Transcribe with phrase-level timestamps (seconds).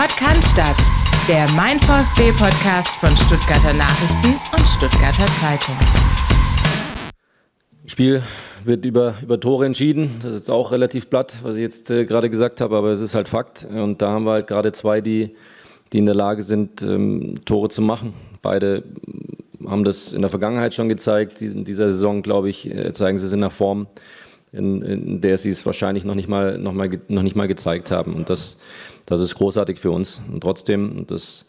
[0.00, 0.56] Podcast,
[1.28, 5.74] der Mein VfB Podcast von Stuttgarter Nachrichten und Stuttgarter Zeitung.
[7.84, 8.22] Spiel
[8.62, 10.14] wird über, über Tore entschieden.
[10.22, 13.00] Das ist jetzt auch relativ platt, was ich jetzt äh, gerade gesagt habe, aber es
[13.00, 13.64] ist halt Fakt.
[13.64, 15.34] Und da haben wir halt gerade zwei, die,
[15.92, 18.14] die in der Lage sind, ähm, Tore zu machen.
[18.40, 18.84] Beide
[19.66, 21.42] haben das in der Vergangenheit schon gezeigt.
[21.42, 23.88] In dieser Saison, glaube ich, äh, zeigen sie es in der Form,
[24.52, 27.90] in, in der sie es wahrscheinlich noch nicht mal, noch mal, noch nicht mal gezeigt
[27.90, 28.14] haben.
[28.14, 28.58] Und das,
[29.08, 30.20] das ist großartig für uns.
[30.30, 31.48] Und trotzdem, das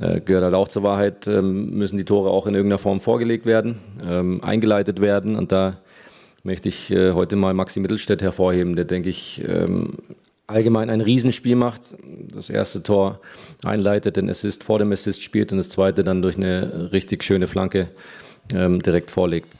[0.00, 3.44] äh, gehört halt auch zur Wahrheit, ähm, müssen die Tore auch in irgendeiner Form vorgelegt
[3.44, 5.36] werden, ähm, eingeleitet werden.
[5.36, 5.78] Und da
[6.42, 9.98] möchte ich äh, heute mal Maxi Mittelstädt hervorheben, der, denke ich, ähm,
[10.46, 11.82] allgemein ein Riesenspiel macht.
[12.32, 13.20] Das erste Tor
[13.62, 17.46] einleitet, den Assist vor dem Assist spielt und das zweite dann durch eine richtig schöne
[17.46, 17.88] Flanke
[18.48, 19.56] direkt vorlegt.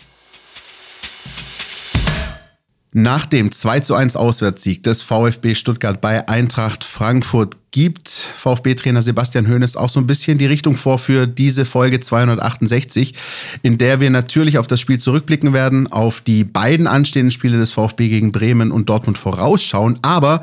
[2.98, 9.46] Nach dem 2 zu 1 Auswärtssieg des VfB Stuttgart bei Eintracht Frankfurt gibt VfB-Trainer Sebastian
[9.46, 13.12] Hoeneß auch so ein bisschen die Richtung vor für diese Folge 268,
[13.60, 17.74] in der wir natürlich auf das Spiel zurückblicken werden, auf die beiden anstehenden Spiele des
[17.74, 19.98] VfB gegen Bremen und Dortmund vorausschauen.
[20.00, 20.42] Aber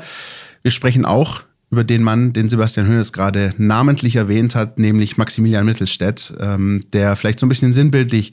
[0.62, 1.42] wir sprechen auch
[1.74, 7.16] über den Mann, den Sebastian Hönes gerade namentlich erwähnt hat, nämlich Maximilian Mittelstädt, ähm, der
[7.16, 8.32] vielleicht so ein bisschen sinnbildlich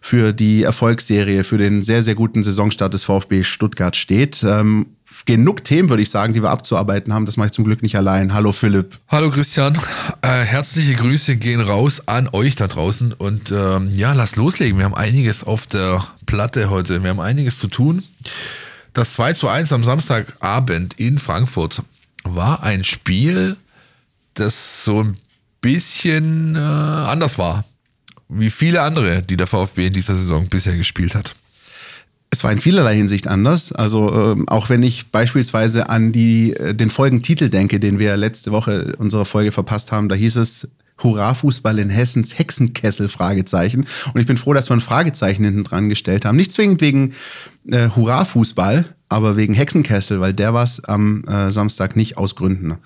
[0.00, 4.42] für die Erfolgsserie, für den sehr, sehr guten Saisonstart des VfB Stuttgart steht.
[4.42, 4.86] Ähm,
[5.26, 7.26] genug Themen, würde ich sagen, die wir abzuarbeiten haben.
[7.26, 8.32] Das mache ich zum Glück nicht allein.
[8.32, 8.98] Hallo Philipp.
[9.08, 9.78] Hallo Christian.
[10.22, 13.12] Äh, herzliche Grüße gehen raus an euch da draußen.
[13.12, 14.78] Und ähm, ja, lasst loslegen.
[14.78, 17.02] Wir haben einiges auf der Platte heute.
[17.02, 18.02] Wir haben einiges zu tun.
[18.94, 21.82] Das 2 zu 1 am Samstagabend in Frankfurt
[22.24, 23.56] war ein Spiel,
[24.34, 25.16] das so ein
[25.60, 27.64] bisschen äh, anders war,
[28.28, 31.34] wie viele andere, die der VfB in dieser Saison bisher gespielt hat.
[32.30, 33.72] Es war in vielerlei Hinsicht anders.
[33.72, 38.52] Also ähm, auch wenn ich beispielsweise an die, äh, den Folgentitel denke, den wir letzte
[38.52, 40.68] Woche unserer Folge verpasst haben, da hieß es
[41.02, 43.86] Hurra-Fußball in Hessens Hexenkessel, Fragezeichen.
[44.12, 46.36] Und ich bin froh, dass wir ein Fragezeichen hinten dran gestellt haben.
[46.36, 47.14] Nicht zwingend wegen
[47.70, 52.76] äh, Hurra-Fußball, aber wegen Hexenkessel, weil der war es am äh, Samstag nicht aus Gründen.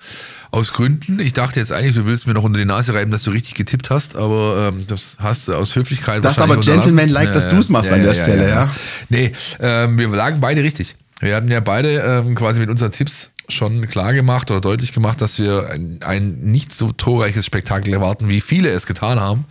[0.51, 1.19] Aus Gründen?
[1.19, 3.55] Ich dachte jetzt eigentlich, du willst mir noch unter die Nase reiben, dass du richtig
[3.55, 7.49] getippt hast, aber ähm, das hast du aus Höflichkeit Das ist aber Gentleman-like, ja, dass
[7.49, 8.71] du es machst ja, an der ja, Stelle, ja.
[9.09, 10.95] Nee, ähm, wir lagen beide richtig.
[11.19, 15.21] Wir hatten ja beide ähm, quasi mit unseren Tipps schon klar gemacht oder deutlich gemacht,
[15.21, 19.45] dass wir ein, ein nicht so torreiches Spektakel erwarten, wie viele es getan haben.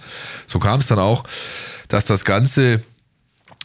[0.46, 1.24] So kam es dann auch,
[1.88, 2.82] dass das Ganze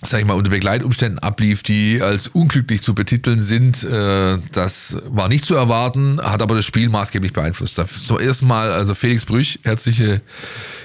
[0.03, 3.83] sag ich mal, unter Begleitumständen ablief, die als unglücklich zu betiteln sind.
[3.83, 7.81] Äh, das war nicht zu erwarten, hat aber das Spiel maßgeblich beeinflusst.
[8.05, 10.21] Zum ersten Mal, also Felix Brüch, herzliche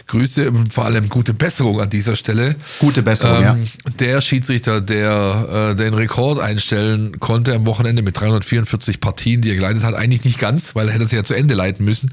[0.06, 2.56] Grüße und vor allem gute Besserung an dieser Stelle.
[2.78, 3.90] Gute Besserung, ähm, ja.
[3.98, 9.56] Der Schiedsrichter, der äh, den Rekord einstellen konnte am Wochenende mit 344 Partien, die er
[9.56, 12.12] geleitet hat, eigentlich nicht ganz, weil er hätte sie ja zu Ende leiten müssen.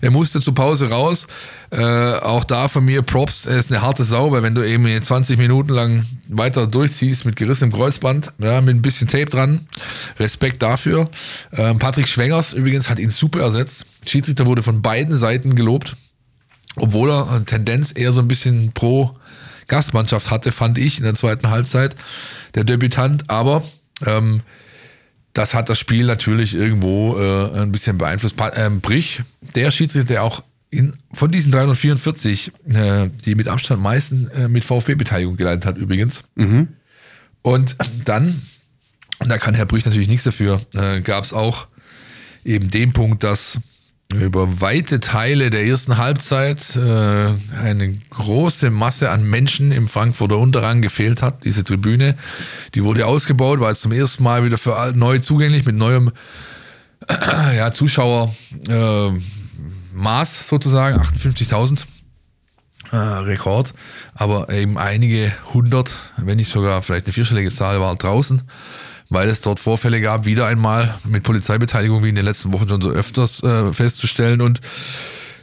[0.00, 1.26] Er musste zur Pause raus.
[1.70, 4.86] Äh, auch da von mir Props, er ist eine harte Sau, weil wenn du eben
[5.02, 9.66] 20 Minuten lang weiter durchziehst mit gerissenem Kreuzband, ja, mit ein bisschen Tape dran,
[10.18, 11.10] Respekt dafür.
[11.52, 13.86] Ähm, Patrick Schwengers übrigens hat ihn super ersetzt.
[14.06, 15.96] Schiedsrichter wurde von beiden Seiten gelobt,
[16.76, 19.10] obwohl er eine Tendenz eher so ein bisschen pro
[19.66, 21.96] Gastmannschaft hatte, fand ich in der zweiten Halbzeit,
[22.54, 23.30] der Debütant.
[23.30, 23.62] Aber
[24.06, 24.42] ähm,
[25.34, 28.36] das hat das Spiel natürlich irgendwo äh, ein bisschen beeinflusst.
[28.54, 29.22] Ähm, Brich,
[29.54, 34.64] der Schiedsrichter, der auch in, von diesen 344, äh, die mit Abstand meisten äh, mit
[34.64, 36.22] VfB-Beteiligung geleitet hat übrigens.
[36.36, 36.68] Mhm.
[37.42, 38.42] Und dann,
[39.18, 41.66] und da kann Herr Brüch natürlich nichts dafür, äh, gab es auch
[42.44, 43.58] eben den Punkt, dass
[44.12, 50.82] über weite Teile der ersten Halbzeit äh, eine große Masse an Menschen im Frankfurter Unterrang
[50.82, 51.44] gefehlt hat.
[51.44, 52.16] Diese Tribüne,
[52.74, 56.12] die wurde ausgebaut, war jetzt zum ersten Mal wieder für neu zugänglich mit neuem
[57.56, 58.32] ja, Zuschauermaß
[58.68, 61.84] äh, sozusagen, 58.000.
[62.92, 63.72] Äh, Rekord,
[64.14, 68.42] aber eben einige hundert, wenn nicht sogar vielleicht eine vierstellige Zahl, war draußen
[69.10, 72.80] weil es dort Vorfälle gab, wieder einmal mit Polizeibeteiligung wie in den letzten Wochen schon
[72.80, 74.40] so öfters äh, festzustellen.
[74.40, 74.60] Und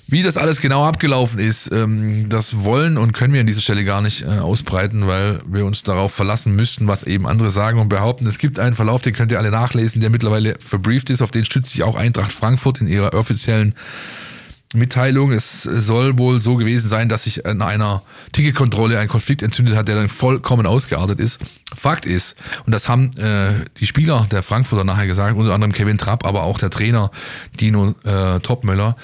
[0.07, 3.85] wie das alles genau abgelaufen ist, ähm, das wollen und können wir an dieser Stelle
[3.85, 7.87] gar nicht äh, ausbreiten, weil wir uns darauf verlassen müssten, was eben andere sagen und
[7.87, 8.27] behaupten.
[8.27, 11.21] Es gibt einen Verlauf, den könnt ihr alle nachlesen, der mittlerweile verbrieft ist.
[11.21, 13.73] Auf den stützt sich auch Eintracht Frankfurt in ihrer offiziellen
[14.73, 15.31] Mitteilung.
[15.31, 18.01] Es soll wohl so gewesen sein, dass sich in einer
[18.31, 21.39] Ticketkontrolle ein Konflikt entzündet hat, der dann vollkommen ausgeartet ist.
[21.75, 22.35] Fakt ist,
[22.65, 26.43] und das haben äh, die Spieler der Frankfurter nachher gesagt, unter anderem Kevin Trapp, aber
[26.43, 27.11] auch der Trainer
[27.59, 28.95] Dino äh, Topmöller,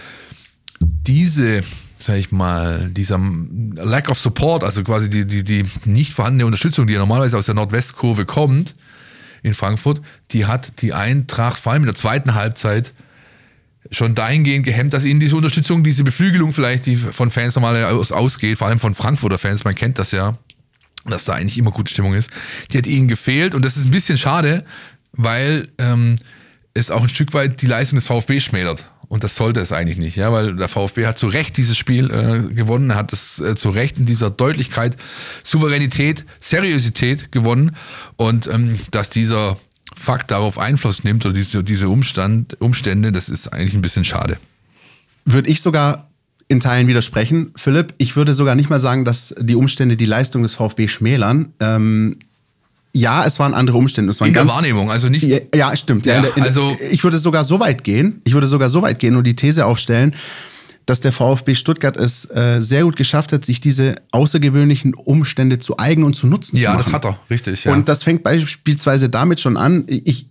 [0.79, 1.63] diese
[1.99, 3.19] sag ich mal, dieser
[3.75, 7.47] Lack of Support, also quasi die, die, die nicht vorhandene Unterstützung, die ja normalerweise aus
[7.47, 8.75] der Nordwestkurve kommt
[9.43, 12.93] in Frankfurt, die hat die Eintracht vor allem in der zweiten Halbzeit
[13.91, 18.11] schon dahingehend gehemmt, dass ihnen diese Unterstützung, diese Beflügelung vielleicht, die von Fans normal aus,
[18.11, 20.37] ausgeht, vor allem von Frankfurter Fans, man kennt das ja,
[21.05, 22.29] dass da eigentlich immer gute Stimmung ist,
[22.71, 24.63] die hat ihnen gefehlt und das ist ein bisschen schade,
[25.13, 26.17] weil ähm,
[26.73, 28.91] es auch ein Stück weit die Leistung des VfB schmälert.
[29.09, 32.11] Und das sollte es eigentlich nicht, ja, weil der VfB hat zu Recht dieses Spiel
[32.11, 34.97] äh, gewonnen, hat es äh, zu Recht in dieser Deutlichkeit,
[35.45, 37.77] Souveränität, Seriosität gewonnen
[38.17, 39.57] und ähm, dass dieser
[39.95, 44.37] Fakt darauf Einfluss nimmt oder diese, diese Umstand, Umstände, das ist eigentlich ein bisschen schade.
[45.25, 46.07] Würde ich sogar
[46.47, 47.93] in Teilen widersprechen, Philipp.
[47.97, 51.51] Ich würde sogar nicht mal sagen, dass die Umstände die Leistung des VfB schmälern.
[51.59, 52.17] Ähm,
[52.93, 54.11] ja, es waren andere Umstände.
[54.11, 55.23] Es waren in ganz, der Wahrnehmung, also nicht.
[55.23, 56.05] Ja, ja stimmt.
[56.05, 58.47] Ja, Ja, in der, in der, also- ich würde sogar so weit gehen, ich würde
[58.47, 60.15] sogar so weit gehen und die These aufstellen,
[60.87, 65.77] dass der VfB Stuttgart es äh, sehr gut geschafft hat, sich diese außergewöhnlichen Umstände zu
[65.77, 66.85] eigen und zu nutzen Ja, zu machen.
[66.85, 67.63] das hat er, richtig.
[67.65, 67.73] Ja.
[67.73, 69.85] Und das fängt beispielsweise damit schon an.
[69.87, 70.27] Ich,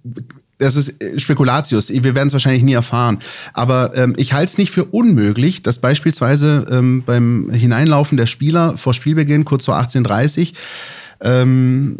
[0.58, 1.90] das ist äh, Spekulatius.
[1.90, 3.18] Wir werden es wahrscheinlich nie erfahren.
[3.52, 8.76] Aber ähm, ich halte es nicht für unmöglich, dass beispielsweise ähm, beim Hineinlaufen der Spieler
[8.78, 10.54] vor Spielbeginn, kurz vor 18.30
[11.20, 11.96] ähm,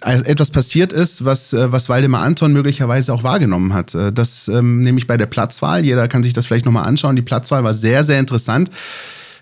[0.00, 3.94] etwas passiert ist, was, äh, was Waldemar Anton möglicherweise auch wahrgenommen hat.
[3.94, 7.22] Äh, Das ähm, nämlich bei der Platzwahl, jeder kann sich das vielleicht nochmal anschauen, die
[7.22, 8.70] Platzwahl war sehr, sehr interessant.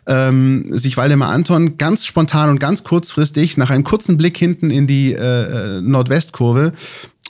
[0.05, 4.89] Ähm, sich Waldemar Anton ganz spontan und ganz kurzfristig nach einem kurzen Blick hinten in
[4.89, 6.73] die äh, äh, Nordwestkurve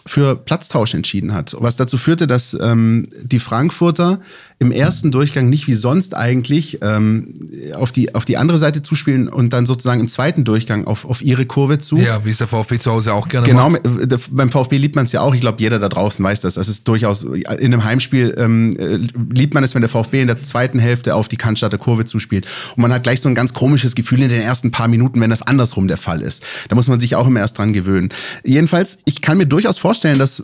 [0.06, 1.54] für Platztausch entschieden hat.
[1.58, 4.20] Was dazu führte, dass ähm, die Frankfurter
[4.62, 7.35] im ersten Durchgang nicht wie sonst eigentlich ähm,
[7.75, 11.20] auf, die, auf die andere Seite zuspielen und dann sozusagen im zweiten Durchgang auf, auf
[11.20, 11.99] ihre Kurve zu.
[11.99, 13.85] ja, wie es der VfB zu Hause auch gerne Genau, macht.
[13.87, 15.35] äh, beim VfB liebt man es ja auch.
[15.35, 16.55] Ich glaube, jeder da draußen weiß das.
[16.55, 18.99] Das ist durchaus in einem Heimspiel ähm, äh,
[19.35, 22.47] liebt man es, wenn der VfB in der zweiten Hälfte auf die Cannstatter Kurve zuspielt.
[22.76, 25.31] Und man hat gleich so ein ganz komisches Gefühl in den ersten paar Minuten, wenn
[25.31, 26.44] das andersrum der Fall ist.
[26.69, 28.11] Da muss man sich auch immer erst dran gewöhnen.
[28.44, 30.43] Jedenfalls, ich kann mir durchaus vorstellen, dass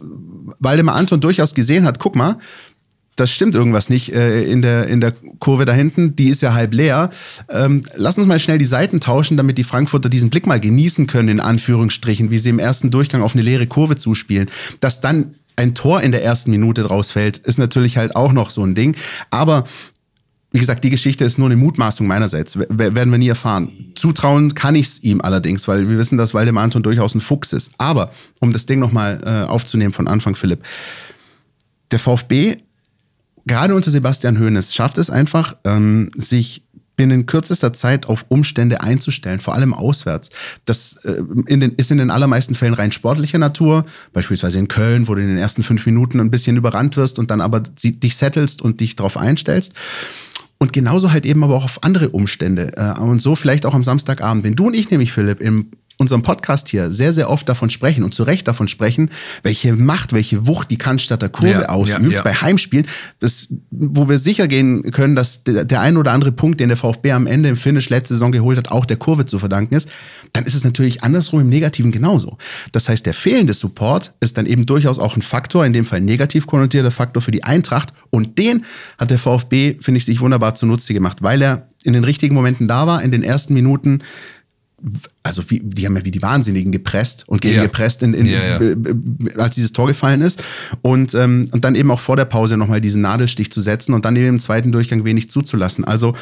[0.59, 2.39] Waldemar Anton durchaus gesehen hat, guck mal,
[3.19, 6.55] das stimmt irgendwas nicht äh, in, der, in der Kurve da hinten, die ist ja
[6.55, 7.11] halb leer.
[7.51, 11.07] Ähm, lass uns mal schnell die Seiten tauschen, damit die Frankfurter diesen Blick mal genießen
[11.07, 14.49] können, in Anführungsstrichen, wie sie im ersten Durchgang auf eine leere Kurve zuspielen.
[14.81, 18.51] Dass dann ein Tor in der ersten Minute draus fällt, ist natürlich halt auch noch
[18.51, 18.95] so ein Ding.
[19.31, 19.65] Aber
[20.53, 22.57] wie gesagt, die Geschichte ist nur eine Mutmaßung meinerseits.
[22.59, 23.93] W werden wir nie erfahren.
[23.97, 27.53] Zutrauen kann ich es ihm allerdings, weil wir wissen, dass Waldemar Anton durchaus ein Fuchs
[27.53, 27.73] ist.
[27.77, 30.63] Aber, um das Ding nochmal äh, aufzunehmen von Anfang, Philipp,
[31.91, 32.59] der VfB,
[33.49, 36.63] gerade unter Sebastian Hoeneß, schafft es einfach, ähm, sich
[36.99, 40.31] binnen kürzester Zeit auf Umstände einzustellen, vor allem auswärts.
[40.65, 45.07] Das äh, in den, ist in den allermeisten Fällen rein sportlicher Natur, beispielsweise in Köln,
[45.07, 48.17] wo du in den ersten fünf Minuten ein bisschen überrannt wirst und dann aber dich
[48.17, 49.75] settelst und dich darauf einstellst.
[50.59, 52.73] Und genauso halt eben aber auch auf andere Umstände.
[52.77, 54.45] Äh, Und so vielleicht auch am Samstagabend.
[54.45, 58.05] Wenn du und ich nämlich, Philipp, im unserem Podcast hier sehr, sehr oft davon sprechen
[58.05, 59.11] und zu Recht davon sprechen,
[59.43, 62.23] welche Macht, welche Wucht die Cannstatter Kurve Ja, ausübt ja, ja.
[62.23, 62.87] bei Heimspielen,
[63.19, 66.77] das, wo wir sicher gehen können, dass der, der ein oder andere Punkt, den der
[66.77, 69.89] VfB am Ende im Finish letzte Saison geholt hat, auch der Kurve zu verdanken ist,
[70.33, 72.39] dann ist es natürlich andersrum im Negativen genauso.
[72.71, 76.01] Das heißt, der fehlende Support ist dann eben durchaus auch ein Faktor, in dem Fall
[76.01, 78.65] negativ konnotierter Faktor für die Eintracht und den
[78.99, 82.69] hat der VfB, finde ich, sich wunderbar zunutze gemacht, weil er in den richtigen Momenten
[82.69, 84.01] da war, in den ersten Minuten
[85.23, 87.63] also wie, die haben ja wie die Wahnsinnigen gepresst und gegen Ja.
[87.63, 88.57] gepresst, in, in, Ja, ja.
[88.59, 90.43] äh, äh, als dieses Tor gefallen ist.
[90.83, 94.05] Und, ähm, und dann eben auch vor der Pause nochmal diesen Nadelstich zu setzen und
[94.05, 95.85] dann eben im zweiten Durchgang wenig zuzulassen.
[95.85, 96.15] Also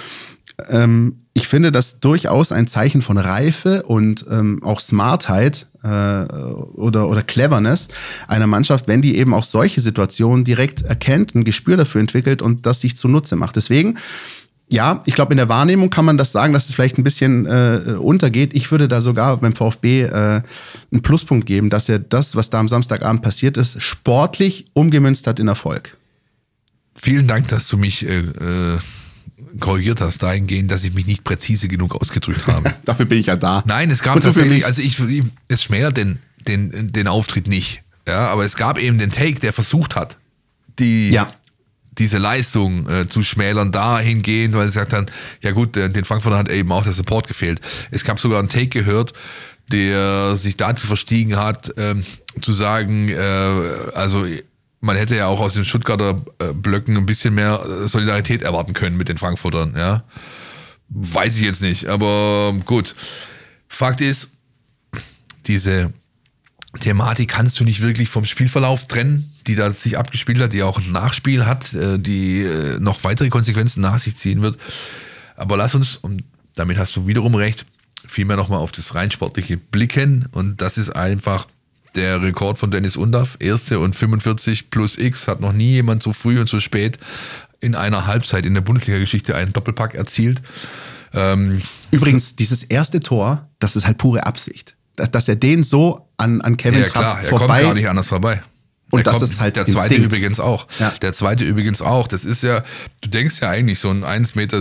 [0.68, 7.10] ähm, ich finde das durchaus ein Zeichen von Reife und ähm, auch Smartheit äh, oder,
[7.10, 7.88] oder Cleverness
[8.26, 12.64] einer Mannschaft, wenn die eben auch solche Situationen direkt erkennt, ein Gespür dafür entwickelt und
[12.64, 13.56] das sich zunutze macht.
[13.56, 13.98] Deswegen
[14.68, 17.46] ja, ich glaube, in der Wahrnehmung kann man das sagen, dass es vielleicht ein bisschen
[17.46, 18.50] äh, untergeht.
[18.52, 22.58] Ich würde da sogar beim VfB äh, einen Pluspunkt geben, dass er das, was da
[22.58, 25.96] am Samstagabend passiert ist, sportlich umgemünzt hat in Erfolg.
[26.96, 28.78] Vielen Dank, dass du mich äh, äh,
[29.60, 32.74] korrigiert hast, dahingehend, dass ich mich nicht präzise genug ausgedrückt habe.
[32.84, 33.62] Dafür bin ich ja da.
[33.66, 35.00] Nein, es gab tatsächlich, also ich,
[35.46, 36.18] es schmälert den,
[36.48, 37.82] den, den Auftritt nicht.
[38.08, 40.16] Ja, aber es gab eben den Take, der versucht hat,
[40.78, 41.32] die, Ja.
[41.98, 45.06] Diese Leistung äh, zu schmälern, dahingehend, weil sie gesagt haben,
[45.42, 47.60] ja gut, äh, den Frankfurter hat eben auch der Support gefehlt.
[47.90, 49.12] Es gab sogar einen Take gehört,
[49.72, 52.04] der sich dazu verstiegen hat, ähm,
[52.40, 54.26] zu sagen, äh, also
[54.80, 58.74] man hätte ja auch aus den Stuttgarter äh, Blöcken ein bisschen mehr äh, Solidarität erwarten
[58.74, 60.04] können mit den Frankfurtern, ja.
[60.88, 62.94] Weiß ich jetzt nicht, aber gut.
[63.68, 64.28] Fakt ist,
[65.46, 65.92] diese
[66.78, 70.78] Thematik kannst du nicht wirklich vom Spielverlauf trennen, die da sich abgespielt hat, die auch
[70.78, 74.58] ein Nachspiel hat, äh, die äh, noch weitere Konsequenzen nach sich ziehen wird.
[75.36, 77.66] Aber lass uns, und damit hast du wiederum recht,
[78.06, 80.26] vielmehr nochmal auf das rein sportliche blicken.
[80.32, 81.46] Und das ist einfach
[81.94, 86.12] der Rekord von Dennis Undaff, erste und 45 plus X, hat noch nie jemand so
[86.12, 86.98] früh und so spät
[87.60, 90.42] in einer Halbzeit in der Bundesliga-Geschichte einen Doppelpack erzielt.
[91.14, 94.75] Ähm, Übrigens, dieses erste Tor, das ist halt pure Absicht.
[94.96, 97.46] Dass, dass er den so an, an Kevin ja, Trapp klar, er vorbei.
[97.46, 98.42] kommt gar nicht anders vorbei.
[98.90, 100.12] Und Der das kommt- ist halt der zweite Instinkt.
[100.12, 100.66] übrigens auch.
[100.78, 100.90] Ja.
[101.02, 102.06] Der zweite übrigens auch.
[102.08, 102.62] Das ist ja,
[103.02, 104.58] du denkst ja eigentlich, so ein 1,70 Meter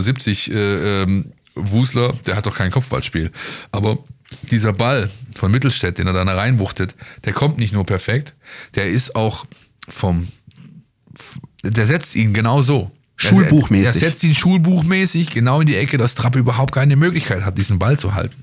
[0.55, 3.31] äh, ähm, Wusler, der hat doch kein Kopfballspiel.
[3.71, 3.99] Aber
[4.51, 8.33] dieser Ball von Mittelstädt, den er dann reinwuchtet, der kommt nicht nur perfekt,
[8.73, 9.45] der ist auch
[9.87, 10.27] vom,
[11.63, 12.91] der setzt ihn genau so.
[13.17, 13.99] Schulbuchmäßig.
[14.01, 17.79] Der setzt ihn schulbuchmäßig genau in die Ecke, dass Trapp überhaupt keine Möglichkeit hat, diesen
[17.79, 18.41] Ball zu halten.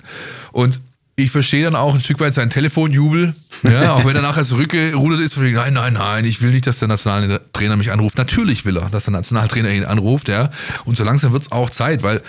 [0.52, 0.80] Und
[1.16, 5.20] ich verstehe dann auch ein Stück weit seinen Telefonjubel, ja, auch wenn er nachher zurückgerudert
[5.20, 8.18] ist, von nein, nein, nein, ich will nicht, dass der Nationaltrainer mich anruft.
[8.18, 10.50] Natürlich will er, dass der Nationaltrainer ihn anruft, ja.
[10.84, 12.22] Und so langsam wird es auch Zeit, weil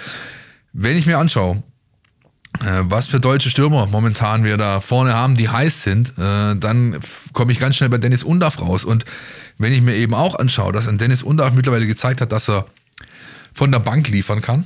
[0.74, 1.64] wenn ich mir anschaue,
[2.62, 7.00] äh, was für deutsche Stürmer momentan wir da vorne haben, die heiß sind, äh, dann
[7.34, 8.84] komme ich ganz schnell bei Dennis Undaff raus.
[8.84, 9.06] Und
[9.58, 12.66] wenn ich mir eben auch anschaue, dass ein Dennis Undaff mittlerweile gezeigt hat, dass er
[13.54, 14.66] von der Bank liefern kann,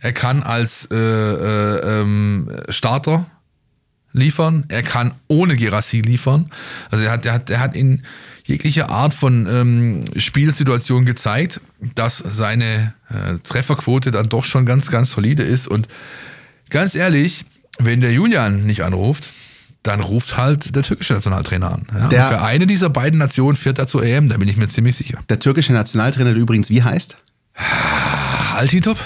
[0.00, 3.26] er kann als äh, äh, ähm, Starter
[4.12, 6.50] liefern, er kann ohne Gerassi liefern.
[6.90, 8.02] Also er hat, er hat, er hat in
[8.44, 11.60] jeglicher Art von ähm, Spielsituation gezeigt,
[11.94, 15.66] dass seine äh, Trefferquote dann doch schon ganz, ganz solide ist.
[15.68, 15.88] Und
[16.70, 17.44] ganz ehrlich,
[17.78, 19.30] wenn der Julian nicht anruft,
[19.82, 21.86] dann ruft halt der türkische Nationaltrainer an.
[21.94, 22.08] Ja?
[22.08, 24.96] Der- für eine dieser beiden Nationen fährt er zur EM, da bin ich mir ziemlich
[24.96, 25.18] sicher.
[25.28, 27.16] Der türkische Nationaltrainer, der übrigens wie heißt?
[28.56, 28.98] Altintop?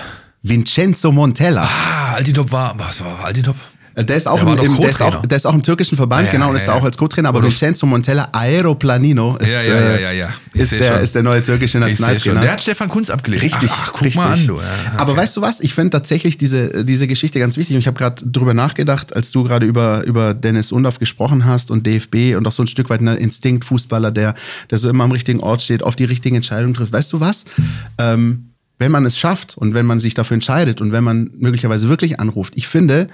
[0.42, 1.62] Vincenzo Montella.
[1.64, 3.56] Ah, Altintop war, was war Altintop?
[3.94, 5.96] Äh, Der ist, auch Der im, im, der, ist auch, der ist auch im türkischen
[5.96, 6.72] Verband, Ja, genau, ja, und ist ja.
[6.72, 11.22] da auch als Co-Trainer, aber Aber Vincenzo Montella Aeroplanino ist, äh, ist, der, ist der
[11.22, 11.78] neue türkische.
[11.78, 12.40] Nationaltrainer.
[12.40, 13.42] Der hat Stefan Kunz abgelegt.
[13.42, 14.22] Richtig, ach, ach, guck richtig.
[14.22, 14.60] mal an, du.
[14.96, 15.20] Aber okay.
[15.20, 15.60] weißt du was?
[15.60, 17.74] Ich finde tatsächlich diese, diese Geschichte ganz wichtig.
[17.74, 21.70] Und ich habe gerade drüber nachgedacht, als du gerade über, über Dennis Undorf gesprochen hast
[21.70, 24.34] und DFB und auch so ein Stück weit ein Instinktfußballer, der,
[24.70, 26.92] der so immer am richtigen Ort steht, auf die richtigen Entscheidungen trifft.
[26.92, 27.44] Weißt du was?
[27.98, 28.49] Ähm,
[28.80, 32.18] wenn man es schafft und wenn man sich dafür entscheidet und wenn man möglicherweise wirklich
[32.18, 33.06] anruft, ich finde,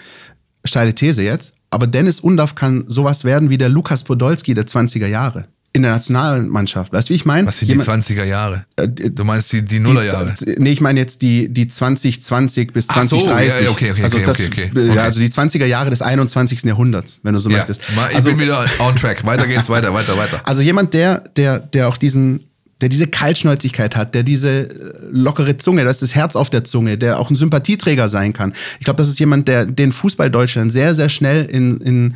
[0.65, 5.07] steile These jetzt, aber Dennis Undorf kann sowas werden wie der Lukas Podolski der 20er
[5.07, 5.47] Jahre.
[5.73, 6.91] In der Nationalmannschaft.
[6.91, 7.47] Weißt du, wie ich meine?
[7.49, 8.65] Was sind die 20er Jahre?
[8.77, 10.33] Äh, die- Du meinst die, die die, Nullerjahre?
[10.35, 13.65] Z- Nee, ich meine jetzt die, die 2020 bis Ach so, 2030.
[13.65, 14.95] ja, okay, okay, also, okay, das, okay, okay.
[14.95, 16.63] Ja, also die 20er Jahre des 21.
[16.65, 17.83] Jahrhunderts, wenn du so Ja, möchtest.
[17.91, 19.27] ich Also, bin wieder on track.
[19.27, 20.41] Weiter geht's, weiter, weiter, weiter.
[20.45, 22.45] also jemand, der, der, der auch diesen,
[22.80, 26.64] der diese Kaltschnäuzigkeit hat, der diese äh, lockere Zunge, das ist das Herz auf der
[26.64, 28.52] Zunge, der auch ein Sympathieträger sein kann.
[28.78, 32.14] Ich glaube, das ist jemand, der den Fußball Deutschland sehr, sehr schnell in, in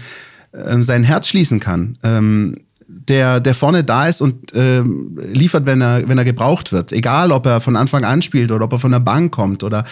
[0.52, 1.96] ähm, sein Herz schließen kann.
[2.02, 2.54] Ähm,
[2.92, 6.92] der, der vorne da ist und ähm, liefert, wenn er, wenn er gebraucht wird.
[6.92, 9.62] Egal, ob er von Anfang an spielt oder ob er von der Bank kommt.
[9.62, 9.84] Oder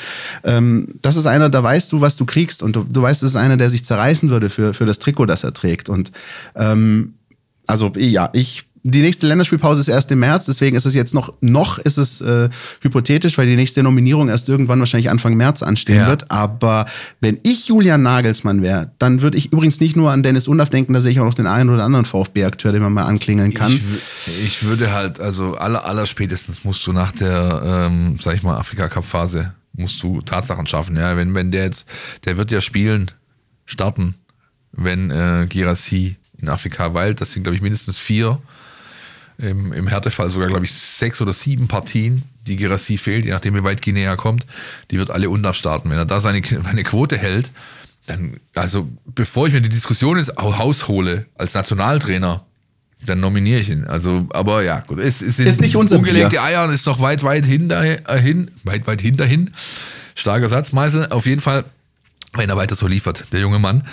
[0.43, 2.63] ähm, das ist einer, da weißt du, was du kriegst.
[2.63, 5.27] Und du, du weißt, das ist einer, der sich zerreißen würde für, für das Trikot,
[5.27, 5.89] das er trägt.
[5.89, 6.11] Und
[6.57, 7.15] ähm,
[7.67, 11.35] also ja, ich die nächste Länderspielpause ist erst im März, deswegen ist es jetzt noch
[11.41, 12.49] noch ist es äh,
[12.81, 16.07] hypothetisch, weil die nächste Nominierung erst irgendwann wahrscheinlich Anfang März anstehen Ja.
[16.07, 16.31] wird.
[16.31, 16.87] Aber
[17.21, 20.93] wenn ich Julian Nagelsmann wäre, dann würde ich übrigens nicht nur an Dennis Undaff denken,
[20.93, 23.73] da sehe ich auch noch den einen oder anderen VfB-Akteur, den man mal anklingeln kann.
[23.73, 28.43] Ich, ich würde halt, also aller, aller spätestens musst du nach der, ähm, sag ich
[28.43, 30.97] mal, Afrika-Cup-Phase, musst du Tatsachen schaffen.
[30.97, 31.87] Ja, wenn, wenn der jetzt,
[32.25, 33.11] der wird ja spielen,
[33.67, 34.15] starten,
[34.73, 37.21] wenn äh, Girassi in Afrika weilt.
[37.21, 38.41] Das sind, glaube ich, mindestens vier.
[39.39, 43.55] Im, im Härtefall sogar, glaube ich, sechs oder sieben Partien, die Girassi fehlt, je nachdem,
[43.55, 44.47] wie weit Guinea kommt.
[44.91, 45.91] Die wird alle Undaf starten.
[45.91, 47.53] Wenn er da seine, seine Quote hält,
[48.07, 52.45] dann, also bevor ich mir die Diskussion ins Haus hole als Nationaltrainer,
[53.07, 53.85] dann nominiere ich ihn.
[53.85, 54.99] Also, aber ja, gut.
[54.99, 56.43] Es, es sind Ist nicht unser ungelegte Bier.
[56.43, 59.51] Eier und ist noch weit, weit hinter, äh, hin, weit, weit hinterhin.
[60.17, 61.11] Starker Satz, Meißel.
[61.11, 61.65] Auf jeden Fall,
[62.35, 63.85] wenn er weiter so liefert, der junge Mann,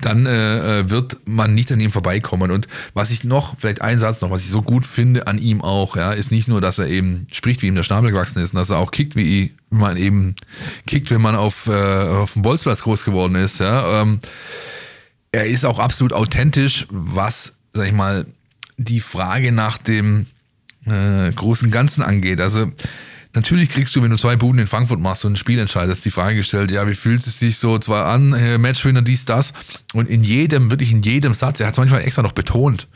[0.00, 2.50] dann äh, äh, wird man nicht an ihm vorbeikommen.
[2.50, 5.62] Und was ich noch, vielleicht ein Satz noch, was ich so gut finde an ihm
[5.62, 8.52] auch, ja, ist nicht nur, dass er eben spricht, wie ihm der Schnabel gewachsen ist,
[8.52, 10.34] und dass er auch kickt, wie man eben
[10.86, 14.02] kickt, wenn man auf, äh, auf dem Bolzplatz groß geworden ist, ja.
[14.02, 14.18] Ähm,
[15.30, 18.26] er ist auch absolut authentisch, was, sag ich mal,
[18.76, 20.26] die Frage nach dem
[20.86, 22.40] äh, großen Ganzen angeht.
[22.40, 22.72] Also
[23.34, 26.10] natürlich kriegst du, wenn du zwei Buden in Frankfurt machst und ein Spiel entscheidest, die
[26.10, 29.52] Frage gestellt, ja, wie fühlt es sich so zwar an, äh, Matchwinner, dies, das.
[29.92, 32.88] Und in jedem, wirklich in jedem Satz, er hat es manchmal extra noch betont,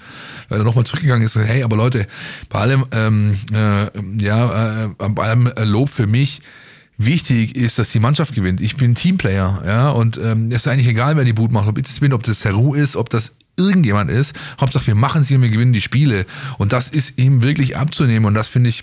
[0.49, 2.07] weil er nochmal zurückgegangen ist und hey, aber Leute,
[2.49, 3.87] bei allem, ähm, äh,
[4.23, 6.40] ja, äh, bei allem äh, Lob für mich,
[7.00, 8.61] Wichtig ist, dass die Mannschaft gewinnt.
[8.61, 11.78] Ich bin Teamplayer, ja, und ähm, es ist eigentlich egal, wer die Boot macht, ob
[11.78, 14.35] ich das bin, ob das Heru ist, ob das irgendjemand ist.
[14.61, 16.26] Hauptsache, wir machen sie und wir gewinnen die Spiele.
[16.59, 18.26] Und das ist ihm wirklich abzunehmen.
[18.26, 18.83] Und das finde ich,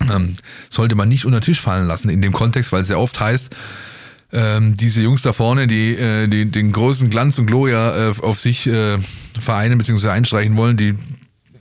[0.00, 0.34] ähm,
[0.70, 3.18] sollte man nicht unter den Tisch fallen lassen in dem Kontext, weil es sehr oft
[3.18, 3.54] heißt,
[4.32, 8.40] ähm, diese Jungs da vorne, die, äh, die den großen Glanz und Gloria äh, auf
[8.40, 8.98] sich äh,
[9.38, 10.08] vereinen bzw.
[10.08, 10.94] einstreichen wollen, die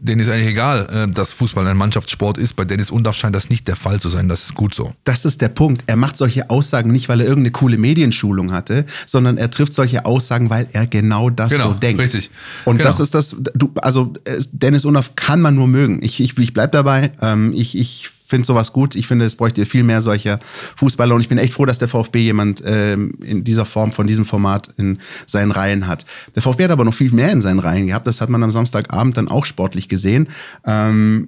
[0.06, 2.56] denen ist eigentlich egal, äh, dass Fußball ein Mannschaftssport ist.
[2.56, 4.30] Bei Dennis Undaff scheint das nicht der Fall zu sein.
[4.30, 4.94] Das ist gut so.
[5.04, 5.84] Das ist der Punkt.
[5.88, 10.06] Er macht solche Aussagen nicht, weil er irgendeine coole Medienschulung hatte, sondern er trifft solche
[10.06, 12.02] Aussagen, weil er genau das genau, so denkt.
[12.02, 12.30] Richtig.
[12.66, 12.90] Und genau.
[12.90, 14.14] das ist das, du, also
[14.52, 16.00] Dennis Undaff kann man nur mögen.
[16.04, 17.12] Ich, ich, ich bleib dabei.
[17.22, 18.96] Ähm, ich, ich finde sowas gut.
[18.96, 20.40] Ich finde, es bräuchte viel mehr solcher
[20.78, 24.08] Fußballer und ich bin echt froh, dass der VfB jemand ähm, in dieser Form, von
[24.08, 26.06] diesem Format in seinen Reihen hat.
[26.36, 28.08] Der VfB hat aber noch viel mehr in seinen Reihen gehabt.
[28.08, 30.28] Das hat man am Samstagabend dann auch sportlich gesehen.
[30.66, 31.28] Ähm,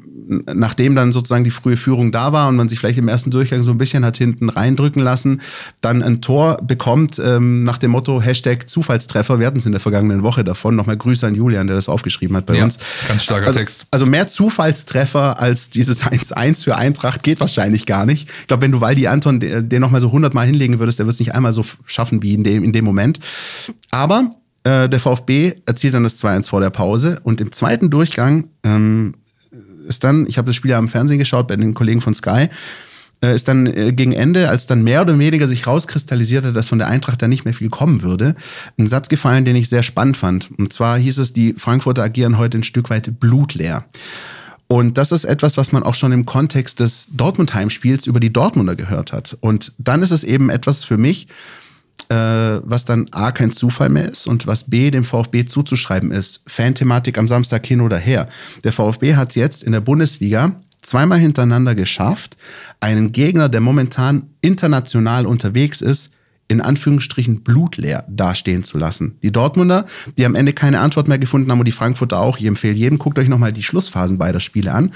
[0.53, 3.63] nachdem dann sozusagen die frühe Führung da war und man sich vielleicht im ersten Durchgang
[3.63, 5.41] so ein bisschen hat hinten reindrücken lassen,
[5.81, 9.39] dann ein Tor bekommt ähm, nach dem Motto Hashtag Zufallstreffer.
[9.39, 10.75] Wir hatten es in der vergangenen Woche davon.
[10.75, 12.77] Nochmal Grüße an Julian, der das aufgeschrieben hat bei ja, uns.
[13.07, 13.85] Ganz starker also, Text.
[13.91, 18.29] Also mehr Zufallstreffer als dieses 1-1 für Eintracht geht wahrscheinlich gar nicht.
[18.41, 21.15] Ich glaube, wenn du Waldi Anton den, nochmal so 100 Mal hinlegen würdest, der wird
[21.15, 23.19] es nicht einmal so schaffen wie in dem, in dem Moment.
[23.91, 24.31] Aber
[24.63, 29.15] äh, der VfB erzielt dann das 2-1 vor der Pause und im zweiten Durchgang ähm,
[29.87, 32.49] ist dann, ich habe das Spiel ja am Fernsehen geschaut bei den Kollegen von Sky,
[33.23, 36.77] äh, ist dann äh, gegen Ende, als dann mehr oder weniger sich rauskristallisierte, dass von
[36.77, 38.35] der Eintracht da nicht mehr viel kommen würde,
[38.77, 40.49] ein Satz gefallen, den ich sehr spannend fand.
[40.57, 43.85] Und zwar hieß es, die Frankfurter agieren heute ein Stück weit blutleer.
[44.67, 48.75] Und das ist etwas, was man auch schon im Kontext des Dortmund-Heimspiels über die Dortmunder
[48.75, 49.37] gehört hat.
[49.39, 51.27] Und dann ist es eben etwas für mich,
[52.09, 56.41] äh, was dann A kein Zufall mehr ist und was B dem VfB zuzuschreiben ist.
[56.47, 58.27] Fanthematik am Samstag hin oder her.
[58.63, 62.37] Der VfB hat es jetzt in der Bundesliga zweimal hintereinander geschafft,
[62.79, 66.11] einen Gegner, der momentan international unterwegs ist,
[66.49, 69.17] in Anführungsstrichen blutleer dastehen zu lassen.
[69.21, 69.85] Die Dortmunder,
[70.17, 72.37] die am Ende keine Antwort mehr gefunden haben und die Frankfurter auch.
[72.37, 74.91] Ich empfehle jedem, guckt euch nochmal die Schlussphasen beider Spiele an.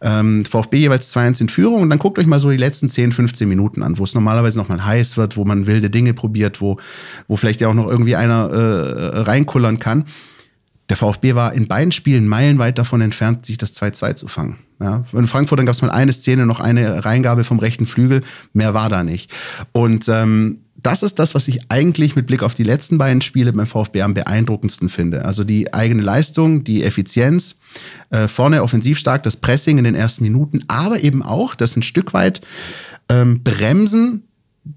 [0.00, 3.12] Ähm, VfB jeweils 2-1 in Führung und dann guckt euch mal so die letzten 10,
[3.12, 6.78] 15 Minuten an, wo es normalerweise nochmal heiß wird, wo man wilde Dinge probiert, wo,
[7.28, 10.06] wo vielleicht ja auch noch irgendwie einer äh, reinkullern kann.
[10.88, 14.58] Der VfB war in beiden Spielen meilenweit davon entfernt, sich das 2-2 zu fangen.
[14.80, 18.74] Ja, in Frankfurt gab es mal eine Szene, noch eine Reingabe vom rechten Flügel, mehr
[18.74, 19.32] war da nicht.
[19.72, 23.52] Und ähm, das ist das, was ich eigentlich mit Blick auf die letzten beiden Spiele
[23.52, 25.24] beim VfB am beeindruckendsten finde.
[25.24, 27.56] Also die eigene Leistung, die Effizienz,
[28.10, 31.82] äh, vorne offensiv stark, das Pressing in den ersten Minuten, aber eben auch das ein
[31.82, 32.40] Stück weit
[33.08, 34.28] ähm, Bremsen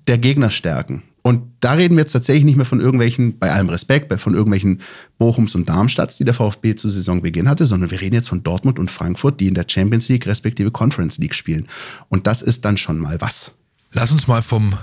[0.07, 1.03] der Gegnerstärken.
[1.21, 4.81] Und da reden wir jetzt tatsächlich nicht mehr von irgendwelchen, bei allem Respekt, von irgendwelchen
[5.19, 8.79] Bochums und Darmstadts, die der VfB zu Saisonbeginn hatte, sondern wir reden jetzt von Dortmund
[8.79, 11.67] und Frankfurt, die in der Champions League respektive Conference League spielen.
[12.07, 13.51] Und das ist dann schon mal was.
[13.91, 14.73] Lass uns mal vom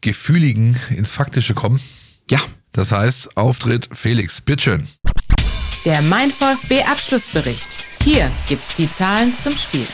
[0.00, 1.80] Gefühligen ins Faktische kommen.
[2.30, 2.40] Ja.
[2.72, 4.86] Das heißt, Auftritt Felix, bitteschön.
[5.84, 7.78] Der Mein VfB Abschlussbericht.
[8.04, 9.86] Hier gibt's die Zahlen zum Spiel.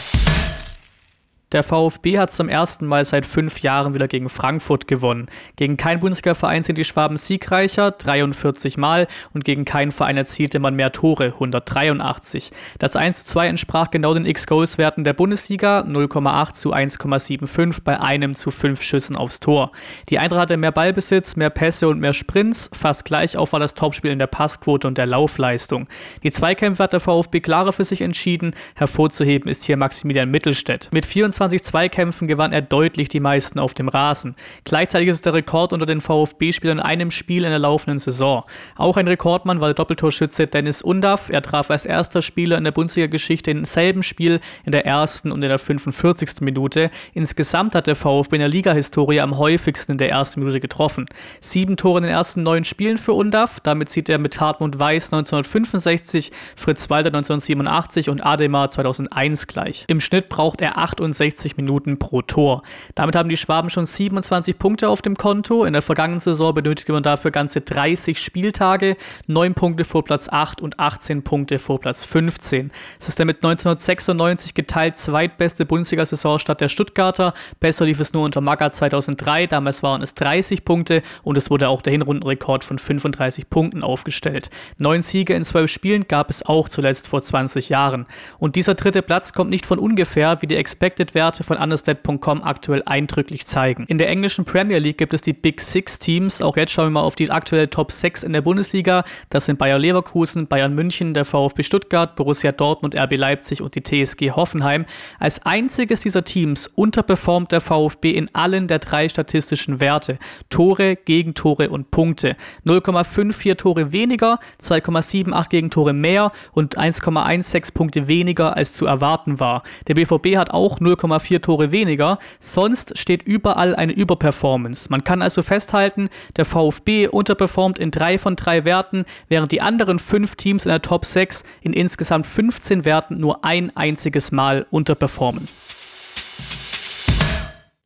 [1.52, 5.28] Der VfB hat zum ersten Mal seit fünf Jahren wieder gegen Frankfurt gewonnen.
[5.54, 10.74] Gegen keinen Bundesliga-Verein sind die Schwaben siegreicher, 43 Mal, und gegen keinen Verein erzielte man
[10.74, 12.50] mehr Tore, 183.
[12.80, 18.34] Das 1 zu 2 entsprach genau den X-Goals-Werten der Bundesliga, 0,8 zu 1,75 bei einem
[18.34, 19.70] zu fünf Schüssen aufs Tor.
[20.08, 23.74] Die Eintracht hatte mehr Ballbesitz, mehr Pässe und mehr Sprints, fast gleich auf war das
[23.74, 25.86] Topspiel in der Passquote und der Laufleistung.
[26.24, 30.88] Die Zweikämpfe hat der VfB klarer für sich entschieden, hervorzuheben ist hier Maximilian Mittelstädt.
[30.92, 34.36] Mit 24 24 Zweikämpfen gewann er deutlich die meisten auf dem Rasen.
[34.64, 38.44] Gleichzeitig ist es der Rekord unter den VfB-Spielern in einem Spiel in der laufenden Saison.
[38.76, 41.28] Auch ein Rekordmann war der Doppeltorschütze Dennis Undaff.
[41.28, 45.42] Er traf als erster Spieler in der Bundesliga-Geschichte in selben Spiel in der ersten und
[45.42, 46.40] in der 45.
[46.40, 46.90] Minute.
[47.12, 51.06] Insgesamt hat der VfB in der Liga-Historie am häufigsten in der ersten Minute getroffen.
[51.40, 53.60] Sieben Tore in den ersten neun Spielen für Undaff.
[53.60, 59.84] Damit zieht er mit Hartmut Weiß 1965, Fritz Walter 1987 und Ademar 2001 gleich.
[59.88, 62.62] Im Schnitt braucht er 68 60 Minuten pro Tor.
[62.94, 65.64] Damit haben die Schwaben schon 27 Punkte auf dem Konto.
[65.64, 70.62] In der vergangenen Saison benötigte man dafür ganze 30 Spieltage, 9 Punkte vor Platz 8
[70.62, 72.70] und 18 Punkte vor Platz 15.
[73.00, 77.34] Es ist der mit 1996 geteilt zweitbeste Bundesliga-Saisonstart der Stuttgarter.
[77.58, 81.68] Besser lief es nur unter Magga 2003, damals waren es 30 Punkte und es wurde
[81.68, 84.50] auch der Hinrundenrekord von 35 Punkten aufgestellt.
[84.78, 88.06] Neun Siege in zwölf Spielen gab es auch zuletzt vor 20 Jahren.
[88.38, 92.82] Und dieser dritte Platz kommt nicht von ungefähr, wie die Expected Werte von understat.com aktuell
[92.86, 93.86] eindrücklich zeigen.
[93.88, 96.40] In der englischen Premier League gibt es die Big Six Teams.
[96.40, 99.02] Auch jetzt schauen wir mal auf die aktuelle Top 6 in der Bundesliga.
[99.30, 103.82] Das sind Bayer Leverkusen, Bayern München, der VfB Stuttgart, Borussia Dortmund, RB Leipzig und die
[103.82, 104.84] TSG Hoffenheim.
[105.18, 110.18] Als einziges dieser Teams unterperformt der VfB in allen der drei statistischen Werte.
[110.50, 112.36] Tore, Gegentore und Punkte.
[112.66, 119.62] 0,54 Tore weniger, 2,78 Gegentore mehr und 1,16 Punkte weniger als zu erwarten war.
[119.86, 124.88] Der BVB hat auch 0, 2,4 Tore weniger, sonst steht überall eine Überperformance.
[124.90, 129.98] Man kann also festhalten, der VfB unterperformt in drei von drei Werten, während die anderen
[129.98, 135.48] fünf Teams in der Top 6 in insgesamt 15 Werten nur ein einziges Mal unterperformen.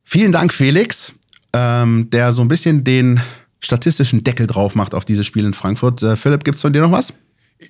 [0.03, 1.13] Vielen Dank, Felix,
[1.53, 3.21] ähm, der so ein bisschen den
[3.61, 6.03] statistischen Deckel drauf macht auf dieses Spiel in Frankfurt.
[6.03, 7.13] Äh, Philipp, gibt's von dir noch was?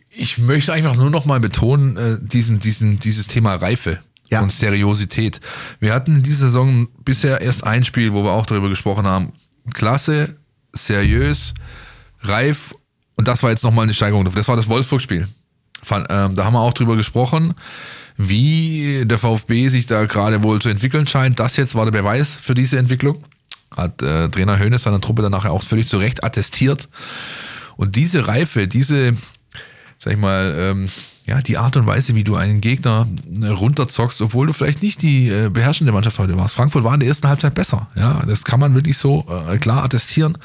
[0.10, 4.00] Ich möchte einfach nur noch mal betonen, äh, diesen, diesen, dieses Thema Reife
[4.32, 4.42] Ja.
[4.42, 5.42] und Seriosität.
[5.80, 9.34] Wir hatten in dieser Saison bisher erst ein Spiel, wo wir auch darüber gesprochen haben.
[9.74, 10.38] Klasse,
[10.74, 11.54] seriös,
[12.22, 12.74] reif
[13.16, 14.26] und das war jetzt nochmal eine Steigerung.
[14.26, 15.28] Das war das Wolfsburg-Spiel.
[15.92, 17.54] Ähm, Da haben wir auch drüber gesprochen,
[18.18, 21.40] wie der VfB sich da gerade wohl zu entwickeln scheint.
[21.40, 23.24] Das jetzt war der Beweis für diese Entwicklung.
[23.76, 26.90] Hat äh, Trainer Hönes seiner Truppe dann nachher auch völlig zu Recht attestiert.
[27.78, 29.14] Und diese Reife, diese,
[30.00, 30.90] sag ich mal, ähm,
[31.32, 33.08] ja, die Art und Weise, wie du einen Gegner
[33.42, 36.56] äh, runterzockst, obwohl du vielleicht nicht die äh, beherrschende Mannschaft heute warst.
[36.56, 37.88] Frankfurt war in der ersten Halbzeit besser.
[37.96, 40.38] Ja, das kann man wirklich so äh, klar attestieren.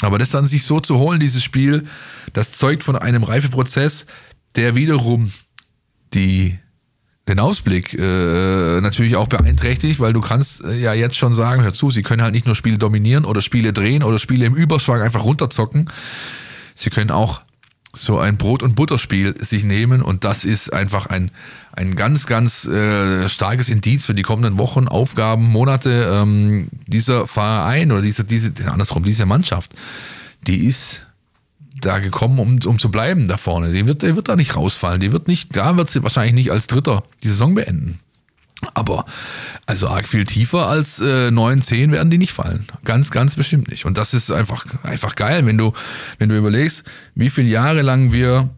[0.00, 1.84] Aber das dann sich so zu holen, dieses Spiel,
[2.32, 4.06] das zeugt von einem Reifeprozess,
[4.54, 5.32] der wiederum
[6.14, 6.58] die
[7.28, 11.74] den Ausblick äh, natürlich auch beeinträchtigt, weil du kannst äh, ja jetzt schon sagen, hör
[11.74, 15.02] zu, sie können halt nicht nur Spiele dominieren oder Spiele drehen oder Spiele im Überschwang
[15.02, 15.90] einfach runterzocken.
[16.74, 17.42] Sie können auch
[17.96, 21.30] so ein Brot- und Butterspiel sich nehmen und das ist einfach ein,
[21.72, 26.10] ein ganz, ganz äh, starkes Indiz für die kommenden Wochen, Aufgaben, Monate.
[26.12, 29.74] Ähm, dieser Verein oder diese, diese, andersrum, diese Mannschaft,
[30.46, 31.06] die ist
[31.80, 33.72] da gekommen, um, um zu bleiben da vorne.
[33.72, 35.00] Die wird, die wird da nicht rausfallen.
[35.00, 38.00] Die wird nicht, da wird sie wahrscheinlich nicht als Dritter die Saison beenden.
[38.74, 39.04] Aber
[39.66, 42.66] also arg viel tiefer als äh, 9, 10 werden die nicht fallen.
[42.84, 43.84] Ganz, ganz bestimmt nicht.
[43.84, 45.72] Und das ist einfach, einfach geil, wenn du,
[46.18, 48.50] wenn du überlegst, wie viele Jahre lang wir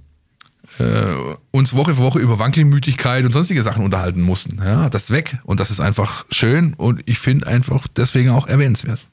[0.78, 1.14] äh,
[1.50, 4.60] uns Woche für Woche über Wankelmütigkeit und sonstige Sachen unterhalten mussten.
[4.64, 5.38] Ja, das ist weg.
[5.44, 9.06] Und das ist einfach schön und ich finde einfach deswegen auch erwähnenswert.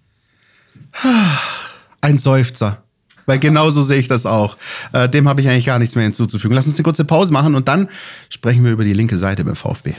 [2.02, 2.84] Ein Seufzer.
[3.26, 4.56] Weil genauso sehe ich das auch.
[4.94, 6.56] Äh, dem habe ich eigentlich gar nichts mehr hinzuzufügen.
[6.56, 7.90] Lass uns eine kurze Pause machen und dann
[8.30, 9.96] sprechen wir über die linke Seite beim VfB.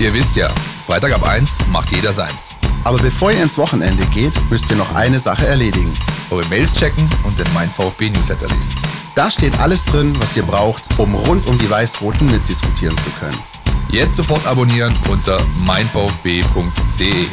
[0.00, 0.48] Ihr wisst ja,
[0.86, 2.54] Freitag ab 1 macht jeder seins.
[2.84, 5.92] Aber bevor ihr ins Wochenende geht, müsst ihr noch eine Sache erledigen.
[6.30, 8.74] Eure Mails checken und den Mein VfB Newsletter lesen.
[9.14, 13.36] Da steht alles drin, was ihr braucht, um rund um die Weiß-Roten mitdiskutieren zu können.
[13.90, 17.26] Jetzt sofort abonnieren unter meinvfb.de.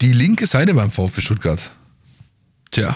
[0.00, 1.72] Die linke Seite beim VfB Stuttgart.
[2.70, 2.94] Tja,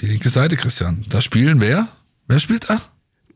[0.00, 1.04] die linke Seite, Christian.
[1.08, 1.86] Da spielen wer?
[2.28, 2.78] Wer spielt da?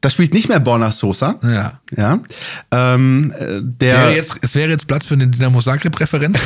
[0.03, 1.37] Da spielt nicht mehr Borna Sosa.
[1.45, 1.81] Ja.
[1.97, 2.19] Ja.
[2.73, 6.41] Ähm, äh, Es der, wäre, jetzt, es wäre jetzt Platz für eine Dynamo Zagreb-Referenz.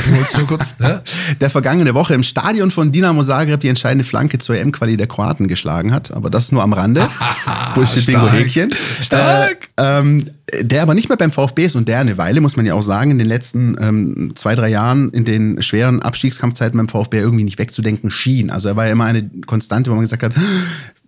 [0.79, 1.01] Ja?
[1.41, 5.49] der vergangene Woche im Stadion von Dinamo Zagreb die entscheidende Flanke zur EM-Quali der Kroaten
[5.49, 6.13] geschlagen hat.
[6.13, 7.09] Aber das nur am Rande.
[7.75, 8.75] Bullshit-Bingo-Häkchen.
[9.03, 9.71] Stark.
[9.79, 10.27] Äh, ähm,
[10.61, 12.83] der aber nicht mehr beim VfB ist und der eine Weile, muss man ja auch
[12.83, 17.45] sagen, in den letzten ähm, zwei, drei Jahren in den schweren Abstiegskampfzeiten beim VfB irgendwie
[17.45, 18.51] nicht wegzudenken schien.
[18.51, 20.33] Also er war ja immer eine Konstante, wo man gesagt hat,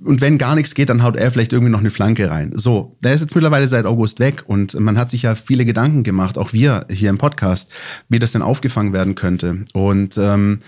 [0.04, 2.52] und wenn gar nichts geht, dann haut er vielleicht irgendwie noch eine Flanke rein.
[2.54, 6.02] So, der ist jetzt mittlerweile seit August weg und man hat sich ja viele Gedanken
[6.02, 7.70] gemacht, auch wir hier im Podcast,
[8.08, 9.64] wie das denn aufgefangen werden könnte.
[9.72, 10.60] Und ähm,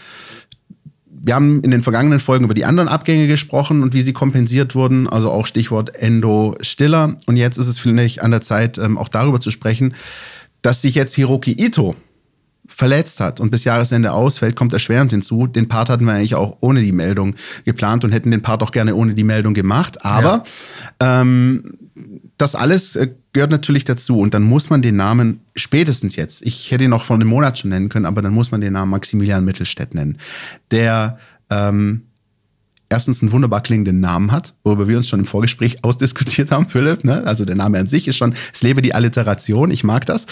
[1.23, 4.75] wir haben in den vergangenen Folgen über die anderen Abgänge gesprochen und wie sie kompensiert
[4.75, 7.17] wurden, also auch Stichwort Endo Stiller.
[7.27, 9.95] Und jetzt ist es vielleicht an der Zeit, ähm, auch darüber zu sprechen,
[10.63, 11.95] dass sich jetzt Hiroki Ito
[12.71, 15.47] verletzt hat und bis Jahresende ausfällt, kommt erschwerend hinzu.
[15.47, 18.71] Den Part hatten wir eigentlich auch ohne die Meldung geplant und hätten den Part auch
[18.71, 20.05] gerne ohne die Meldung gemacht.
[20.05, 20.45] Aber
[21.01, 21.65] ähm,
[22.39, 26.71] das alles äh, gehört natürlich dazu und dann muss man den Namen spätestens jetzt, ich
[26.71, 28.91] hätte ihn noch vor einem Monat schon nennen können, aber dann muss man den Namen
[28.91, 30.19] Maximilian Mittelstädt nennen,
[30.71, 31.19] der
[31.51, 32.03] ähm,
[32.91, 37.05] erstens einen wunderbar klingenden Namen hat, worüber wir uns schon im Vorgespräch ausdiskutiert haben, Philipp.
[37.05, 37.25] Ne?
[37.25, 40.27] Also der Name an sich ist schon, es lebe die Alliteration, ich mag das.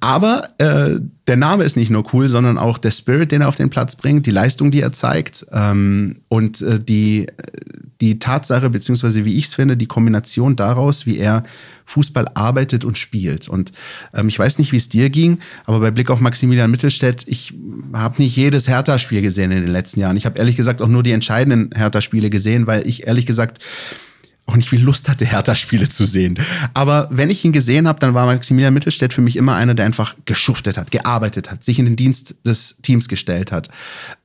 [0.00, 3.56] Aber äh, der Name ist nicht nur cool, sondern auch der Spirit, den er auf
[3.56, 7.26] den Platz bringt, die Leistung, die er zeigt ähm, und äh, die,
[8.00, 11.44] die Tatsache, beziehungsweise wie ich es finde, die Kombination daraus, wie er
[11.84, 13.48] Fußball arbeitet und spielt.
[13.48, 13.72] Und
[14.14, 17.54] ähm, ich weiß nicht, wie es dir ging, aber bei Blick auf Maximilian Mittelstädt, ich
[17.92, 20.16] habe nicht jedes Hertha-Spiel gesehen in den letzten Jahren.
[20.16, 23.58] Ich habe ehrlich gesagt auch nur die entscheidenden Hertha-Spiele gesehen, weil ich ehrlich gesagt
[24.48, 26.38] auch nicht viel Lust hatte, Hertha-Spiele zu sehen.
[26.74, 29.84] Aber wenn ich ihn gesehen habe, dann war Maximilian Mittelstädt für mich immer einer, der
[29.84, 33.68] einfach geschuftet hat, gearbeitet hat, sich in den Dienst des Teams gestellt hat.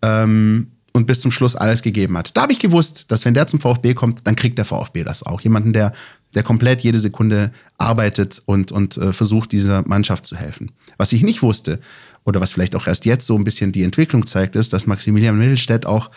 [0.02, 2.38] Ähm, und bis zum Schluss alles gegeben hat.
[2.38, 5.24] Da habe ich gewusst, dass wenn der zum VfB kommt, dann kriegt der VfB das
[5.24, 5.42] auch.
[5.42, 5.92] Jemanden, der,
[6.36, 10.72] der komplett jede Sekunde arbeitet und, und äh, versucht, dieser Mannschaft zu helfen.
[10.98, 11.80] Was ich nicht wusste,
[12.26, 15.38] oder was vielleicht auch erst jetzt so ein bisschen die Entwicklung zeigt, ist, dass Maximilian
[15.38, 16.10] Mittelstädt auch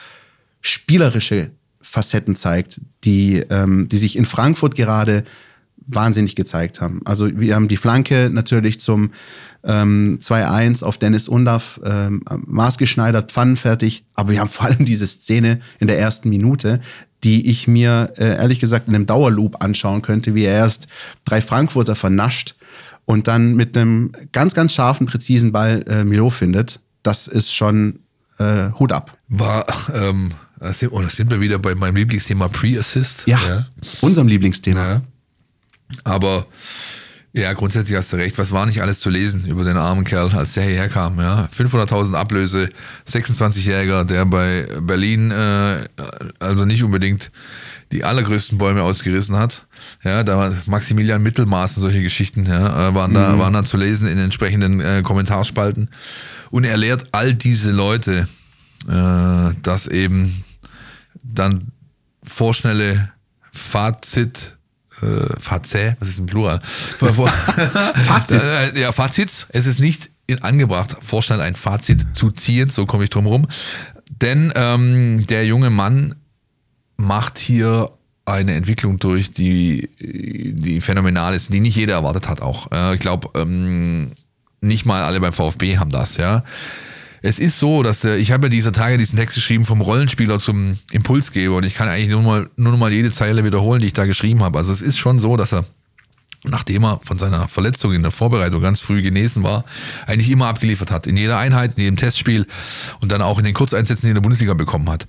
[0.61, 1.51] spielerische
[1.89, 5.25] Facetten zeigt, die, ähm, die sich in Frankfurt gerade
[5.87, 7.01] wahnsinnig gezeigt haben.
[7.05, 9.13] Also wir haben die Flanke natürlich zum
[9.65, 15.61] ähm, 2-1 auf Dennis Undaff ähm, maßgeschneidert, pfannenfertig, aber wir haben vor allem diese Szene
[15.79, 16.81] in der ersten Minute,
[17.25, 20.89] die ich mir äh, ehrlich gesagt in einem Dauerloop anschauen könnte, wie er erst
[21.25, 22.57] drei Frankfurter vernascht
[23.05, 26.81] und dann mit einem ganz, ganz scharfen, präzisen Ball äh, Milo findet.
[27.03, 28.01] Das ist schon
[28.39, 29.17] äh, Hut ab.
[29.29, 33.25] War, ähm, das sind, oh, das sind wir wieder bei meinem Lieblingsthema Pre-Assist.
[33.27, 33.67] Ja, ja,
[34.01, 34.89] unserem Lieblingsthema.
[34.89, 35.03] Ja.
[36.05, 36.47] Aber
[37.37, 38.39] ja, grundsätzlich hast du recht.
[38.39, 41.19] Was war nicht alles zu lesen über den armen Kerl, als der hierher kam?
[41.19, 42.71] Ja, 500.000 Ablöse,
[43.07, 45.85] 26-Jähriger, der bei Berlin äh,
[46.39, 47.31] also nicht unbedingt
[47.93, 49.67] die allergrößten Bäume ausgerissen hat.
[50.03, 53.39] Ja, da war Maximilian Mittelmaß und solche Geschichten ja, äh, waren, da, mhm.
[53.39, 55.91] waren da zu lesen in entsprechenden äh, Kommentarspalten.
[56.51, 58.29] Und er lehrt all diese Leute,
[58.87, 60.45] dass eben
[61.23, 61.73] dann
[62.23, 63.11] vorschnelle
[63.53, 64.57] Fazit
[65.03, 66.61] äh, Fazä, was ist ein Plural?
[66.99, 68.43] Fazit.
[68.47, 69.47] Äh, ja, Fazit.
[69.51, 73.47] Es ist nicht angebracht, vorschnell ein Fazit zu ziehen, so komme ich drum herum.
[74.11, 76.17] Denn ähm, der junge Mann
[76.97, 77.91] macht hier
[78.25, 82.73] eine Entwicklung durch, die, die phänomenal ist, die nicht jeder erwartet hat auch.
[82.73, 84.13] Äh, ich glaube, ähm,
[84.61, 86.43] nicht mal alle beim VfB haben das, ja.
[87.23, 90.39] Es ist so, dass der, ich habe ja dieser Tage diesen Text geschrieben vom Rollenspieler
[90.39, 93.93] zum Impulsgeber und ich kann eigentlich nur mal, nur mal jede Zeile wiederholen, die ich
[93.93, 94.59] da geschrieben habe.
[94.59, 95.65] Also es ist schon so, dass er
[96.45, 99.65] nachdem er von seiner Verletzung in der Vorbereitung ganz früh genesen war,
[100.07, 101.07] eigentlich immer abgeliefert hat.
[101.07, 102.47] In jeder Einheit, in jedem Testspiel
[103.01, 105.07] und dann auch in den Kurzeinsätzen, die er in der Bundesliga bekommen hat.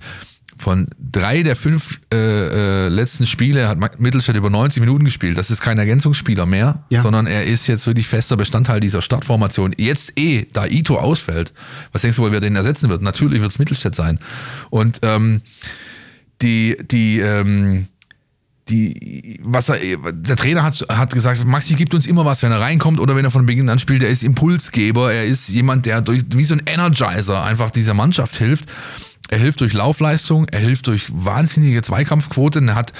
[0.58, 5.38] Von drei der fünf äh, äh, letzten Spiele hat Mittelstadt über 90 Minuten gespielt.
[5.38, 7.02] Das ist kein Ergänzungsspieler mehr, ja.
[7.02, 9.74] sondern er ist jetzt wirklich fester Bestandteil dieser Startformation.
[9.78, 11.52] Jetzt eh, da Ito ausfällt,
[11.92, 13.02] was denkst du wohl, wer den ersetzen wird?
[13.02, 14.18] Natürlich wird es Mittelstadt sein.
[14.70, 15.42] Und ähm,
[16.42, 17.86] die, die, ähm,
[18.68, 19.78] die, was er,
[20.12, 23.24] der Trainer hat, hat gesagt, Maxi gibt uns immer was, wenn er reinkommt oder wenn
[23.24, 24.02] er von Beginn an spielt.
[24.02, 28.36] Er ist Impulsgeber, er ist jemand, der durch, wie so ein Energizer einfach dieser Mannschaft
[28.36, 28.66] hilft.
[29.30, 32.68] Er hilft durch Laufleistung, er hilft durch wahnsinnige Zweikampfquoten.
[32.68, 32.92] Er hat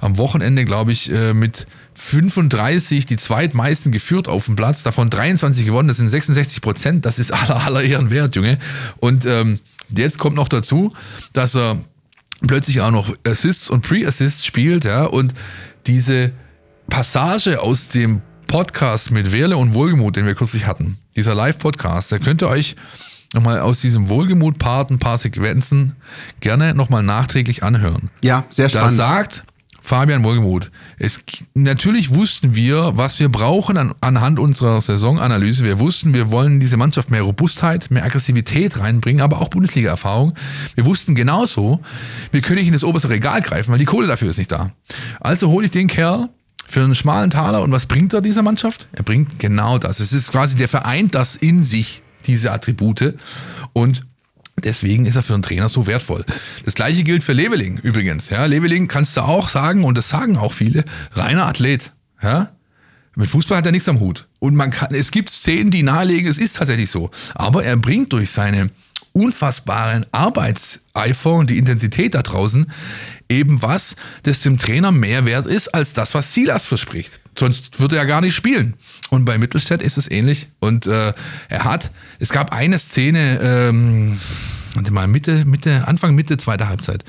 [0.00, 5.64] am Wochenende, glaube ich, äh, mit 35 die zweitmeisten geführt auf dem Platz, davon 23
[5.66, 8.58] gewonnen, das sind 66 Prozent, das ist aller, aller Ehren wert, Junge.
[8.98, 10.92] Und ähm, jetzt kommt noch dazu,
[11.32, 11.80] dass er
[12.46, 15.34] plötzlich auch noch Assists und Pre-Assists spielt, ja, und
[15.86, 16.32] diese
[16.88, 22.18] Passage aus dem Podcast mit Werle und Wohlgemut, den wir kürzlich hatten, dieser Live-Podcast, der
[22.18, 22.76] könnte euch
[23.34, 25.96] nochmal aus diesem Wohlgemut-Part ein paar Sequenzen
[26.40, 28.10] gerne nochmal nachträglich anhören.
[28.22, 28.98] Ja, sehr spannend.
[28.98, 29.44] Da sagt
[29.82, 31.20] Fabian Wohlgemuth, es,
[31.54, 35.64] natürlich wussten wir, was wir brauchen an, anhand unserer Saisonanalyse.
[35.64, 40.34] Wir wussten, wir wollen diese Mannschaft mehr Robustheit, mehr Aggressivität reinbringen, aber auch Bundesliga-Erfahrung.
[40.74, 41.80] Wir wussten genauso,
[42.30, 44.70] wir können nicht in das oberste Regal greifen, weil die Kohle dafür ist nicht da.
[45.18, 46.28] Also hole ich den Kerl
[46.68, 48.86] für einen schmalen Taler und was bringt er dieser Mannschaft?
[48.92, 49.98] Er bringt genau das.
[49.98, 53.14] Es ist quasi, der vereint das in sich diese Attribute.
[53.72, 54.04] Und
[54.64, 56.24] Deswegen ist er für einen Trainer so wertvoll.
[56.66, 58.28] Das gleiche gilt für Leveling übrigens.
[58.28, 61.92] Ja, Leveling kannst du auch sagen, und das sagen auch viele, reiner Athlet.
[62.22, 62.50] Ja?
[63.16, 64.28] Mit Fußball hat er nichts am Hut.
[64.38, 67.10] Und man kann, es gibt Szenen, die nahelegen, es ist tatsächlich so.
[67.34, 68.68] Aber er bringt durch seine
[69.12, 72.70] unfassbaren Arbeitseifer und die Intensität da draußen
[73.28, 77.20] eben was, das dem Trainer mehr wert ist als das, was Silas verspricht.
[77.40, 78.74] Sonst würde er gar nicht spielen.
[79.08, 80.48] Und bei Mittelstädt ist es ähnlich.
[80.60, 81.14] Und äh,
[81.48, 84.20] er hat, es gab eine Szene, ähm,
[84.90, 87.02] mal Mitte, Mitte, Anfang Mitte zweiter Halbzeit.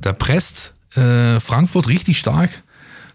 [0.00, 2.50] Da presst äh, Frankfurt richtig stark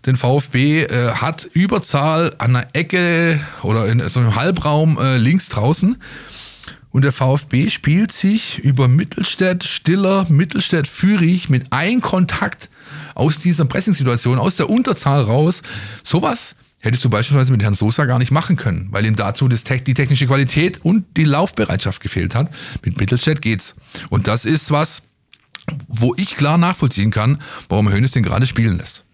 [0.06, 5.50] den VfB, äh, hat Überzahl an der Ecke oder in so einem Halbraum äh, links
[5.50, 5.98] draußen
[6.92, 12.70] und der VfB spielt sich über Mittelstädt, Stiller, Mittelstädt, Fürich mit ein Kontakt
[13.16, 15.64] aus dieser Pressingsituation, aus der Unterzahl raus.
[16.04, 19.64] Sowas hättest du beispielsweise mit Herrn Sosa gar nicht machen können, weil ihm dazu das,
[19.64, 22.52] die technische Qualität und die Laufbereitschaft gefehlt hat.
[22.84, 23.74] Mit Mittelstädt geht's.
[24.10, 25.02] Und das ist was,
[25.88, 29.05] wo ich klar nachvollziehen kann, warum Hönes den gerade spielen lässt.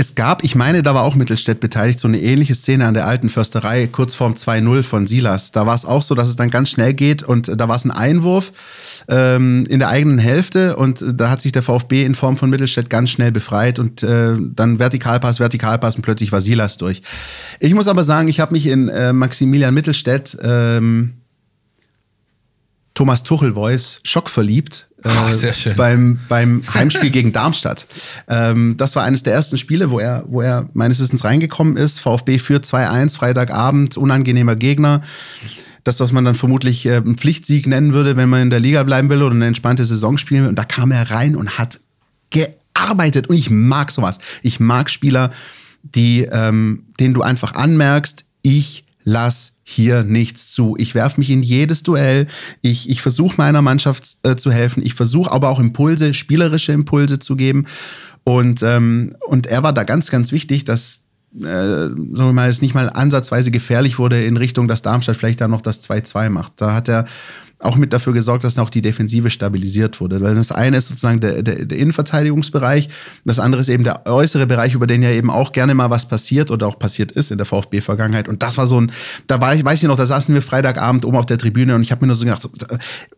[0.00, 3.06] Es gab, ich meine, da war auch Mittelstädt beteiligt, so eine ähnliche Szene an der
[3.06, 5.52] alten Försterei, kurz vorm 2-0 von Silas.
[5.52, 7.84] Da war es auch so, dass es dann ganz schnell geht und da war es
[7.84, 12.38] ein Einwurf ähm, in der eigenen Hälfte und da hat sich der VfB in Form
[12.38, 17.02] von Mittelstädt ganz schnell befreit und äh, dann Vertikalpass, Vertikalpass und plötzlich war Silas durch.
[17.58, 21.12] Ich muss aber sagen, ich habe mich in äh, Maximilian Mittelstädt ähm,
[22.94, 25.76] Thomas Tuchel Voice schockverliebt Ach, schön.
[25.76, 27.86] beim, beim Heimspiel gegen Darmstadt.
[28.28, 32.00] Ähm, das war eines der ersten Spiele, wo er, wo er meines Wissens reingekommen ist.
[32.00, 35.00] VfB führt 2-1, Freitagabend, unangenehmer Gegner.
[35.84, 38.82] Das, was man dann vermutlich äh, einen Pflichtsieg nennen würde, wenn man in der Liga
[38.82, 40.48] bleiben will oder eine entspannte Saison spielen will.
[40.50, 41.80] Und da kam er rein und hat
[42.80, 44.18] arbeitet und ich mag sowas.
[44.42, 45.30] Ich mag Spieler,
[45.82, 50.76] die, ähm, denen du einfach anmerkst, ich lass hier nichts zu.
[50.78, 52.26] Ich werfe mich in jedes Duell.
[52.60, 54.82] Ich, ich versuche meiner Mannschaft äh, zu helfen.
[54.84, 57.66] Ich versuche aber auch Impulse, spielerische Impulse zu geben.
[58.24, 61.04] Und, ähm, und er war da ganz, ganz wichtig, dass
[61.38, 65.40] äh, sagen wir mal, es nicht mal ansatzweise gefährlich wurde in Richtung, dass Darmstadt vielleicht
[65.40, 66.54] da noch das 2-2 macht.
[66.56, 67.04] Da hat er
[67.60, 70.20] auch mit dafür gesorgt, dass auch die Defensive stabilisiert wurde.
[70.20, 72.88] Weil das eine ist sozusagen der, der, der Innenverteidigungsbereich,
[73.24, 76.08] das andere ist eben der äußere Bereich, über den ja eben auch gerne mal was
[76.08, 78.28] passiert oder auch passiert ist in der VfB-Vergangenheit.
[78.28, 78.90] Und das war so ein,
[79.26, 81.82] da war ich, weiß ich noch, da saßen wir Freitagabend oben auf der Tribüne und
[81.82, 82.48] ich habe mir nur so gedacht,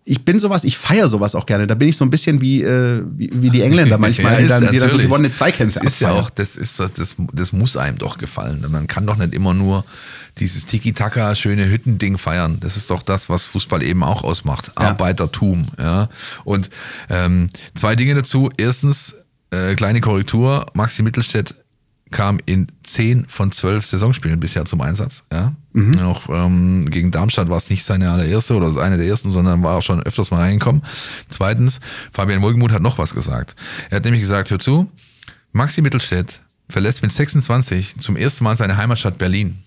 [0.05, 1.69] ich bin sowas, ich feiere sowas auch gerne.
[1.69, 4.49] Da bin ich so ein bisschen wie, äh, wie, wie, die Engländer manchmal, ja, die,
[4.49, 7.77] dann, die dann so gewonnene Zweikämpfe Das ist ja auch, das ist das, das muss
[7.77, 8.65] einem doch gefallen.
[8.71, 9.85] Man kann doch nicht immer nur
[10.39, 12.59] dieses Tiki-Taka, schöne Hüttending feiern.
[12.61, 14.73] Das ist doch das, was Fußball eben auch ausmacht.
[14.79, 14.89] Ja.
[14.91, 15.67] Arbeitertum.
[15.79, 16.09] Ja.
[16.45, 16.71] Und
[17.11, 18.51] ähm, zwei Dinge dazu.
[18.57, 19.15] Erstens,
[19.51, 21.55] äh, kleine Korrektur, Maxi Mittelstädt
[22.13, 25.25] kam in zehn von zwölf Saisonspielen bisher zum Einsatz.
[25.33, 25.55] Ja?
[25.73, 25.99] Mhm.
[26.01, 29.79] Auch ähm, gegen Darmstadt war es nicht seine allererste oder eine der ersten, sondern war
[29.79, 30.83] auch schon öfters mal reingekommen.
[31.29, 31.81] Zweitens,
[32.13, 33.57] Fabian Wohlgemuth hat noch was gesagt.
[33.91, 34.91] Er hat nämlich gesagt, hör zu,
[35.53, 39.59] Maxi Mittelstädt verlässt mit 26 zum ersten Mal seine Heimatstadt Berlin.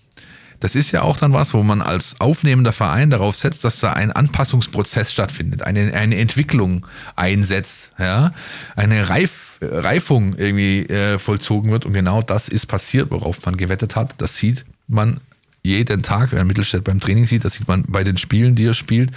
[0.60, 3.92] Das ist ja auch dann was, wo man als aufnehmender Verein darauf setzt, dass da
[3.92, 8.32] ein Anpassungsprozess stattfindet, eine, eine Entwicklung einsetzt, ja,
[8.74, 11.84] eine Reif, Reifung irgendwie äh, vollzogen wird.
[11.84, 14.14] Und genau das ist passiert, worauf man gewettet hat.
[14.18, 15.20] Das sieht man
[15.62, 18.74] jeden Tag, wenn Mittelstädt beim Training sieht, das sieht man bei den Spielen, die er
[18.74, 19.10] spielt.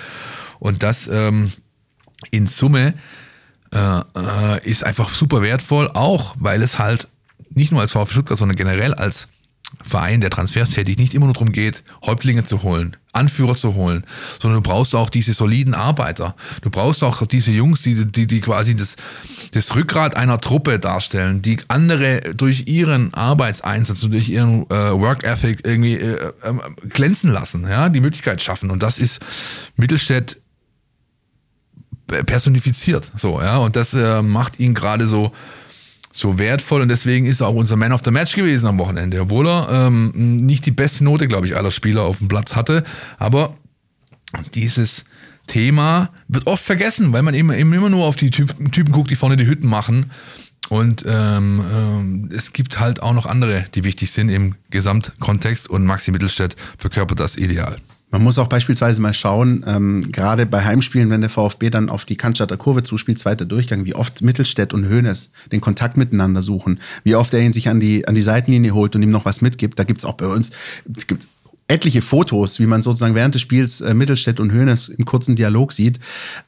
[0.60, 1.52] Und das ähm,
[2.32, 2.96] in Summe
[3.72, 7.08] äh, äh, ist einfach super wertvoll, auch weil es halt
[7.52, 9.28] nicht nur als VfB Stuttgart, sondern generell als
[9.84, 14.04] Verein, der Transfers tätig, nicht immer nur darum geht, Häuptlinge zu holen, Anführer zu holen,
[14.40, 16.36] sondern du brauchst auch diese soliden Arbeiter.
[16.62, 18.96] Du brauchst auch diese Jungs, die, die, die quasi das,
[19.52, 25.24] das Rückgrat einer Truppe darstellen, die andere durch ihren Arbeitseinsatz und durch ihren äh, Work
[25.24, 26.54] Ethic irgendwie äh, äh,
[26.90, 28.72] glänzen lassen, ja, die Möglichkeit schaffen.
[28.72, 29.20] Und das ist
[29.76, 30.42] Mittelstädt
[32.08, 35.32] personifiziert, so, ja, und das äh, macht ihn gerade so,
[36.20, 39.22] so wertvoll und deswegen ist er auch unser Man of the Match gewesen am Wochenende,
[39.22, 42.84] obwohl er ähm, nicht die beste Note, glaube ich, aller Spieler auf dem Platz hatte.
[43.18, 43.56] Aber
[44.54, 45.06] dieses
[45.48, 49.16] Thema wird oft vergessen, weil man immer, immer nur auf die Typen, Typen guckt, die
[49.16, 50.12] vorne die Hütten machen.
[50.70, 55.86] Und ähm, ähm, es gibt halt auch noch andere, die wichtig sind im Gesamtkontext und
[55.86, 57.78] Maxi Mittelstädt verkörpert das ideal.
[58.12, 62.06] Man muss auch beispielsweise mal schauen, ähm, gerade bei Heimspielen, wenn der VfB dann auf
[62.06, 66.80] die Cannstatter Kurve zuspielt, zweiter Durchgang, wie oft Mittelstädt und Höhnes den Kontakt miteinander suchen,
[67.04, 69.42] wie oft er ihn sich an die, an die Seitenlinie holt und ihm noch was
[69.42, 69.78] mitgibt.
[69.78, 70.52] Da gibt's auch bei uns,
[71.08, 71.28] gibt's
[71.70, 75.72] etliche Fotos, wie man sozusagen während des Spiels äh, Mittelstädt und Hoeneß im kurzen Dialog
[75.72, 76.00] sieht.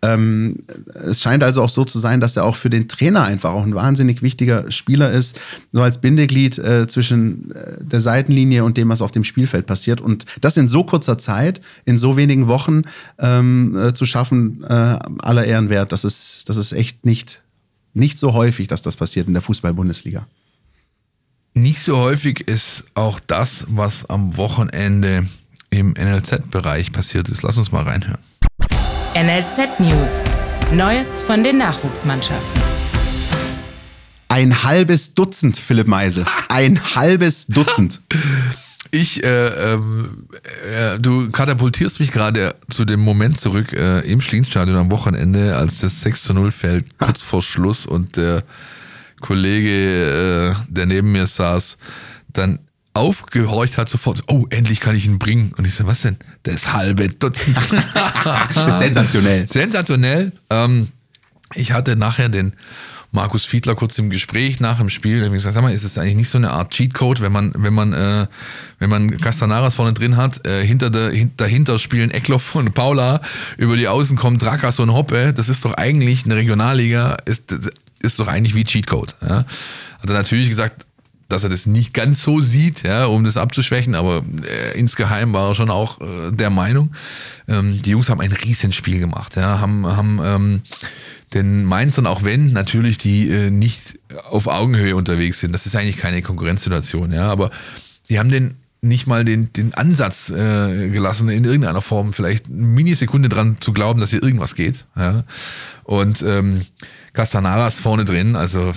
[0.02, 0.58] Ähm,
[0.94, 3.64] es scheint also auch so zu sein, dass er auch für den Trainer einfach auch
[3.64, 5.40] ein wahnsinnig wichtiger Spieler ist,
[5.72, 10.02] so als Bindeglied äh, zwischen äh, der Seitenlinie und dem, was auf dem Spielfeld passiert.
[10.02, 12.82] Und das in so kurzer Zeit, in so wenigen Wochen
[13.20, 15.92] ähm, äh, zu schaffen, äh, aller Ehren wert.
[15.92, 17.44] Das ist, das ist echt nicht,
[17.94, 20.26] nicht so häufig, dass das passiert in der Fußball-Bundesliga.
[21.54, 25.28] Nicht so häufig ist auch das, was am Wochenende
[25.70, 27.44] im NLZ-Bereich passiert ist.
[27.44, 28.20] Lass uns mal reinhören.
[29.16, 30.14] NLZ News.
[30.72, 32.62] Neues von den Nachwuchsmannschaften.
[34.30, 36.26] Ein halbes Dutzend, Philipp Meisel.
[36.48, 38.02] Ein halbes Dutzend.
[38.94, 40.28] Ich, äh, ähm,
[40.70, 45.80] äh, du katapultierst mich gerade zu dem Moment zurück äh, im Schlienstadion am Wochenende, als
[45.80, 48.42] das 6 zu 0 fällt, kurz vor Schluss und der äh,
[49.22, 51.78] Kollege, äh, der neben mir saß,
[52.34, 52.60] dann
[52.94, 55.54] aufgehorcht hat sofort, oh, endlich kann ich ihn bringen.
[55.58, 56.18] Und ich so, was denn?
[56.44, 57.58] Das halbe Dutzend.
[58.54, 59.48] sensationell.
[59.50, 60.34] Sensationell.
[60.50, 60.90] Ähm,
[61.54, 62.54] ich hatte nachher den
[63.14, 65.18] Markus Fiedler kurz im Gespräch nach dem Spiel.
[65.18, 67.54] Ich habe gesagt, sag mal, ist es eigentlich nicht so eine Art Cheatcode, wenn man,
[67.58, 68.28] wenn man, äh,
[68.80, 73.22] wenn man Castanaras vorne drin hat, äh, hinter der, hin, dahinter spielen Eckloff und Paula,
[73.58, 75.34] über die Außen kommt Drakas und Hoppe.
[75.34, 77.54] Das ist doch eigentlich eine Regionalliga, ist
[78.02, 79.16] ist doch eigentlich wie Cheatcode.
[79.22, 79.46] Ja.
[80.00, 80.86] Hat er natürlich gesagt,
[81.32, 85.50] dass er das nicht ganz so sieht, ja, um das abzuschwächen, aber äh, insgeheim war
[85.50, 86.94] er schon auch äh, der Meinung.
[87.48, 90.62] Ähm, die Jungs haben ein Riesenspiel gemacht, ja, haben, haben ähm,
[91.34, 94.00] den Mainzern, auch wenn natürlich die äh, nicht
[94.30, 97.50] auf Augenhöhe unterwegs sind, das ist eigentlich keine Konkurrenzsituation, ja, aber
[98.10, 102.56] die haben den nicht mal den, den Ansatz äh, gelassen, in irgendeiner Form vielleicht eine
[102.56, 104.86] Minisekunde dran zu glauben, dass hier irgendwas geht.
[104.98, 105.24] Ja.
[105.84, 106.62] Und ähm,
[107.14, 108.72] Castanaras vorne drin, also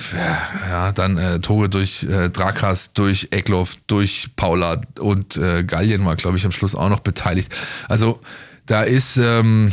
[0.69, 6.17] ja, dann äh, Tore durch äh, Drakas, durch Eckloff, durch Paula und äh, Gallien war,
[6.17, 7.55] glaube ich, am Schluss auch noch beteiligt.
[7.89, 8.21] Also
[8.67, 9.73] da ist ähm,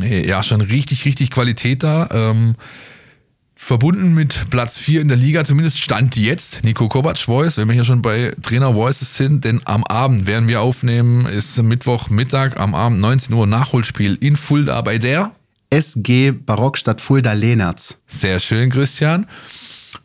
[0.00, 2.08] ja schon richtig, richtig Qualität da.
[2.10, 2.56] Ähm,
[3.54, 7.74] verbunden mit Platz 4 in der Liga, zumindest stand jetzt Nico Kovac Voice, wenn wir
[7.74, 12.74] hier schon bei Trainer Voices sind, denn am Abend, während wir aufnehmen, ist Mittwochmittag, am
[12.74, 15.32] Abend 19 Uhr Nachholspiel in Fulda bei der
[15.70, 17.98] SG Barockstadt Fulda Lehnertz.
[18.06, 19.26] Sehr schön, Christian.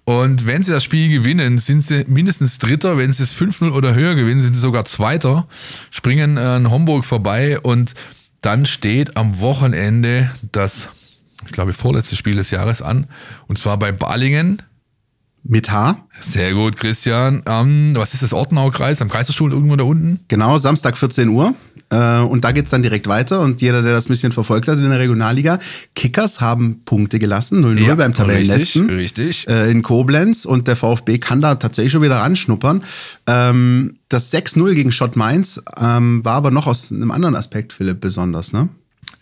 [0.04, 2.98] Und wenn sie das Spiel gewinnen, sind sie mindestens Dritter.
[2.98, 5.48] Wenn sie es 5-0 oder höher gewinnen, sind sie sogar Zweiter.
[5.90, 7.94] Springen an Homburg vorbei und
[8.42, 10.90] dann steht am Wochenende das,
[11.46, 13.08] ich glaube, vorletzte Spiel des Jahres an.
[13.48, 14.62] Und zwar bei Balingen.
[15.44, 16.08] Mit H.
[16.20, 17.42] Sehr gut, Christian.
[17.48, 18.32] Ähm, was ist das?
[18.32, 19.02] Ortenau-Kreis?
[19.02, 20.20] Am Kreiserstuhl irgendwo da unten?
[20.28, 21.56] Genau, Samstag 14 Uhr.
[21.92, 23.42] Äh, und da geht's dann direkt weiter.
[23.42, 25.60] Und jeder, der das ein bisschen verfolgt hat in der Regionalliga,
[25.94, 28.90] Kickers haben Punkte gelassen, 0-0 Ja, beim Tabellenletzten.
[28.90, 29.48] Richtig, richtig.
[29.48, 30.46] Äh, in Koblenz.
[30.46, 32.84] Und der VfB kann da tatsächlich schon wieder ranschnuppern.
[33.28, 38.00] Ähm, das 6-0 gegen Schott Mainz ähm, war aber noch aus einem anderen Aspekt, Philipp,
[38.00, 38.70] besonders, ne?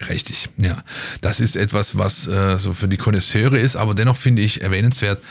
[0.07, 0.84] Richtig, ja.
[1.22, 5.22] Das ist etwas, was äh, so für die Konnoisseure ist, aber dennoch finde ich erwähnenswert.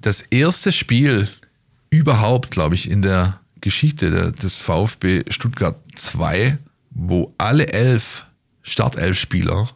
[0.00, 1.28] Das erste Spiel
[1.90, 6.58] überhaupt, glaube ich, in der Geschichte des VfB Stuttgart 2,
[6.94, 8.26] wo alle elf
[8.62, 9.68] Startelf-Spieler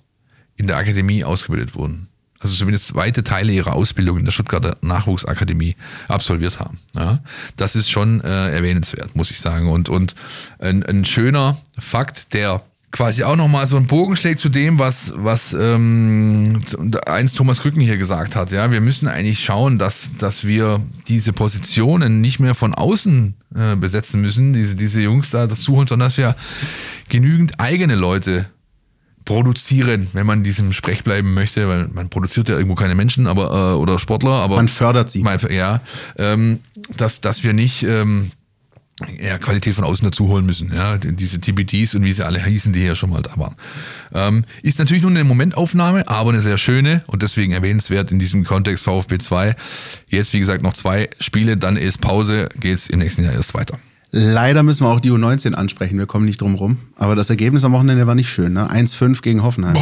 [0.57, 2.09] in der Akademie ausgebildet wurden.
[2.41, 6.79] Also zumindest weite Teile ihrer Ausbildung in der Stuttgarter Nachwuchsakademie absolviert haben.
[6.95, 7.19] Ja,
[7.57, 9.69] das ist schon äh, erwähnenswert, muss ich sagen.
[9.69, 10.15] Und, und
[10.61, 15.13] ein, ein schöner Fakt, der quasi auch nochmal so einen Bogen schlägt zu dem, was,
[15.15, 16.61] was ähm,
[17.07, 18.51] eins Thomas Krücken hier gesagt hat.
[18.51, 23.77] Ja, wir müssen eigentlich schauen, dass, dass wir diese Positionen nicht mehr von außen äh,
[23.77, 26.35] besetzen müssen, diese, diese Jungs da dazu holen, sondern dass wir
[27.09, 28.47] genügend eigene Leute
[29.27, 33.75] produzieren, wenn man diesem Sprech bleiben möchte, weil man produziert ja irgendwo keine Menschen, aber
[33.75, 35.23] äh, oder Sportler, aber Man fördert sie.
[35.23, 35.83] mal, ja,
[36.17, 36.61] ähm,
[36.97, 38.31] dass, dass wir nicht ähm,
[39.21, 40.73] ja, Qualität von außen dazu holen müssen.
[40.75, 43.55] Ja, diese TBDs und wie sie alle hießen, die hier schon mal da waren.
[44.13, 48.45] Ähm, ist natürlich nur eine Momentaufnahme, aber eine sehr schöne und deswegen erwähnenswert in diesem
[48.45, 49.57] Kontext VfB 2.
[50.09, 53.79] Jetzt, wie gesagt, noch zwei Spiele, dann ist Pause, geht's im nächsten Jahr erst weiter.
[54.11, 56.79] Leider müssen wir auch die U19 ansprechen, wir kommen nicht drum rum.
[56.97, 58.71] Aber das Ergebnis am Wochenende war nicht schön, ne?
[58.71, 59.77] 1-5 gegen Hoffenheim.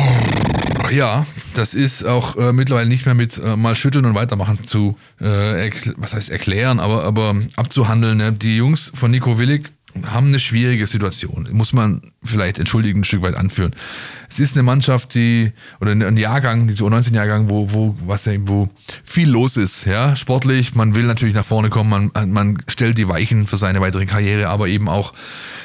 [0.90, 4.96] Ja, das ist auch äh, mittlerweile nicht mehr mit äh, mal schütteln und weitermachen zu,
[5.20, 8.18] äh, was heißt erklären, aber, aber abzuhandeln.
[8.18, 8.32] Ne?
[8.32, 9.70] Die Jungs von Nico Willig
[10.04, 11.48] haben eine schwierige Situation.
[11.52, 13.74] Muss man vielleicht entschuldigen ein Stück weit anführen.
[14.28, 18.68] Es ist eine Mannschaft, die, oder ein Jahrgang, dieser 19-Jahrgang, wo, wo, was, wo
[19.04, 20.74] viel los ist, ja, sportlich.
[20.74, 24.48] Man will natürlich nach vorne kommen, man, man stellt die Weichen für seine weitere Karriere,
[24.48, 25.12] aber eben auch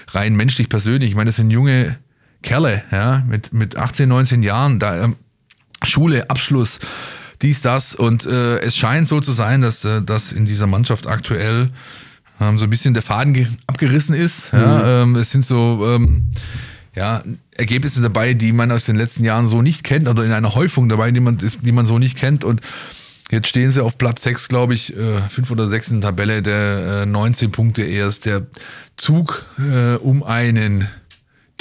[0.09, 1.09] rein menschlich persönlich.
[1.09, 1.97] Ich meine, das sind junge
[2.43, 5.15] Kerle, ja, mit, mit 18, 19 Jahren, da, ähm,
[5.83, 6.79] Schule, Abschluss,
[7.41, 7.95] dies, das.
[7.95, 11.69] Und äh, es scheint so zu sein, dass, äh, dass in dieser Mannschaft aktuell
[12.39, 14.51] ähm, so ein bisschen der Faden ge- abgerissen ist.
[14.51, 16.25] Ja, ähm, es sind so ähm,
[16.95, 17.23] ja,
[17.57, 20.87] Ergebnisse dabei, die man aus den letzten Jahren so nicht kennt, oder in einer Häufung
[20.89, 22.43] dabei, die man, die man so nicht kennt.
[22.43, 22.61] Und
[23.31, 26.41] jetzt stehen sie auf Platz 6, glaube ich, äh, 5 oder 6 in der Tabelle,
[26.43, 28.25] der äh, 19 Punkte erst.
[28.25, 28.45] Der
[28.97, 30.87] Zug äh, um einen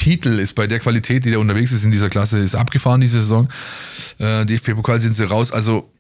[0.00, 3.20] Titel ist bei der Qualität, die da unterwegs ist in dieser Klasse, ist abgefahren diese
[3.20, 3.48] Saison.
[4.18, 5.52] Äh, DFB-Pokal sind sie raus.
[5.52, 5.92] Also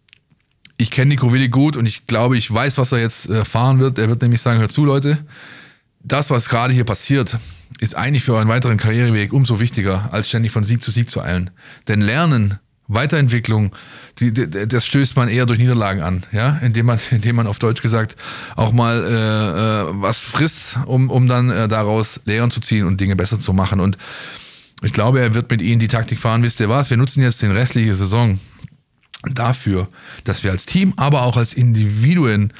[0.78, 3.78] ich kenne Nico Willi gut und ich glaube, ich weiß, was er jetzt äh, fahren
[3.78, 3.98] wird.
[3.98, 5.18] Er wird nämlich sagen, hört zu, Leute,
[6.02, 7.38] das, was gerade hier passiert,
[7.78, 11.20] ist eigentlich für euren weiteren Karriereweg umso wichtiger, als ständig von Sieg zu Sieg zu
[11.20, 11.50] eilen.
[11.86, 12.58] Denn Lernen,
[12.92, 13.74] Weiterentwicklung,
[14.18, 17.58] die, die, das stößt man eher durch Niederlagen an, ja, indem man, indem man auf
[17.58, 18.16] Deutsch gesagt
[18.56, 23.00] auch mal äh, äh, was frisst, um, um dann äh, daraus Lehren zu ziehen und
[23.00, 23.80] Dinge besser zu machen.
[23.80, 23.96] Und
[24.82, 26.90] ich glaube, er wird mit ihnen die Taktik fahren, wisst ihr was?
[26.90, 28.40] Wir nutzen jetzt den restliche Saison
[29.22, 29.88] dafür,
[30.24, 32.52] dass wir als Team, aber auch als Individuen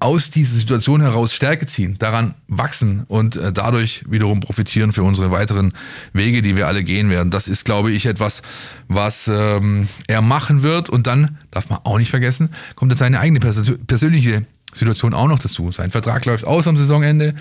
[0.00, 5.30] aus dieser Situation heraus Stärke ziehen, daran wachsen und äh, dadurch wiederum profitieren für unsere
[5.30, 5.72] weiteren
[6.12, 7.30] Wege, die wir alle gehen werden.
[7.30, 8.42] Das ist, glaube ich, etwas,
[8.88, 10.88] was ähm, er machen wird.
[10.88, 15.28] Und dann, darf man auch nicht vergessen, kommt jetzt seine eigene pers persönliche Situation auch
[15.28, 15.72] noch dazu.
[15.72, 17.34] Sein Vertrag läuft aus am Saisonende.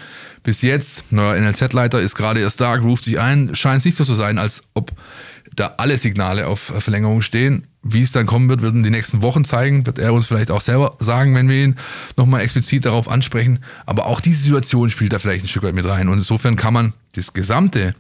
[0.44, 3.56] Bis jetzt, neuer NLZ-Leiter ist gerade erst da, ruft sich ein.
[3.56, 4.92] Scheint es nicht so zu sein, als ob
[5.56, 7.68] da alle Signale auf Verlängerung stehen.
[7.82, 9.86] Wie es dann kommen wird, werden die nächsten Wochen zeigen.
[9.86, 11.76] Wird er uns vielleicht auch selber sagen, wenn wir ihn
[12.18, 13.60] nochmal explizit darauf ansprechen.
[13.86, 16.10] Aber auch diese Situation spielt da vielleicht ein Stück weit mit rein.
[16.10, 17.96] Und insofern kann man das Gesamte,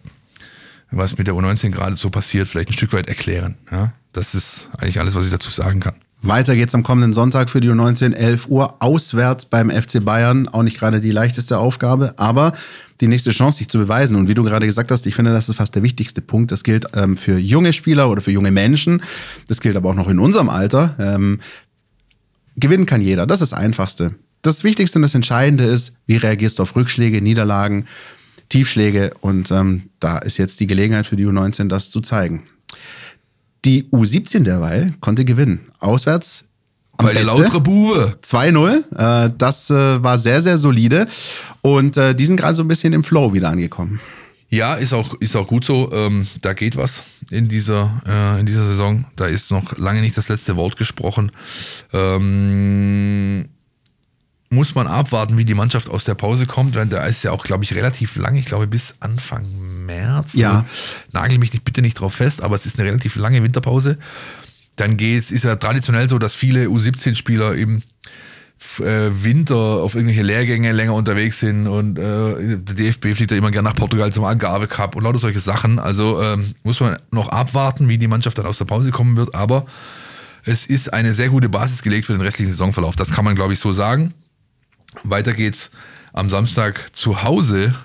[0.91, 3.55] was mit der U19 gerade so passiert, vielleicht ein Stück weit erklären.
[3.71, 3.93] Ja?
[4.11, 5.95] Das ist eigentlich alles, was ich dazu sagen kann.
[6.21, 10.49] Weiter geht's am kommenden Sonntag für die U19, 11 Uhr, auswärts beim FC Bayern.
[10.49, 12.51] Auch nicht gerade die leichteste Aufgabe, aber
[12.99, 14.17] die nächste Chance, sich zu beweisen.
[14.17, 16.51] Und wie du gerade gesagt hast, ich finde, das ist fast der wichtigste Punkt.
[16.51, 19.01] Das gilt ähm, für junge Spieler oder für junge Menschen.
[19.47, 20.95] Das gilt aber auch noch in unserem Alter.
[20.99, 21.39] Ähm,
[22.57, 23.25] gewinnen kann jeder.
[23.25, 24.15] Das ist das Einfachste.
[24.41, 27.85] Das Wichtigste und das Entscheidende ist, wie reagierst du auf Rückschläge, Niederlagen,
[28.49, 29.11] Tiefschläge.
[29.21, 32.43] Und ähm, da ist jetzt die Gelegenheit für die U19, das zu zeigen.
[33.65, 35.67] Die U17 derweil konnte gewinnen.
[35.79, 36.49] Auswärts
[36.97, 38.17] am Weil der lautere Bube.
[38.21, 39.25] 2-0.
[39.25, 41.07] Äh, das äh, war sehr, sehr solide.
[41.61, 43.99] Und äh, die sind gerade so ein bisschen im Flow wieder angekommen.
[44.49, 45.91] Ja, ist auch, ist auch gut so.
[45.93, 49.05] Ähm, da geht was in dieser, äh, in dieser Saison.
[49.15, 51.31] Da ist noch lange nicht das letzte Wort gesprochen.
[51.93, 53.47] Ähm,
[54.49, 57.43] muss man abwarten, wie die Mannschaft aus der Pause kommt, weil da ist ja auch,
[57.43, 58.35] glaube ich, relativ lang.
[58.35, 59.45] Ich glaube, bis Anfang
[59.85, 60.33] März.
[60.33, 60.65] Ja.
[61.11, 63.99] Nagel mich nicht, bitte nicht drauf fest, aber es ist eine relativ lange Winterpause.
[64.75, 67.83] Dann geht's, ist ja traditionell so, dass viele U17-Spieler im
[68.79, 73.51] äh, Winter auf irgendwelche Lehrgänge länger unterwegs sind und äh, der DFB fliegt ja immer
[73.51, 75.79] gerne nach Portugal zum Algarve Cup und lauter solche Sachen.
[75.79, 79.35] Also ähm, muss man noch abwarten, wie die Mannschaft dann aus der Pause kommen wird,
[79.35, 79.65] aber
[80.43, 82.95] es ist eine sehr gute Basis gelegt für den restlichen Saisonverlauf.
[82.95, 84.13] Das kann man, glaube ich, so sagen.
[85.03, 85.71] Weiter geht's
[86.13, 87.75] am Samstag zu Hause,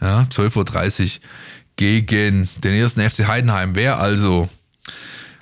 [0.00, 1.20] ja, 12.30 Uhr
[1.76, 3.74] gegen den ersten FC Heidenheim.
[3.74, 4.48] Wer also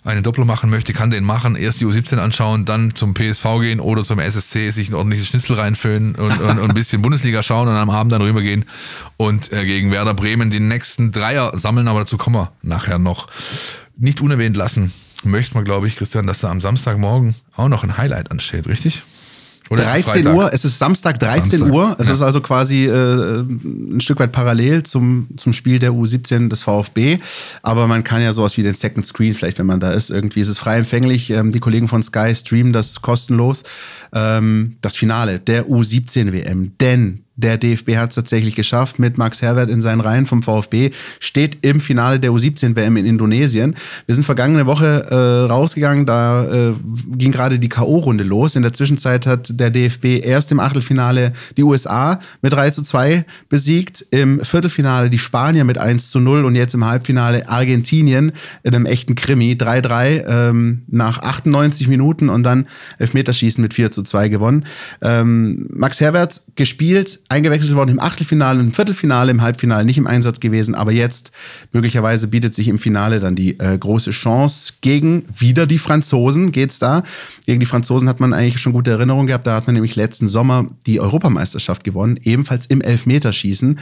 [0.05, 1.55] einen Doppel machen möchte, kann den machen.
[1.55, 5.55] Erst die U17 anschauen, dann zum PSV gehen oder zum SSC, sich ein ordentliches Schnitzel
[5.55, 8.65] reinfüllen und, und, und ein bisschen Bundesliga schauen und am Abend dann rübergehen
[9.17, 11.87] und äh, gegen Werder Bremen den nächsten Dreier sammeln.
[11.87, 13.29] Aber dazu kommen wir nachher noch.
[13.97, 14.93] Nicht unerwähnt lassen
[15.25, 19.03] möchte man, glaube ich, Christian, dass da am Samstagmorgen auch noch ein Highlight ansteht, richtig?
[19.73, 20.37] Oder ist es 13 Freitag?
[20.37, 21.97] Uhr, es ist Samstag 13 Samstag, Uhr.
[21.99, 22.15] Es ja.
[22.15, 27.19] ist also quasi äh, ein Stück weit parallel zum, zum Spiel der U17 des VfB.
[27.63, 30.41] Aber man kann ja sowas wie den Second Screen, vielleicht wenn man da ist, irgendwie
[30.41, 31.31] ist es frei empfänglich.
[31.31, 33.63] Ähm, die Kollegen von Sky streamen das kostenlos.
[34.13, 36.73] Ähm, das Finale der U17 WM.
[36.79, 40.91] Denn der DFB hat es tatsächlich geschafft mit Max Herbert in seinen Reihen vom VfB,
[41.19, 43.75] steht im Finale der U17 WM in Indonesien.
[44.07, 46.73] Wir sind vergangene Woche äh, rausgegangen, da äh,
[47.17, 48.57] ging gerade die K.O.-Runde los.
[48.57, 53.25] In der Zwischenzeit hat der DFB erst im Achtelfinale die USA mit 3 zu 2
[53.49, 58.33] besiegt, im Viertelfinale die Spanier mit 1 zu 0 und jetzt im Halbfinale Argentinien
[58.63, 62.67] in einem echten Krimi 3-3 ähm, nach 98 Minuten und dann
[62.99, 64.65] Elfmeterschießen mit 4 zu 2 gewonnen.
[65.01, 70.39] Ähm, Max Herbert gespielt, eingewechselt worden im Achtelfinale, im Viertelfinale, im Halbfinale nicht im Einsatz
[70.39, 71.33] gewesen, aber jetzt
[71.73, 76.79] möglicherweise bietet sich im Finale dann die äh, große Chance gegen wieder die Franzosen geht's
[76.79, 77.03] da.
[77.47, 80.29] Gegen die Franzosen hat man eigentlich schon gute Erinnerungen gehabt, da hat man nämlich letzten
[80.29, 83.79] Sommer die Europameisterschaft gewonnen, ebenfalls im Elfmeterschießen.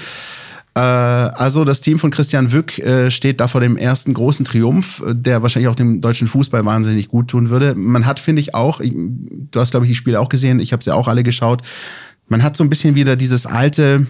[0.75, 5.03] Äh, also das Team von Christian Wück äh, steht da vor dem ersten großen Triumph,
[5.07, 7.75] äh, der wahrscheinlich auch dem deutschen Fußball wahnsinnig gut tun würde.
[7.75, 10.85] Man hat, finde ich, auch, du hast, glaube ich, die Spiele auch gesehen, ich habe
[10.85, 11.63] sie auch alle geschaut,
[12.31, 14.07] man hat so ein bisschen wieder dieses alte,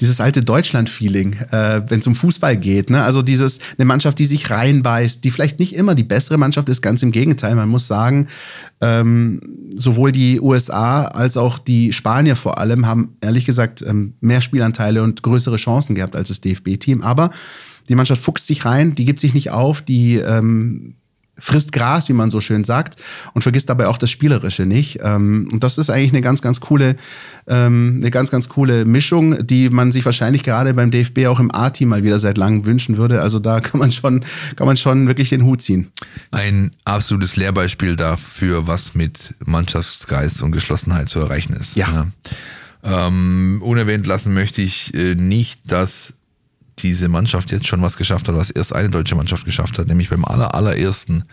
[0.00, 2.90] dieses alte Deutschland-Feeling, äh, wenn es um Fußball geht.
[2.90, 3.04] Ne?
[3.04, 6.80] Also dieses, eine Mannschaft, die sich reinbeißt, die vielleicht nicht immer die bessere Mannschaft ist,
[6.80, 7.54] ganz im Gegenteil.
[7.54, 8.28] Man muss sagen,
[8.80, 14.40] ähm, sowohl die USA als auch die Spanier vor allem haben ehrlich gesagt ähm, mehr
[14.40, 17.02] Spielanteile und größere Chancen gehabt als das DFB-Team.
[17.02, 17.30] Aber
[17.90, 20.96] die Mannschaft fuchst sich rein, die gibt sich nicht auf, die ähm,
[21.38, 22.96] frisst Gras, wie man so schön sagt,
[23.34, 24.98] und vergisst dabei auch das Spielerische nicht.
[25.02, 26.96] Ähm, und das ist eigentlich eine ganz, ganz coole,
[27.46, 31.54] ähm, eine ganz, ganz coole Mischung, die man sich wahrscheinlich gerade beim DFB auch im
[31.54, 33.20] A-Team mal wieder seit langem wünschen würde.
[33.20, 34.24] Also da kann man schon,
[34.56, 35.88] kann man schon wirklich den Hut ziehen.
[36.30, 41.76] Ein absolutes Lehrbeispiel dafür, was mit Mannschaftsgeist und Geschlossenheit zu erreichen ist.
[41.76, 42.06] Ja.
[42.82, 46.12] Ähm, unerwähnt lassen möchte ich äh, nicht, dass
[46.78, 50.10] diese Mannschaft jetzt schon was geschafft hat, was erst eine deutsche Mannschaft geschafft hat, nämlich
[50.10, 51.24] beim aller, allerersten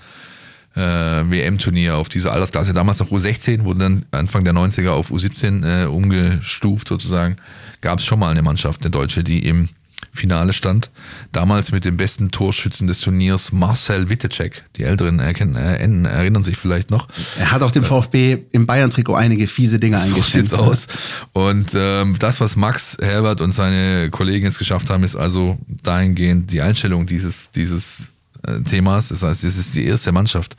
[0.76, 5.84] äh, WM-Turnier auf dieser Altersklasse, damals noch U16, wurde dann Anfang der 90er auf U17
[5.84, 7.38] äh, umgestuft sozusagen,
[7.82, 9.70] gab es schon mal eine Mannschaft, eine deutsche, die im
[10.12, 10.90] Finale stand.
[11.32, 14.64] Damals mit dem besten Torschützen des Turniers Marcel Wittecek.
[14.76, 15.78] Die Älteren erkennen, äh,
[16.10, 17.08] erinnern sich vielleicht noch.
[17.38, 20.50] Er hat auch dem VfB im Bayern-Trikot einige fiese Dinge So eingeschenkt.
[20.50, 20.88] sieht's aus.
[21.32, 26.52] Und ähm, das, was Max Herbert und seine Kollegen jetzt geschafft haben, ist also dahingehend
[26.52, 28.10] die Einstellung dieses, dieses
[28.46, 29.10] äh, Themas.
[29.10, 30.56] Das heißt, es ist die erste Mannschaft,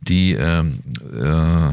[0.00, 0.80] die ähm,
[1.20, 1.72] äh,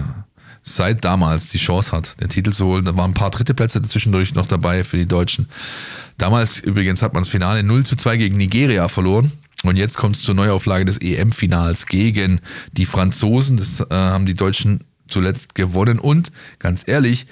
[0.64, 2.84] seit damals die Chance hat, den Titel zu holen.
[2.84, 5.48] Da waren ein paar dritte Plätze zwischendurch noch dabei für die Deutschen.
[6.18, 9.32] Damals übrigens hat man das Finale 0 zu 2 gegen Nigeria verloren.
[9.64, 12.42] Und jetzt kommt es zur Neuauflage des EM-Finals gegen
[12.74, 13.58] die Franzosen.
[13.58, 16.00] Das äh, haben die Deutschen zuletzt gewonnen.
[16.00, 17.26] Und ganz ehrlich,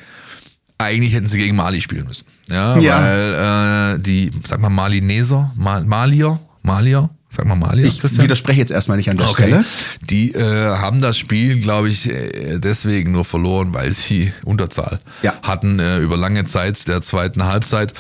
[0.78, 2.26] eigentlich hätten sie gegen Mali spielen müssen.
[2.50, 3.02] Ja, Ja.
[3.02, 8.72] weil äh, die, sag mal, Malineser, Mal, Malier, Malier, sag mal Malier, Ich widerspreche jetzt
[8.72, 9.44] erstmal nicht an der Okay.
[9.48, 9.66] Stelle.
[10.10, 10.42] Die äh,
[10.78, 15.34] haben das Spiel, glaube ich, äh, deswegen nur verloren, weil sie Unterzahl Ja.
[15.44, 17.94] hatten äh, über lange Zeit der zweiten Halbzeit.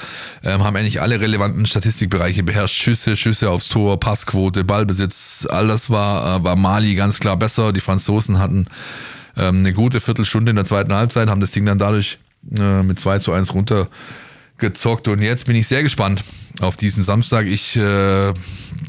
[0.43, 2.75] Ähm, haben eigentlich alle relevanten Statistikbereiche beherrscht.
[2.81, 7.73] Schüsse, Schüsse aufs Tor, Passquote, Ballbesitz, alles war, äh, war Mali ganz klar besser.
[7.73, 8.67] Die Franzosen hatten
[9.37, 12.19] ähm, eine gute Viertelstunde in der zweiten Halbzeit, haben das Ding dann dadurch
[12.57, 15.07] äh, mit 2 zu 1 runtergezockt.
[15.07, 16.23] Und jetzt bin ich sehr gespannt
[16.61, 17.45] auf diesen Samstag.
[17.47, 18.33] Ich äh,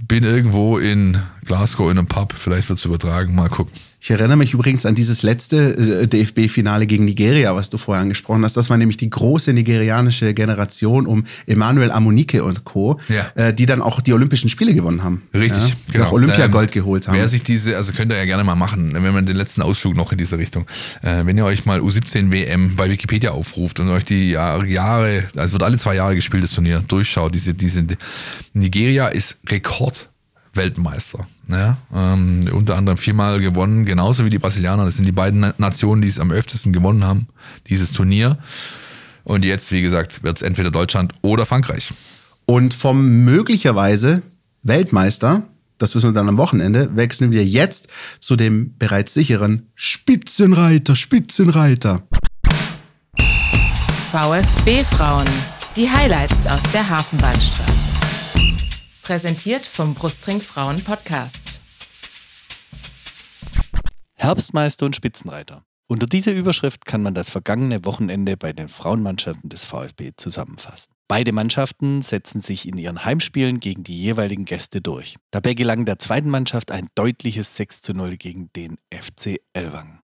[0.08, 2.34] bin irgendwo in Glasgow in einem Pub.
[2.36, 3.34] Vielleicht wird es übertragen.
[3.34, 3.72] Mal gucken.
[3.98, 8.44] Ich erinnere mich übrigens an dieses letzte äh, DFB-Finale gegen Nigeria, was du vorher angesprochen
[8.44, 8.56] hast.
[8.56, 13.26] Das war nämlich die große nigerianische Generation um Emmanuel Amunike und Co., Ja.
[13.34, 15.22] äh, die dann auch die Olympischen Spiele gewonnen haben.
[15.34, 16.04] Richtig, ja, die genau.
[16.06, 17.16] auch Olympiagold Ähm, geholt haben.
[17.16, 19.96] Wer sich diese, also könnt ihr ja gerne mal machen, wenn man den letzten Ausflug
[19.96, 20.66] noch in diese Richtung,
[21.02, 25.52] äh, wenn ihr euch mal U17 WM bei Wikipedia aufruft und euch die Jahre, also
[25.54, 27.84] wird alle zwei Jahre gespielt, das Turnier, durchschaut, diese, diese,
[28.52, 29.38] Nigeria ist
[30.56, 31.26] Rekordweltmeister.
[31.48, 34.84] Ja, ähm, unter anderem viermal gewonnen, genauso wie die Brasilianer.
[34.84, 37.28] Das sind die beiden Na- Nationen, die es am öftesten gewonnen haben,
[37.68, 38.38] dieses Turnier.
[39.24, 41.92] Und jetzt, wie gesagt, wird es entweder Deutschland oder Frankreich.
[42.46, 44.22] Und vom möglicherweise
[44.62, 45.42] Weltmeister,
[45.78, 47.88] das wissen wir dann am Wochenende, wechseln wir jetzt
[48.20, 52.02] zu dem bereits sicheren Spitzenreiter, Spitzenreiter.
[54.10, 55.26] VfB Frauen.
[55.76, 57.85] Die Highlights aus der Hafenbahnstraße.
[59.06, 61.60] Präsentiert vom Brustring Frauen Podcast.
[64.14, 65.62] Herbstmeister und Spitzenreiter.
[65.86, 70.92] Unter dieser Überschrift kann man das vergangene Wochenende bei den Frauenmannschaften des VfB zusammenfassen.
[71.06, 75.14] Beide Mannschaften setzen sich in ihren Heimspielen gegen die jeweiligen Gäste durch.
[75.30, 80.00] Dabei gelang der zweiten Mannschaft ein deutliches 6 zu 0 gegen den FC Ellwangen.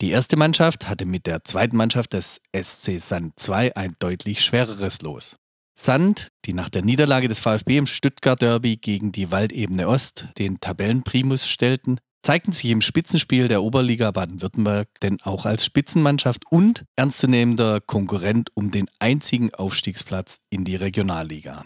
[0.00, 5.02] Die erste Mannschaft hatte mit der zweiten Mannschaft des SC Sand 2 ein deutlich schwereres
[5.02, 5.38] Los.
[5.74, 10.60] Sand, die nach der Niederlage des VfB im Stuttgart Derby gegen die Waldebene Ost den
[10.60, 17.80] Tabellenprimus stellten, zeigten sich im Spitzenspiel der Oberliga Baden-Württemberg denn auch als Spitzenmannschaft und ernstzunehmender
[17.80, 21.64] Konkurrent um den einzigen Aufstiegsplatz in die Regionalliga.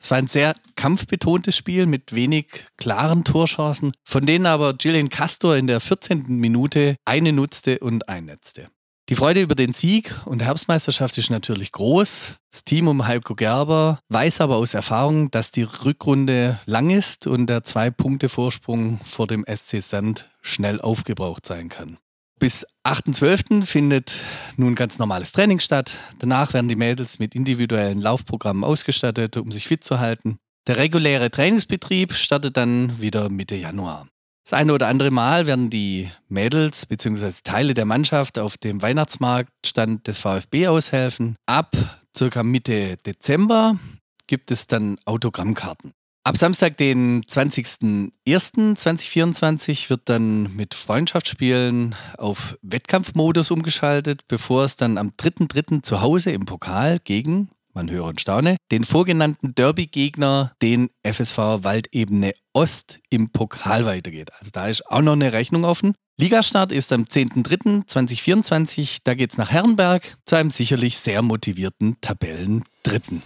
[0.00, 5.56] Es war ein sehr kampfbetontes Spiel mit wenig klaren Torchancen, von denen aber Gillian Castor
[5.56, 6.26] in der 14.
[6.28, 8.68] Minute eine nutzte und einnetzte.
[9.08, 12.34] Die Freude über den Sieg und Herbstmeisterschaft ist natürlich groß.
[12.50, 17.46] Das Team um Heiko Gerber weiß aber aus Erfahrung, dass die Rückrunde lang ist und
[17.46, 21.96] der Zwei-Punkte-Vorsprung vor dem SC Sand schnell aufgebraucht sein kann.
[22.38, 23.64] Bis 8.12.
[23.64, 24.16] findet
[24.58, 25.98] nun ganz normales Training statt.
[26.18, 30.36] Danach werden die Mädels mit individuellen Laufprogrammen ausgestattet, um sich fit zu halten.
[30.66, 34.06] Der reguläre Trainingsbetrieb startet dann wieder Mitte Januar.
[34.48, 37.32] Das eine oder andere Mal werden die Mädels bzw.
[37.44, 41.36] Teile der Mannschaft auf dem Weihnachtsmarktstand des VfB aushelfen.
[41.44, 41.76] Ab
[42.16, 43.78] circa Mitte Dezember
[44.26, 45.92] gibt es dann Autogrammkarten.
[46.24, 55.10] Ab Samstag, den 20.01.2024, wird dann mit Freundschaftsspielen auf Wettkampfmodus umgeschaltet, bevor es dann am
[55.10, 55.82] 3.3.
[55.82, 62.32] zu Hause im Pokal gegen, man höre und staune, den vorgenannten Derby-Gegner, den FSV Waldebene
[62.52, 64.30] Ost, im Pokal weitergeht.
[64.38, 65.94] Also da ist auch noch eine Rechnung offen.
[66.20, 69.02] Ligastart ist am 10.03.2024.
[69.04, 73.22] Da geht es nach Herrenberg zu einem sicherlich sehr motivierten Tabellendritten.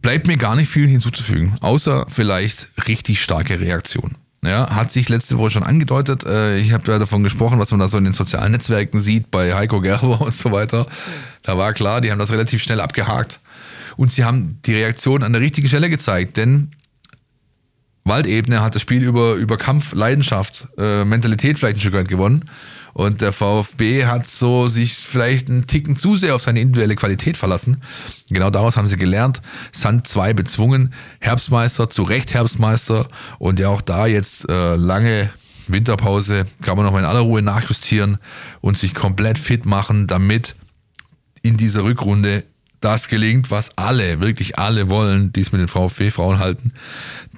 [0.00, 4.16] bleibt mir gar nicht viel hinzuzufügen, außer vielleicht richtig starke Reaktion.
[4.44, 6.24] Ja, hat sich letzte Woche schon angedeutet.
[6.24, 9.30] Äh, ich habe ja davon gesprochen, was man da so in den sozialen Netzwerken sieht,
[9.30, 10.86] bei Heiko Gerber und so weiter.
[11.42, 13.40] Da war klar, die haben das relativ schnell abgehakt.
[13.96, 16.70] Und sie haben die Reaktion an der richtigen Stelle gezeigt, denn
[18.04, 22.44] Waldebene hat das Spiel über, über Kampf, Leidenschaft, äh, Mentalität vielleicht ein Stück weit gewonnen.
[22.98, 27.36] Und der VfB hat so sich vielleicht einen Ticken zu sehr auf seine individuelle Qualität
[27.36, 27.80] verlassen.
[28.28, 29.40] Genau daraus haben sie gelernt.
[29.70, 33.06] Sand 2 bezwungen, Herbstmeister, zu Recht Herbstmeister.
[33.38, 35.30] Und ja auch da jetzt äh, lange
[35.68, 38.18] Winterpause kann man nochmal in aller Ruhe nachjustieren
[38.62, 40.56] und sich komplett fit machen, damit
[41.42, 42.42] in dieser Rückrunde
[42.80, 46.72] das gelingt, was alle, wirklich alle wollen, die es mit den VfB-Frauen halten,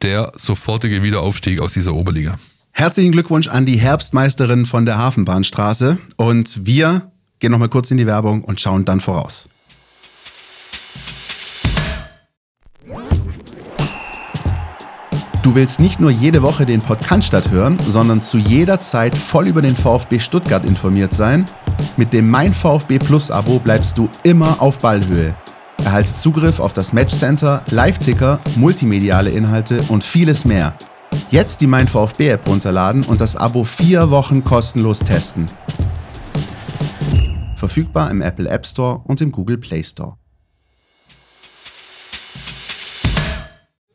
[0.01, 2.39] der sofortige Wiederaufstieg aus dieser Oberliga.
[2.73, 5.99] Herzlichen Glückwunsch an die Herbstmeisterin von der Hafenbahnstraße.
[6.17, 9.49] Und wir gehen nochmal kurz in die Werbung und schauen dann voraus.
[15.43, 19.63] Du willst nicht nur jede Woche den Podcast hören, sondern zu jeder Zeit voll über
[19.63, 21.47] den VfB Stuttgart informiert sein?
[21.97, 25.35] Mit dem Mein VfB Plus Abo bleibst du immer auf Ballhöhe.
[25.83, 30.75] Erhalte Zugriff auf das Matchcenter, Live-Ticker, multimediale Inhalte und vieles mehr.
[31.31, 35.47] Jetzt die Mein VfB App runterladen und das Abo vier Wochen kostenlos testen.
[37.57, 40.17] Verfügbar im Apple App Store und im Google Play Store.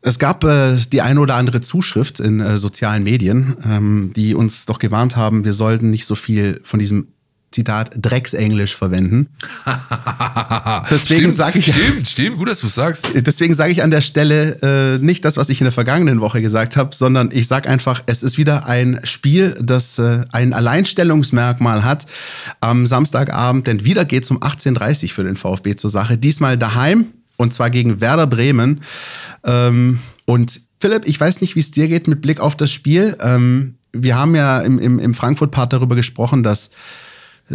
[0.06, 4.64] Es gab äh, die eine oder andere Zuschrift in äh, sozialen Medien, ähm, die uns
[4.64, 7.08] doch gewarnt haben, wir sollten nicht so viel von diesem
[7.56, 9.28] Zitat Drecksenglisch verwenden.
[10.90, 13.08] Deswegen Stimmt, sage ich, Stimmt, stimmt, gut, dass du sagst.
[13.14, 16.42] deswegen sage ich an der Stelle äh, nicht das, was ich in der vergangenen Woche
[16.42, 21.82] gesagt habe, sondern ich sage einfach, es ist wieder ein Spiel, das äh, ein Alleinstellungsmerkmal
[21.82, 22.04] hat
[22.60, 26.18] am Samstagabend, denn wieder geht es um 18.30 Uhr für den VfB zur Sache.
[26.18, 27.06] Diesmal daheim
[27.38, 28.82] und zwar gegen Werder Bremen.
[29.44, 33.16] Ähm, und Philipp, ich weiß nicht, wie es dir geht mit Blick auf das Spiel.
[33.22, 36.70] Ähm, wir haben ja im, im, im Frankfurt-Part darüber gesprochen, dass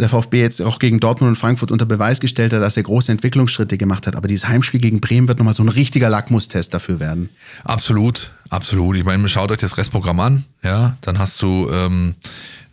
[0.00, 3.12] der VfB jetzt auch gegen Dortmund und Frankfurt unter Beweis gestellt hat, dass er große
[3.12, 4.16] Entwicklungsschritte gemacht hat.
[4.16, 7.28] Aber dieses Heimspiel gegen Bremen wird nochmal so ein richtiger Lackmustest dafür werden.
[7.64, 8.96] Absolut, absolut.
[8.96, 12.14] Ich meine, schaut euch das Restprogramm an, ja, dann hast du, ähm,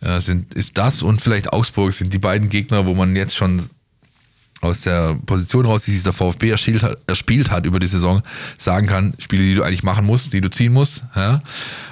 [0.00, 3.68] äh, sind, ist das und vielleicht Augsburg sind die beiden Gegner, wo man jetzt schon
[4.60, 8.22] aus der Position raus, die sich der VfB erspielt hat, erspielt hat über die Saison,
[8.58, 11.04] sagen kann, Spiele, die du eigentlich machen musst, die du ziehen musst.
[11.16, 11.40] Ja?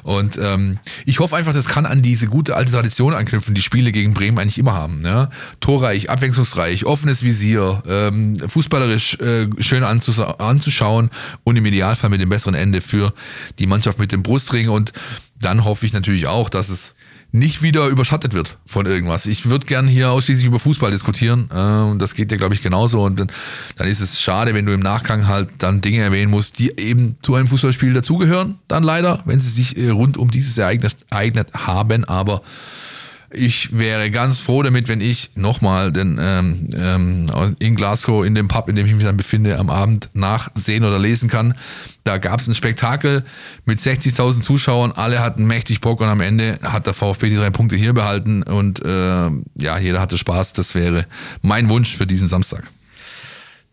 [0.03, 3.91] Und ähm, ich hoffe einfach, das kann an diese gute alte Tradition anknüpfen, die Spiele
[3.91, 5.03] gegen Bremen eigentlich immer haben.
[5.05, 5.31] Ja?
[5.61, 11.11] Torreich, abwechslungsreich, offenes Visier, ähm, fußballerisch äh, schön anzuschauen
[11.45, 13.15] und im Idealfall mit dem besseren Ende für
[13.59, 14.69] die Mannschaft mit dem Brustring.
[14.69, 14.93] Und
[15.41, 16.95] dann hoffe ich natürlich auch, dass es
[17.31, 19.27] nicht wieder überschattet wird von irgendwas.
[19.27, 21.51] Ich würde gern hier ausschließlich über Fußball diskutieren.
[21.53, 23.03] Äh, das geht dir, glaube ich, genauso.
[23.03, 23.31] Und dann,
[23.77, 27.17] dann ist es schade, wenn du im Nachgang halt dann Dinge erwähnen musst, die eben
[27.23, 31.53] zu einem Fußballspiel dazugehören, dann leider, wenn sie sich äh, rund um dieses Ereignis ereignet
[31.53, 32.05] haben.
[32.07, 32.43] Aber
[33.31, 38.49] ich wäre ganz froh damit, wenn ich nochmal den ähm, ähm, in Glasgow in dem
[38.49, 41.55] Pub, in dem ich mich dann befinde, am Abend nachsehen oder lesen kann.
[42.05, 43.25] Da gab es ein Spektakel
[43.67, 44.93] mit 60.000 Zuschauern.
[44.93, 48.43] Alle hatten mächtig Bock und am Ende hat der VfB die drei Punkte hier behalten
[48.43, 50.55] und äh, ja, jeder hatte Spaß.
[50.55, 51.07] Das wäre
[51.43, 52.65] mein Wunsch für diesen Samstag.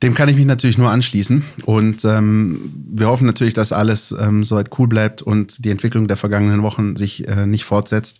[0.05, 1.43] Dem kann ich mich natürlich nur anschließen.
[1.65, 6.15] Und ähm, wir hoffen natürlich, dass alles ähm, soweit cool bleibt und die Entwicklung der
[6.15, 8.19] vergangenen Wochen sich äh, nicht fortsetzt.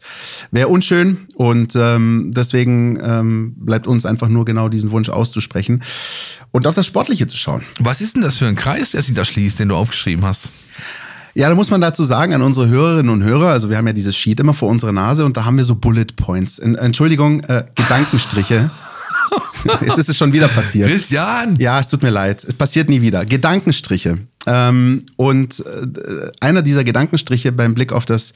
[0.50, 5.84] Wäre unschön und ähm, deswegen ähm, bleibt uns einfach nur genau diesen Wunsch auszusprechen
[6.50, 7.62] und auf das Sportliche zu schauen.
[7.78, 10.50] Was ist denn das für ein Kreis, der sich da schließt, den du aufgeschrieben hast?
[11.36, 13.94] Ja, da muss man dazu sagen an unsere Hörerinnen und Hörer, also wir haben ja
[13.94, 16.58] dieses Sheet immer vor unserer Nase und da haben wir so Bullet Points.
[16.58, 18.72] Entschuldigung, äh, Gedankenstriche.
[19.82, 20.90] Jetzt ist es schon wieder passiert.
[20.90, 21.56] Christian!
[21.58, 22.44] Ja, es tut mir leid.
[22.44, 23.26] Es passiert nie wieder.
[23.26, 24.20] Gedankenstriche.
[24.48, 28.34] Ähm, und äh, einer dieser Gedankenstriche beim Blick auf das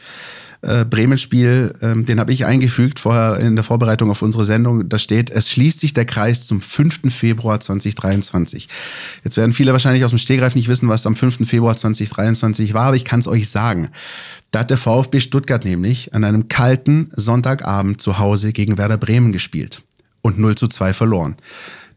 [0.61, 4.89] äh, Bremen-Spiel, ähm, den habe ich eingefügt vorher in der Vorbereitung auf unsere Sendung.
[4.89, 7.13] Da steht, es schließt sich der Kreis zum 5.
[7.13, 8.67] Februar 2023.
[9.23, 11.47] Jetzt werden viele wahrscheinlich aus dem Stegreif nicht wissen, was am 5.
[11.47, 13.89] Februar 2023 war, aber ich kann es euch sagen.
[14.51, 19.31] Da hat der VfB Stuttgart nämlich an einem kalten Sonntagabend zu Hause gegen Werder Bremen
[19.31, 19.83] gespielt
[20.29, 21.35] und 0 zu 2 verloren.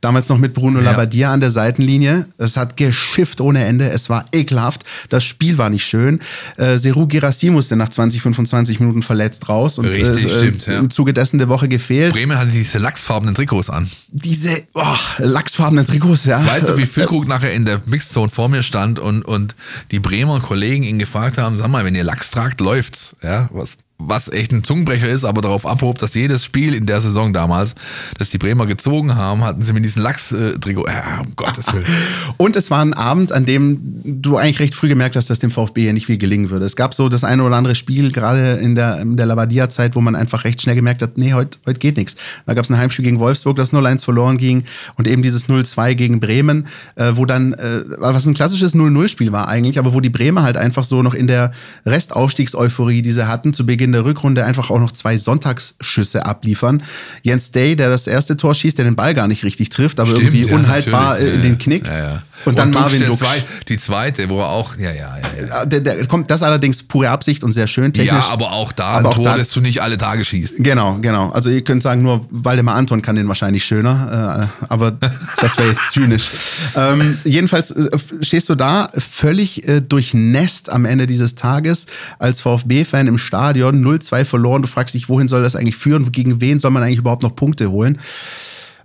[0.02, 0.86] Damals noch mit Bruno ja.
[0.86, 2.26] Labbadia an der Seitenlinie.
[2.36, 3.88] Es hat geschifft ohne Ende.
[3.88, 4.82] Es war ekelhaft.
[5.10, 6.18] Das Spiel war nicht schön.
[6.56, 10.80] Äh, Seru Girassi musste nach 20, 25 Minuten verletzt raus und Richtig, äh, stimmt, ja.
[10.80, 12.14] im Zuge dessen der Woche gefehlt.
[12.14, 13.88] Bremen hatte diese lachsfarbenen Trikots an.
[14.10, 14.82] Diese oh,
[15.18, 16.44] lachsfarbenen Trikots, ja.
[16.44, 19.54] Weißt du, wie Füllkrug nachher in der Mixzone vor mir stand und, und
[19.92, 23.14] die Bremer Kollegen ihn gefragt haben, sag mal, wenn ihr Lachs tragt, läuft's.
[23.22, 27.00] Ja, was was echt ein Zungenbrecher ist, aber darauf abhob, dass jedes Spiel in der
[27.00, 27.74] Saison damals,
[28.18, 30.86] das die Bremer gezogen haben, hatten sie mit diesem Lachs-Trikot.
[30.86, 31.84] Ja, um Gottes Willen.
[32.36, 35.50] Und es war ein Abend, an dem du eigentlich recht früh gemerkt hast, dass dem
[35.50, 36.66] VfB hier nicht viel gelingen würde.
[36.66, 40.00] Es gab so das eine oder andere Spiel, gerade in der, in der Labadia-Zeit, wo
[40.00, 42.16] man einfach recht schnell gemerkt hat, nee, heute, heute geht nichts.
[42.46, 44.64] Da gab es ein Heimspiel gegen Wolfsburg, das 0-1 verloren ging
[44.96, 49.48] und eben dieses 0-2 gegen Bremen, äh, wo dann, äh, was ein klassisches 0-0-Spiel war
[49.48, 51.52] eigentlich, aber wo die Bremer halt einfach so noch in der
[51.86, 56.82] Restaufstiegseuphorie, die sie hatten, zu Beginn in der Rückrunde einfach auch noch zwei Sonntagsschüsse abliefern.
[57.22, 60.10] Jens Day, der das erste Tor schießt, der den Ball gar nicht richtig trifft, aber
[60.10, 61.34] Stimmt, irgendwie ja, unhaltbar natürlich.
[61.34, 61.86] in den Knick.
[61.86, 62.22] Ja, ja.
[62.44, 63.22] Und, dann Marvin Dux.
[63.68, 65.16] Die zweite, wo er auch, ja, ja,
[65.48, 65.64] ja.
[65.66, 68.26] Der, der kommt das allerdings pure Absicht und sehr schön technisch.
[68.26, 70.56] Ja, aber auch da aber ein Tor, das du nicht alle Tage schießt.
[70.58, 71.30] Genau, genau.
[71.30, 74.92] Also ihr könnt sagen, nur Waldemar Anton kann den wahrscheinlich schöner, äh, aber
[75.40, 76.30] das wäre jetzt zynisch.
[76.74, 77.90] Ähm, jedenfalls äh,
[78.20, 81.86] stehst du da völlig äh, durchnässt am Ende dieses Tages
[82.18, 84.62] als VfB-Fan im Stadion, 0-2 verloren.
[84.62, 86.10] Du fragst dich, wohin soll das eigentlich führen?
[86.12, 87.98] Gegen wen soll man eigentlich überhaupt noch Punkte holen?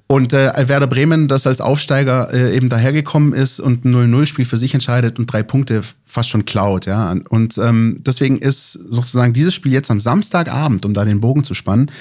[0.10, 4.58] Und äh, Werder Bremen, das als Aufsteiger äh, eben dahergekommen ist und ein 0-0-Spiel für
[4.58, 7.14] sich entscheidet und drei Punkte fast schon klaut, ja.
[7.30, 11.54] Und ähm, deswegen ist sozusagen dieses Spiel jetzt am Samstagabend, um da den Bogen zu
[11.54, 11.92] spannen,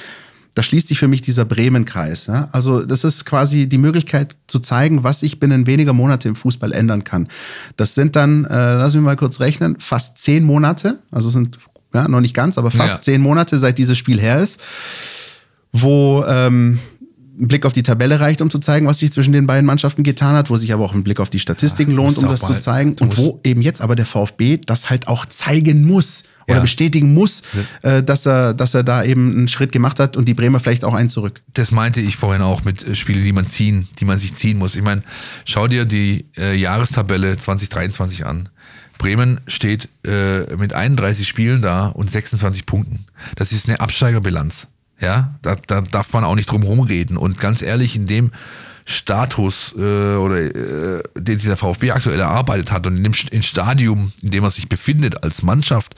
[0.56, 2.28] da schließt sich für mich dieser Bremen-Kreis.
[2.28, 2.48] Ja?
[2.50, 6.72] Also das ist quasi die Möglichkeit zu zeigen, was ich binnen weniger Monate im Fußball
[6.72, 7.28] ändern kann.
[7.76, 11.58] Das sind dann, äh, lass mich mal kurz rechnen, fast zehn Monate, also sind
[11.92, 13.00] ja, noch nicht ganz, aber fast ja.
[13.02, 14.62] zehn Monate, seit dieses Spiel her ist,
[15.72, 16.78] wo ähm,
[17.38, 20.02] ein Blick auf die Tabelle reicht, um zu zeigen, was sich zwischen den beiden Mannschaften
[20.02, 22.40] getan hat, wo sich aber auch ein Blick auf die Statistiken ja, lohnt, um das
[22.40, 22.96] zu zeigen.
[23.00, 26.60] Und wo eben jetzt aber der VfB das halt auch zeigen muss oder ja.
[26.60, 27.42] bestätigen muss,
[27.82, 27.96] ja.
[27.96, 30.84] äh, dass, er, dass er da eben einen Schritt gemacht hat und die Bremer vielleicht
[30.84, 31.42] auch einen zurück.
[31.54, 34.58] Das meinte ich vorhin auch mit äh, Spielen, die man ziehen, die man sich ziehen
[34.58, 34.76] muss.
[34.76, 35.02] Ich meine,
[35.44, 38.48] schau dir die äh, Jahrestabelle 2023 an.
[38.98, 43.04] Bremen steht äh, mit 31 Spielen da und 26 Punkten.
[43.34, 44.68] Das ist eine Absteigerbilanz.
[45.00, 47.16] Ja, da, da darf man auch nicht drum rumreden.
[47.16, 48.32] Und ganz ehrlich, in dem
[48.86, 53.42] Status äh, oder äh, den sich der VfB aktuell erarbeitet hat und in dem in
[53.42, 55.96] Stadium, in dem er sich befindet als Mannschaft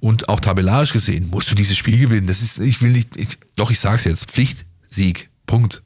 [0.00, 2.26] und auch tabellarisch gesehen, musst du dieses Spiel gewinnen.
[2.26, 5.82] Das ist, ich will nicht, ich, doch ich sag's jetzt, Pflicht, Sieg, Punkt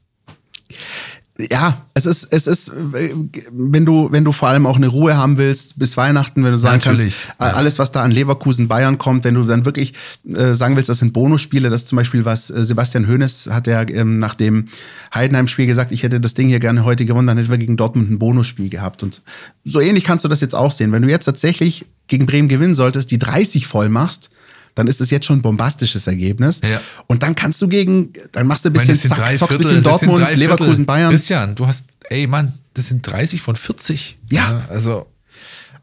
[1.51, 5.37] ja, es ist, es ist, wenn du, wenn du vor allem auch eine Ruhe haben
[5.37, 7.57] willst bis Weihnachten, wenn du sagen Natürlich, kannst, ja.
[7.57, 9.93] alles, was da an Leverkusen, Bayern kommt, wenn du dann wirklich
[10.27, 13.67] äh, sagen willst, das sind Bonusspiele, das ist zum Beispiel was äh, Sebastian Hoeneß hat
[13.67, 14.65] ja ähm, nach dem
[15.13, 18.09] Heidenheim-Spiel gesagt, ich hätte das Ding hier gerne heute gewonnen, dann hätten wir gegen Dortmund
[18.09, 19.03] ein Bonusspiel gehabt.
[19.03, 19.21] Und
[19.63, 20.91] so ähnlich kannst du das jetzt auch sehen.
[20.91, 24.31] Wenn du jetzt tatsächlich gegen Bremen gewinnen solltest, die 30 voll machst,
[24.77, 26.61] dann ist es jetzt schon ein bombastisches Ergebnis.
[26.63, 26.79] Ja.
[27.07, 29.83] Und dann kannst du gegen, dann machst du ein bisschen meine, Zack, zockst ein bisschen
[29.83, 31.09] Dortmund, Leverkusen, Bayern.
[31.09, 34.17] Christian, du hast, ey Mann, das sind 30 von 40.
[34.29, 34.51] Ja.
[34.51, 35.07] ja also.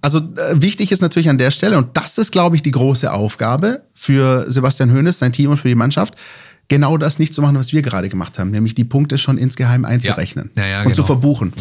[0.01, 3.11] Also äh, wichtig ist natürlich an der Stelle, und das ist, glaube ich, die große
[3.11, 6.15] Aufgabe für Sebastian Hoeneß, sein Team und für die Mannschaft,
[6.69, 9.85] genau das nicht zu machen, was wir gerade gemacht haben, nämlich die Punkte schon insgeheim
[9.85, 10.63] einzurechnen ja.
[10.63, 10.95] Ja, ja, und genau.
[10.97, 11.53] zu verbuchen.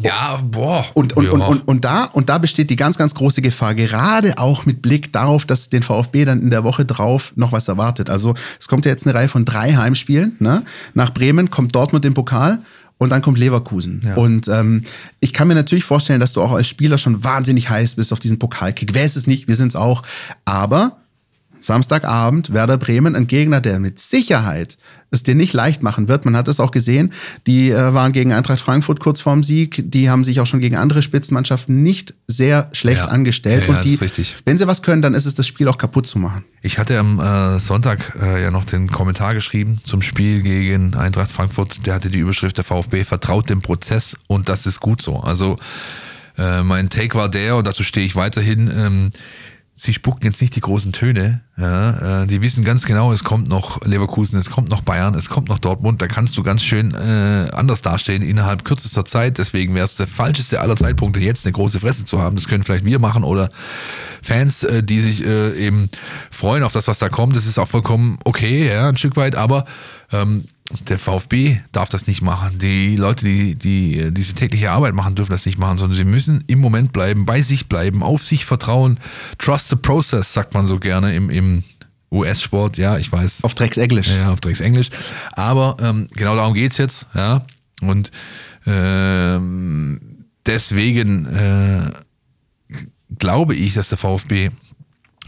[0.00, 0.84] Ja, boah.
[0.94, 4.38] Und, und, und, und, und, da, und da besteht die ganz, ganz große Gefahr, gerade
[4.38, 8.10] auch mit Blick darauf, dass den VfB dann in der Woche drauf noch was erwartet.
[8.10, 10.36] Also es kommt ja jetzt eine Reihe von drei Heimspielen.
[10.38, 10.64] Ne?
[10.94, 12.58] Nach Bremen kommt Dortmund im Pokal.
[12.98, 14.00] Und dann kommt Leverkusen.
[14.04, 14.14] Ja.
[14.14, 14.82] Und ähm,
[15.18, 18.20] ich kann mir natürlich vorstellen, dass du auch als Spieler schon wahnsinnig heiß bist auf
[18.20, 18.94] diesen Pokalkick.
[18.94, 19.48] Wer ist es nicht?
[19.48, 20.04] Wir sind es auch.
[20.44, 21.01] Aber
[21.62, 24.76] Samstagabend Werder Bremen, ein Gegner, der mit Sicherheit
[25.12, 26.24] es dir nicht leicht machen wird.
[26.24, 27.12] Man hat es auch gesehen.
[27.46, 29.84] Die äh, waren gegen Eintracht Frankfurt kurz vorm Sieg.
[29.86, 33.08] Die haben sich auch schon gegen andere Spitzenmannschaften nicht sehr schlecht ja.
[33.08, 33.64] angestellt.
[33.66, 34.36] Ja, ja, Und die, richtig.
[34.46, 36.44] wenn sie was können, dann ist es das Spiel auch kaputt zu machen.
[36.62, 41.30] Ich hatte am äh, Sonntag äh, ja noch den Kommentar geschrieben zum Spiel gegen Eintracht
[41.30, 41.86] Frankfurt.
[41.86, 45.20] Der hatte die Überschrift der VfB vertraut dem Prozess und das ist gut so.
[45.20, 45.58] Also
[46.38, 48.70] äh, mein Take war der und dazu stehe ich weiterhin.
[48.74, 49.10] Ähm,
[49.74, 51.40] sie spucken jetzt nicht die großen Töne.
[51.56, 55.28] Ja, äh, die wissen ganz genau, es kommt noch Leverkusen, es kommt noch Bayern, es
[55.28, 56.02] kommt noch Dortmund.
[56.02, 59.38] Da kannst du ganz schön äh, anders dastehen innerhalb kürzester Zeit.
[59.38, 62.36] Deswegen wäre es der falscheste aller Zeitpunkte, jetzt eine große Fresse zu haben.
[62.36, 63.50] Das können vielleicht wir machen oder
[64.22, 65.88] Fans, äh, die sich äh, eben
[66.30, 67.34] freuen auf das, was da kommt.
[67.34, 69.36] Das ist auch vollkommen okay, ja, ein Stück weit.
[69.36, 69.64] Aber
[70.12, 70.44] ähm,
[70.88, 72.58] der VfB darf das nicht machen.
[72.58, 76.44] Die Leute, die, die diese tägliche Arbeit machen, dürfen das nicht machen, sondern sie müssen
[76.46, 78.98] im Moment bleiben, bei sich bleiben, auf sich vertrauen.
[79.38, 81.64] Trust the process, sagt man so gerne im, im
[82.10, 83.42] US-Sport, ja, ich weiß.
[83.42, 84.14] Auf Drecksenglisch.
[84.14, 84.90] Ja, auf Drecksenglisch.
[85.32, 87.46] Aber ähm, genau darum geht's jetzt, ja.
[87.80, 88.10] Und
[88.66, 91.90] ähm, deswegen äh,
[93.18, 94.50] glaube ich, dass der VfB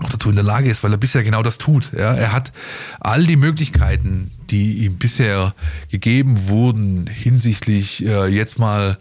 [0.01, 1.93] auch dazu in der Lage ist, weil er bisher genau das tut.
[1.93, 2.53] Ja, er hat
[3.01, 5.55] all die Möglichkeiten, die ihm bisher
[5.91, 8.99] gegeben wurden, hinsichtlich äh, jetzt mal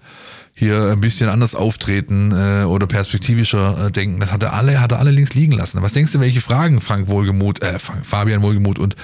[0.56, 4.20] hier ein bisschen anders auftreten äh, oder perspektivischer äh, denken.
[4.20, 5.82] Das hat er alle, hat er alle links liegen lassen.
[5.82, 8.96] Was denkst du, welche Fragen Frank Wohlgemuth, äh, Fabian Wohlgemuth und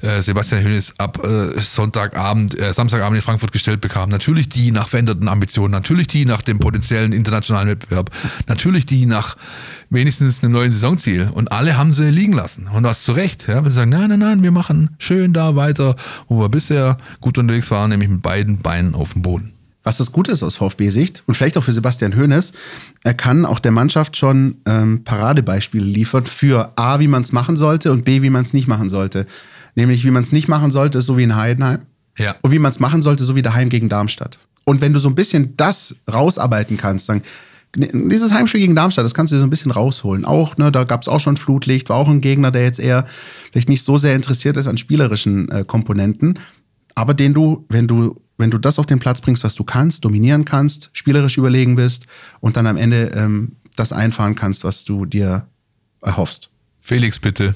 [0.00, 4.10] äh, Sebastian Hönes ab äh, Sonntagabend, äh, Samstagabend in Frankfurt gestellt bekamen?
[4.10, 8.10] Natürlich die nach veränderten Ambitionen, natürlich die nach dem potenziellen internationalen Wettbewerb,
[8.48, 9.36] natürlich die nach
[9.90, 11.30] wenigstens einem neuen Saisonziel.
[11.32, 12.66] Und alle haben sie liegen lassen.
[12.66, 13.46] Und das zu Recht.
[13.46, 13.62] Ja?
[13.62, 15.94] Wir sagen, nein, nein, nein, wir machen schön da weiter,
[16.26, 19.57] wo wir bisher gut unterwegs waren, nämlich mit beiden Beinen auf dem Boden
[19.88, 22.52] was das Gute ist aus VfB-Sicht und vielleicht auch für Sebastian Hoeneß,
[23.04, 27.56] er kann auch der Mannschaft schon ähm, Paradebeispiele liefern für A, wie man es machen
[27.56, 29.24] sollte und B, wie man es nicht machen sollte.
[29.76, 31.78] Nämlich, wie man es nicht machen sollte, ist so wie in Heidenheim.
[32.18, 32.36] Ja.
[32.42, 34.38] Und wie man es machen sollte, so wie daheim gegen Darmstadt.
[34.64, 37.22] Und wenn du so ein bisschen das rausarbeiten kannst, dann
[37.74, 40.26] dieses Heimspiel gegen Darmstadt, das kannst du dir so ein bisschen rausholen.
[40.26, 43.06] Auch, ne, da gab es auch schon Flutlicht, war auch ein Gegner, der jetzt eher
[43.50, 46.38] vielleicht nicht so sehr interessiert ist an spielerischen äh, Komponenten,
[46.94, 50.04] aber den du, wenn du wenn du das auf den Platz bringst, was du kannst,
[50.04, 52.06] dominieren kannst, spielerisch überlegen bist
[52.40, 55.46] und dann am Ende ähm, das einfahren kannst, was du dir
[56.00, 56.50] erhoffst.
[56.80, 57.54] Felix, bitte.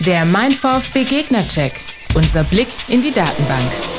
[0.00, 1.72] Der Mein VfB Gegner-Check.
[2.14, 3.97] Unser Blick in die Datenbank.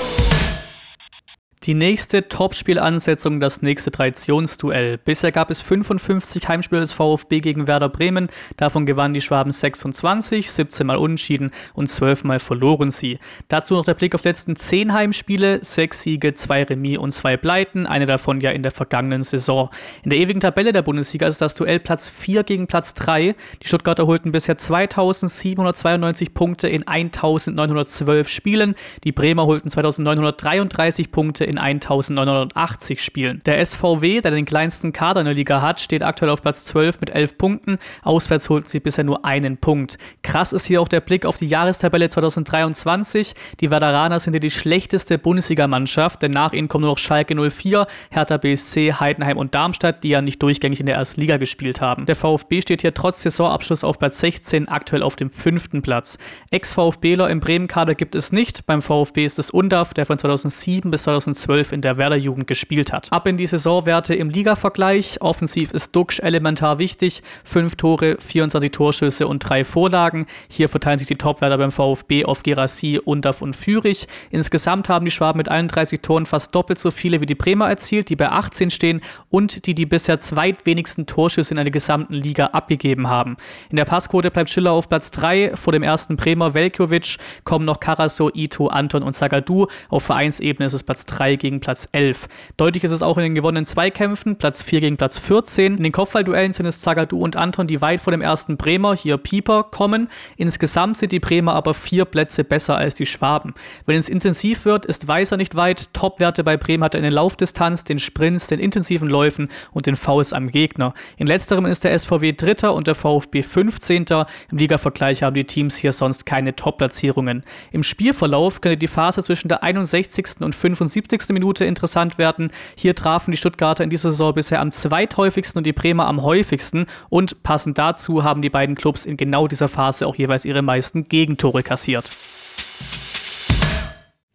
[1.63, 4.97] Die nächste Topspielansetzung, das nächste Traditionsduell.
[4.97, 8.29] Bisher gab es 55 Heimspiele des VfB gegen Werder Bremen.
[8.55, 13.19] Davon gewannen die Schwaben 26, 17 Mal unentschieden und 12 Mal verloren sie.
[13.49, 15.59] Dazu noch der Blick auf die letzten 10 Heimspiele.
[15.61, 17.85] 6 Siege, 2 Remis und 2 Pleiten.
[17.85, 19.69] Eine davon ja in der vergangenen Saison.
[20.03, 23.35] In der ewigen Tabelle der Bundesliga ist das Duell Platz 4 gegen Platz 3.
[23.61, 28.75] Die Stuttgarter holten bisher 2792 Punkte in 1912 Spielen.
[29.03, 33.41] Die Bremer holten 2933 Punkte in 1980 Spielen.
[33.45, 37.01] Der SVW, der den kleinsten Kader in der Liga hat, steht aktuell auf Platz 12
[37.01, 37.77] mit 11 Punkten.
[38.03, 39.97] Auswärts holt sie bisher nur einen Punkt.
[40.21, 43.33] Krass ist hier auch der Blick auf die Jahrestabelle 2023.
[43.59, 47.87] Die Werderaner sind hier die schlechteste Bundesligamannschaft, denn nach ihnen kommen nur noch Schalke 04,
[48.11, 52.05] Hertha BSC, Heidenheim und Darmstadt, die ja nicht durchgängig in der ersten Liga gespielt haben.
[52.05, 56.19] Der VfB steht hier trotz Saisonabschluss auf Platz 16, aktuell auf dem fünften Platz.
[56.51, 58.67] Ex-VfBler im Bremen-Kader gibt es nicht.
[58.67, 62.91] Beim VfB ist es Undaf, der von 2007 bis 2010 2012 in der Werder-Jugend gespielt
[62.93, 63.11] hat.
[63.11, 65.21] Ab in die Saisonwerte im Liga-Vergleich.
[65.21, 67.23] Offensiv ist Duxch elementar wichtig.
[67.43, 70.25] Fünf Tore, 24 Torschüsse und drei Vorlagen.
[70.49, 74.07] Hier verteilen sich die Topwerte beim VfB auf Gerassi, Undaf und Fürich.
[74.29, 78.09] Insgesamt haben die Schwaben mit 31 Toren fast doppelt so viele wie die Bremer erzielt,
[78.09, 83.07] die bei 18 stehen und die die bisher zweitwenigsten Torschüsse in der gesamten Liga abgegeben
[83.07, 83.37] haben.
[83.69, 85.55] In der Passquote bleibt Schiller auf Platz 3.
[85.55, 89.67] Vor dem ersten Bremer Velkovic kommen noch Karaso, Ito, Anton und Zagadou.
[89.89, 92.27] Auf Vereinsebene ist es Platz 3 gegen Platz 11.
[92.57, 95.77] Deutlich ist es auch in den gewonnenen Zweikämpfen, Platz 4 gegen Platz 14.
[95.77, 99.17] In den Kopfballduellen sind es Zagadou und Anton, die weit vor dem ersten Bremer, hier
[99.17, 100.09] Pieper, kommen.
[100.37, 103.53] Insgesamt sind die Bremer aber vier Plätze besser als die Schwaben.
[103.85, 105.93] Wenn es intensiv wird, ist Weißer nicht weit.
[105.93, 109.95] Topwerte bei Bremen hat er in der Laufdistanz, den Sprints, den intensiven Läufen und den
[109.95, 110.93] Fouls am Gegner.
[111.17, 114.05] In letzterem ist der SVW Dritter und der VfB 15.
[114.51, 117.43] Im Ligavergleich haben die Teams hier sonst keine Top-Platzierungen.
[117.71, 120.41] Im Spielverlauf könnte die Phase zwischen der 61.
[120.41, 121.18] und 75.
[121.27, 122.51] Minute interessant werden.
[122.77, 126.85] Hier trafen die Stuttgarter in dieser Saison bisher am zweithäufigsten und die Bremer am häufigsten.
[127.09, 131.03] Und passend dazu haben die beiden Clubs in genau dieser Phase auch jeweils ihre meisten
[131.03, 132.09] Gegentore kassiert.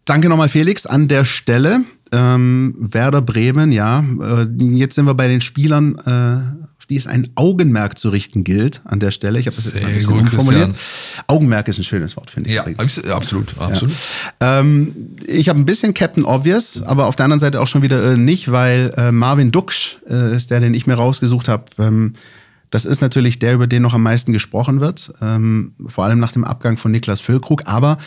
[0.04, 1.80] Danke nochmal, Felix, an der Stelle.
[2.12, 4.04] Ähm, Werder Bremen, ja.
[4.20, 6.63] Äh, jetzt sind wir bei den Spielern, äh,
[6.94, 9.40] die es ein Augenmerk zu richten gilt an der Stelle.
[9.40, 10.76] Ich habe das jetzt mal ein bisschen gut, umformuliert.
[11.26, 12.54] Augenmerk ist ein schönes Wort, finde ich.
[12.54, 13.04] Ja, übrigens.
[13.06, 13.92] absolut, absolut.
[14.40, 14.60] Ja.
[14.60, 14.94] Ähm,
[15.26, 18.16] ich habe ein bisschen Captain Obvious, aber auf der anderen Seite auch schon wieder äh,
[18.16, 21.64] nicht, weil äh, Marvin Duksch äh, ist der, den ich mir rausgesucht habe.
[21.80, 22.12] Ähm,
[22.70, 26.30] das ist natürlich der, über den noch am meisten gesprochen wird, ähm, vor allem nach
[26.30, 27.62] dem Abgang von Niklas Füllkrug.
[27.66, 27.98] Aber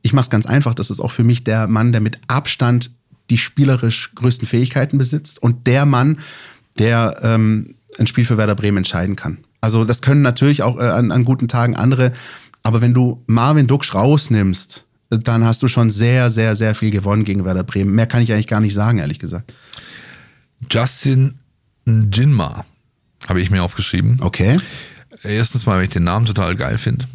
[0.00, 0.74] ich mache es ganz einfach.
[0.74, 2.90] Das ist auch für mich der Mann, der mit Abstand
[3.28, 6.20] die spielerisch größten Fähigkeiten besitzt und der Mann,
[6.78, 9.38] der ähm, ein Spiel für Werder Bremen entscheiden kann.
[9.60, 12.12] Also das können natürlich auch äh, an, an guten Tagen andere,
[12.62, 17.24] aber wenn du Marvin Duksch rausnimmst, dann hast du schon sehr, sehr, sehr viel gewonnen
[17.24, 17.94] gegen Werder Bremen.
[17.94, 19.52] Mehr kann ich eigentlich gar nicht sagen, ehrlich gesagt.
[20.70, 21.38] Justin
[21.86, 22.64] Jinma
[23.28, 24.18] habe ich mir aufgeschrieben.
[24.20, 24.56] Okay.
[25.22, 27.06] Erstens mal, weil ich den Namen total geil finde.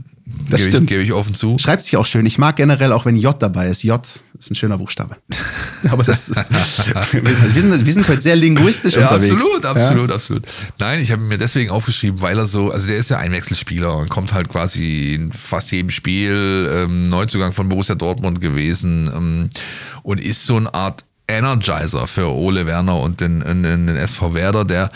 [0.49, 0.83] Das gebe stimmt.
[0.83, 1.57] Ich, gebe ich offen zu.
[1.57, 2.25] Schreibt sich auch schön.
[2.25, 3.83] Ich mag generell auch, wenn J dabei ist.
[3.83, 3.99] J
[4.37, 5.17] ist ein schöner Buchstabe.
[5.89, 6.51] Aber das ist.
[6.51, 9.33] wir, sind, wir sind heute sehr linguistisch Ja, unterwegs.
[9.33, 10.43] absolut, absolut, absolut.
[10.79, 14.09] Nein, ich habe mir deswegen aufgeschrieben, weil er so, also der ist ja Einwechselspieler und
[14.09, 19.49] kommt halt quasi in fast jedem Spiel ähm, Neuzugang von Borussia Dortmund gewesen ähm,
[20.03, 24.63] und ist so eine Art Energizer für Ole Werner und den, den, den SV Werder,
[24.63, 24.91] der,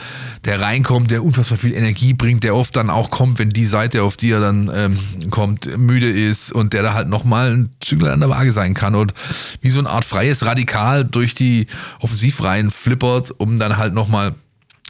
[0.45, 4.03] der reinkommt, der unfassbar viel Energie bringt, der oft dann auch kommt, wenn die Seite,
[4.03, 4.99] auf die er dann ähm,
[5.32, 8.95] kommt, müde ist und der da halt nochmal ein Zügel an der Waage sein kann
[8.95, 9.13] und
[9.61, 11.67] wie so eine Art freies Radikal durch die
[11.99, 14.36] Offensivreihen flippert, um dann halt nochmal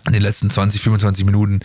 [0.08, 1.60] in den letzten 20, 25 Minuten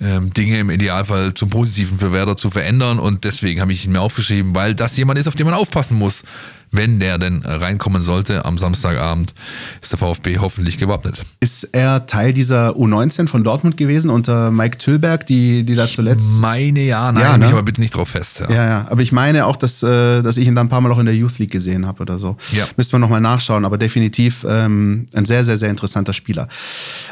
[0.00, 2.98] ähm, Dinge im Idealfall zum Positiven für Werder zu verändern.
[2.98, 5.98] Und deswegen habe ich ihn mir aufgeschrieben, weil das jemand ist, auf den man aufpassen
[5.98, 6.22] muss.
[6.70, 9.34] Wenn der denn reinkommen sollte am Samstagabend,
[9.80, 11.22] ist der VfB hoffentlich gewappnet.
[11.40, 16.40] Ist er Teil dieser U19 von Dortmund gewesen unter Mike Tüllberg, die, die da zuletzt.
[16.40, 17.44] Meine ja, nein, Ja, ne?
[17.46, 18.40] mich aber bitte nicht drauf fest.
[18.40, 18.50] Ja.
[18.50, 20.92] Ja, ja, aber ich meine auch, dass, äh, dass ich ihn dann ein paar Mal
[20.92, 22.36] auch in der Youth League gesehen habe oder so.
[22.52, 22.64] Ja.
[22.76, 26.48] Müsste man nochmal nachschauen, aber definitiv ähm, ein sehr, sehr, sehr interessanter Spieler.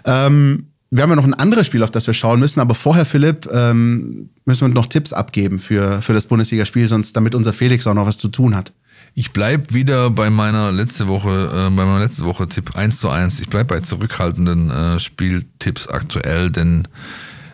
[0.04, 3.04] Ähm, wir haben ja noch ein anderes Spiel, auf das wir schauen müssen, aber vorher,
[3.04, 7.86] Philipp, ähm, müssen wir noch Tipps abgeben für, für das Bundesligaspiel, sonst damit unser Felix
[7.86, 8.72] auch noch was zu tun hat.
[9.18, 13.08] Ich bleib wieder bei meiner letzte Woche, äh, bei meiner letzte Woche Tipp 1 zu
[13.08, 13.40] 1.
[13.40, 16.86] Ich bleib bei zurückhaltenden äh, Spieltipps aktuell, denn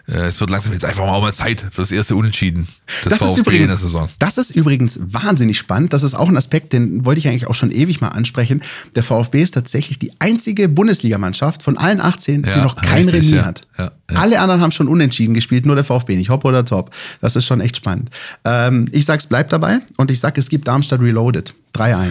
[0.06, 2.66] es wird langsam jetzt einfach mal auch mal Zeit für das erste Unentschieden
[3.04, 4.08] des Das ist, VfB in der übrigens, Saison.
[4.18, 5.92] das ist übrigens wahnsinnig spannend.
[5.92, 8.62] Das ist auch ein Aspekt, den wollte ich eigentlich auch schon ewig mal ansprechen.
[8.96, 13.14] Der VfB ist tatsächlich die einzige Bundesligamannschaft von allen 18, die Ja, noch kein richtig,
[13.22, 13.44] Remis ja.
[13.44, 13.66] hat.
[13.78, 13.92] Ja.
[14.14, 16.30] Alle anderen haben schon unentschieden gespielt, nur der VfB nicht.
[16.30, 16.90] Hopp oder top.
[17.20, 18.10] Das ist schon echt spannend.
[18.44, 21.54] Ähm, ich sag's, bleibt dabei und ich sag, es gibt Darmstadt Reloaded.
[21.74, 22.10] 3-1.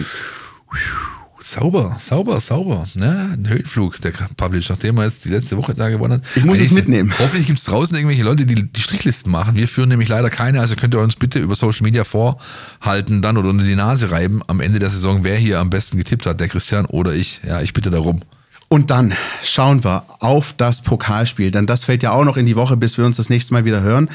[1.44, 2.84] Sauber, sauber, sauber.
[2.94, 3.30] Ne?
[3.34, 6.22] Ein Höhenflug, der Publish, nachdem er jetzt die letzte Woche da gewonnen hat.
[6.36, 7.12] Ich muss es Eigentlich- mitnehmen.
[7.18, 9.54] Hoffentlich gibt es draußen irgendwelche Leute, die die Strichlisten machen.
[9.56, 13.36] Wir führen nämlich leider keine, also könnt ihr uns bitte über Social Media vorhalten dann
[13.36, 16.38] oder unter die Nase reiben am Ende der Saison, wer hier am besten getippt hat,
[16.40, 17.40] der Christian oder ich.
[17.46, 18.20] Ja, ich bitte darum.
[18.72, 19.12] Und dann
[19.42, 22.96] schauen wir auf das Pokalspiel, denn das fällt ja auch noch in die Woche, bis
[22.96, 24.08] wir uns das nächste Mal wieder hören.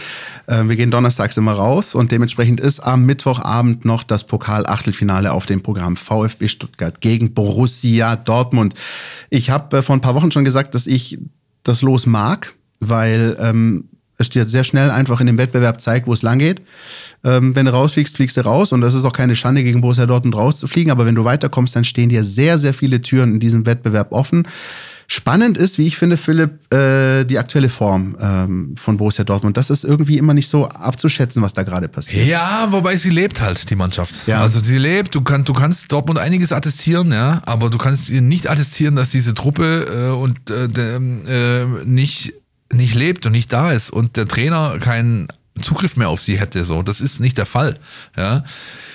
[0.47, 5.45] Äh, wir gehen donnerstags immer raus und dementsprechend ist am Mittwochabend noch das Pokal-Achtelfinale auf
[5.45, 8.74] dem Programm VfB Stuttgart gegen Borussia Dortmund.
[9.30, 11.20] Ich habe äh, vor ein paar Wochen schon gesagt, dass ich
[11.62, 16.13] das Los mag, weil ähm, es dir sehr schnell einfach in dem Wettbewerb zeigt, wo
[16.13, 16.61] es lang geht.
[17.24, 20.05] Ähm, wenn du rausfliegst, fliegst du raus und das ist auch keine Schande gegen Borussia
[20.05, 23.65] Dortmund rauszufliegen, aber wenn du weiterkommst, dann stehen dir sehr, sehr viele Türen in diesem
[23.65, 24.47] Wettbewerb offen.
[25.09, 29.55] Spannend ist, wie ich finde, Philipp, äh, die aktuelle Form ähm, von Borussia Dortmund.
[29.55, 32.28] Das ist irgendwie immer nicht so abzuschätzen, was da gerade passiert.
[32.28, 34.13] Ja, wobei sie lebt halt, die Mannschaft.
[34.28, 34.41] Ja.
[34.41, 38.22] Also sie lebt, du, kann, du kannst Dortmund einiges attestieren, ja, aber du kannst ihr
[38.22, 42.34] nicht attestieren, dass diese Truppe äh, und äh, äh, nicht,
[42.72, 45.28] nicht lebt und nicht da ist und der Trainer keinen
[45.61, 46.63] Zugriff mehr auf sie hätte.
[46.65, 47.78] So, das ist nicht der Fall.
[48.15, 48.43] Ja.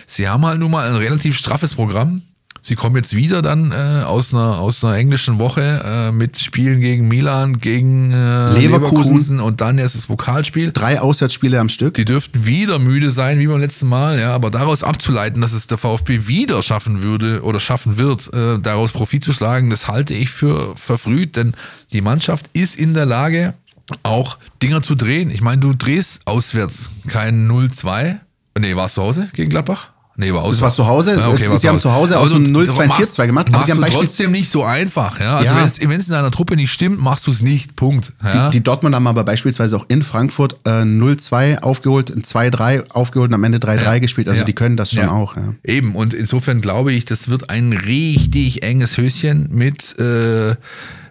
[0.07, 2.23] Sie haben halt nun mal ein relativ straffes Programm.
[2.65, 6.81] Sie kommen jetzt wieder dann äh, aus, einer, aus einer englischen Woche äh, mit Spielen
[6.81, 9.41] gegen Milan, gegen äh, Leverkusen.
[9.41, 10.71] und dann erst das Pokalspiel.
[10.73, 11.95] Drei Auswärtsspiele am Stück.
[11.95, 15.67] Die dürften wieder müde sein, wie beim letzten Mal, ja, aber daraus abzuleiten, dass es
[15.67, 20.15] der VfB wieder schaffen würde oder schaffen wird, äh, daraus Profit zu schlagen, das halte
[20.15, 21.55] ich für verfrüht, denn
[21.93, 23.55] die Mannschaft ist in der Lage,
[24.03, 25.31] auch Dinger zu drehen.
[25.31, 28.17] Ich meine, du drehst auswärts kein 0-2.
[28.59, 29.89] Nee, warst du zu Hause gegen Gladbach?
[30.15, 31.17] Nee, war Das war zu Hause.
[31.19, 33.73] Ja, okay, Sie war haben zu Hause aus Aber dem du- 0-2-4-2 gemacht, aber Sie
[33.73, 35.19] haben Beispiel- trotzdem nicht so einfach.
[35.19, 35.37] Ja?
[35.39, 35.57] Also Ja.
[35.89, 37.77] wenn es in deiner Truppe nicht stimmt, machst du es nicht.
[37.77, 38.13] Punkt.
[38.23, 38.51] Ja?
[38.51, 43.31] Die, die Dortmund haben aber beispielsweise auch in Frankfurt äh, 0-2 aufgeholt, ein 2-3 aufgeholt
[43.31, 43.99] und am Ende 3-3 Ja.
[44.01, 44.29] gespielt.
[44.29, 45.35] Also die können das schon auch.
[45.65, 50.57] Eben, und insofern glaube ich, das wird ein richtig enges Höschen mit äh,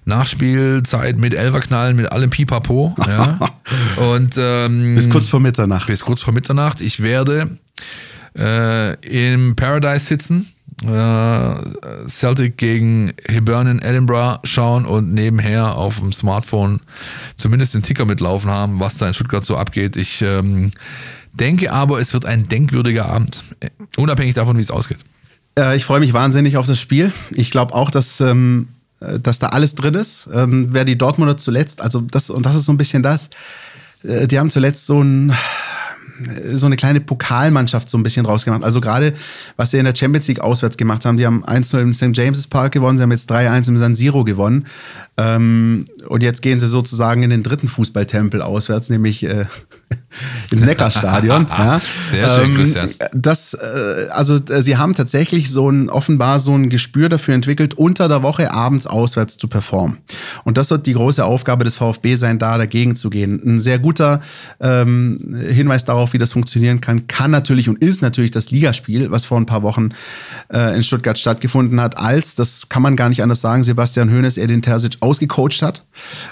[0.05, 2.95] Nachspielzeit, mit Elverknallen, mit allem Pipapo.
[3.07, 3.39] Ja.
[3.97, 5.87] und ähm, Bis kurz vor Mitternacht.
[5.87, 6.81] bis kurz vor Mitternacht.
[6.81, 7.57] Ich werde
[8.37, 8.93] äh,
[9.33, 10.51] im Paradise sitzen,
[10.83, 16.81] äh, Celtic gegen Hibernian Edinburgh schauen und nebenher auf dem Smartphone
[17.37, 19.95] zumindest den Ticker mitlaufen haben, was da in Stuttgart so abgeht.
[19.95, 20.71] Ich ähm,
[21.33, 23.43] denke aber, es wird ein denkwürdiger Abend,
[23.97, 24.99] unabhängig davon, wie es ausgeht.
[25.57, 27.11] Äh, ich freue mich wahnsinnig auf das Spiel.
[27.31, 28.80] Ich glaube auch, dass, ähm, äh,
[29.21, 30.29] dass da alles drin ist.
[30.33, 33.29] Ähm, wer die Dortmunder zuletzt, also das, und das ist so ein bisschen das,
[34.03, 35.33] äh, die haben zuletzt so ein
[36.53, 38.63] so eine kleine Pokalmannschaft so ein bisschen rausgemacht.
[38.63, 39.13] Also gerade,
[39.57, 42.11] was sie in der Champions League auswärts gemacht haben, die haben 1-0 im St.
[42.13, 44.65] James's Park gewonnen, sie haben jetzt 3-1 im San Siro gewonnen.
[45.17, 49.45] Ähm, und jetzt gehen sie sozusagen in den dritten Fußballtempel auswärts, nämlich äh,
[50.51, 51.47] ins Neckarstadion.
[51.57, 51.81] ja.
[52.09, 52.89] Sehr schön, Christian.
[53.13, 57.75] Das, äh, also äh, sie haben tatsächlich so ein, offenbar so ein Gespür dafür entwickelt,
[57.75, 59.97] unter der Woche abends auswärts zu performen.
[60.43, 63.41] Und das wird die große Aufgabe des VfB sein, da dagegen zu gehen.
[63.43, 64.21] Ein sehr guter
[64.59, 65.17] ähm,
[65.49, 69.39] Hinweis darauf, wie das funktionieren kann, kann natürlich und ist natürlich das Ligaspiel, was vor
[69.39, 69.89] ein paar Wochen
[70.53, 74.37] äh, in Stuttgart stattgefunden hat, als, das kann man gar nicht anders sagen, Sebastian Hoeneß
[74.37, 75.85] Edin Terzic ausgecoacht hat.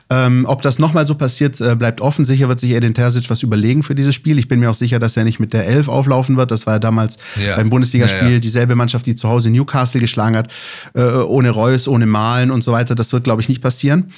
[0.09, 2.25] Ähm, ob das nochmal so passiert, äh, bleibt offen.
[2.25, 4.37] Sicher wird sich Edin Terzic was überlegen für dieses Spiel.
[4.39, 6.51] Ich bin mir auch sicher, dass er nicht mit der Elf auflaufen wird.
[6.51, 7.55] Das war ja damals Ja.
[7.55, 8.39] beim Bundesligaspiel Ja, ja.
[8.39, 10.49] dieselbe Mannschaft, die zu Hause Newcastle geschlagen hat,
[10.95, 12.95] äh, ohne Reus, ohne Malen und so weiter.
[12.95, 14.11] Das wird, glaube ich, nicht passieren.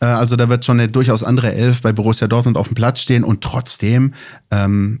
[0.00, 3.00] Äh, also da wird schon eine durchaus andere Elf bei Borussia Dortmund auf dem Platz
[3.00, 4.14] stehen und trotzdem,
[4.50, 5.00] ähm,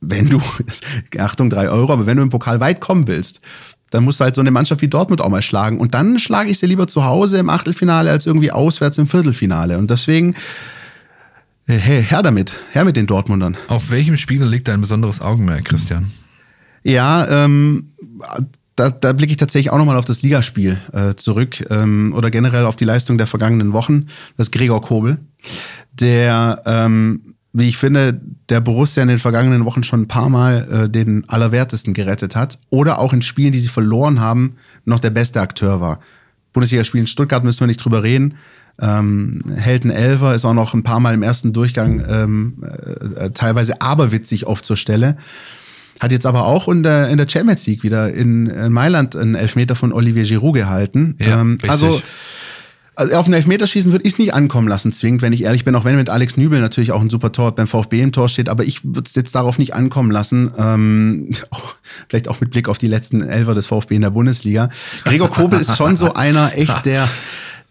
[0.00, 0.40] wenn du,
[1.18, 3.40] Achtung, drei Euro, aber wenn du im Pokal weit kommen willst,
[3.90, 5.78] dann musst du halt so eine Mannschaft wie Dortmund auch mal schlagen.
[5.78, 9.78] Und dann schlage ich sie lieber zu Hause im Achtelfinale als irgendwie auswärts im Viertelfinale.
[9.78, 10.34] Und deswegen,
[11.76, 13.56] hey, her damit, her mit den Dortmundern.
[13.68, 16.10] Auf welchem Spieler liegt dein besonderes Augenmerk, Christian?
[16.82, 17.88] Ja, ähm,
[18.76, 22.64] da, da blicke ich tatsächlich auch nochmal auf das Ligaspiel äh, zurück ähm, oder generell
[22.64, 24.06] auf die Leistung der vergangenen Wochen.
[24.36, 25.18] Das ist Gregor Kobel,
[25.92, 30.84] der, ähm, wie ich finde, der Borussia in den vergangenen Wochen schon ein paar Mal
[30.84, 35.10] äh, den Allerwertesten gerettet hat oder auch in Spielen, die sie verloren haben, noch der
[35.10, 35.98] beste Akteur war.
[36.52, 38.34] Bundesligaspiel in Stuttgart müssen wir nicht drüber reden.
[38.80, 42.62] Ähm, hält ein Elfer, ist auch noch ein paar Mal im ersten Durchgang ähm,
[43.16, 45.16] äh, teilweise aberwitzig oft zur Stelle.
[46.00, 49.34] Hat jetzt aber auch in der, in der Champions League wieder in, in Mailand einen
[49.34, 51.16] Elfmeter von Olivier Giroud gehalten.
[51.18, 52.00] Ja, ähm, also,
[52.94, 55.74] also auf einen Elfmeterschießen würde ich es nicht ankommen lassen, zwingend, wenn ich ehrlich bin,
[55.74, 58.48] auch wenn mit Alex Nübel natürlich auch ein super Tor beim VfB im Tor steht,
[58.48, 60.52] aber ich würde es jetzt darauf nicht ankommen lassen.
[60.56, 61.30] Ähm,
[62.08, 64.68] vielleicht auch mit Blick auf die letzten Elfer des VfB in der Bundesliga.
[65.04, 67.08] Gregor Kobel ist schon so einer, echt, der.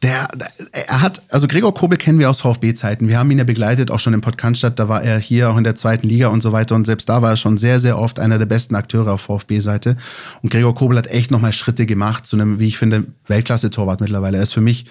[0.04, 0.28] Der,
[0.72, 3.08] er hat, also Gregor Kobel kennen wir aus VfB-Zeiten.
[3.08, 4.78] Wir haben ihn ja begleitet, auch schon im Podcaststadt.
[4.78, 6.76] Da war er hier auch in der zweiten Liga und so weiter.
[6.76, 9.98] Und selbst da war er schon sehr, sehr oft einer der besten Akteure auf VfB-Seite.
[10.44, 14.38] Und Gregor Kobel hat echt nochmal Schritte gemacht zu einem, wie ich finde, Weltklasse-Torwart mittlerweile.
[14.38, 14.86] Er ist für mich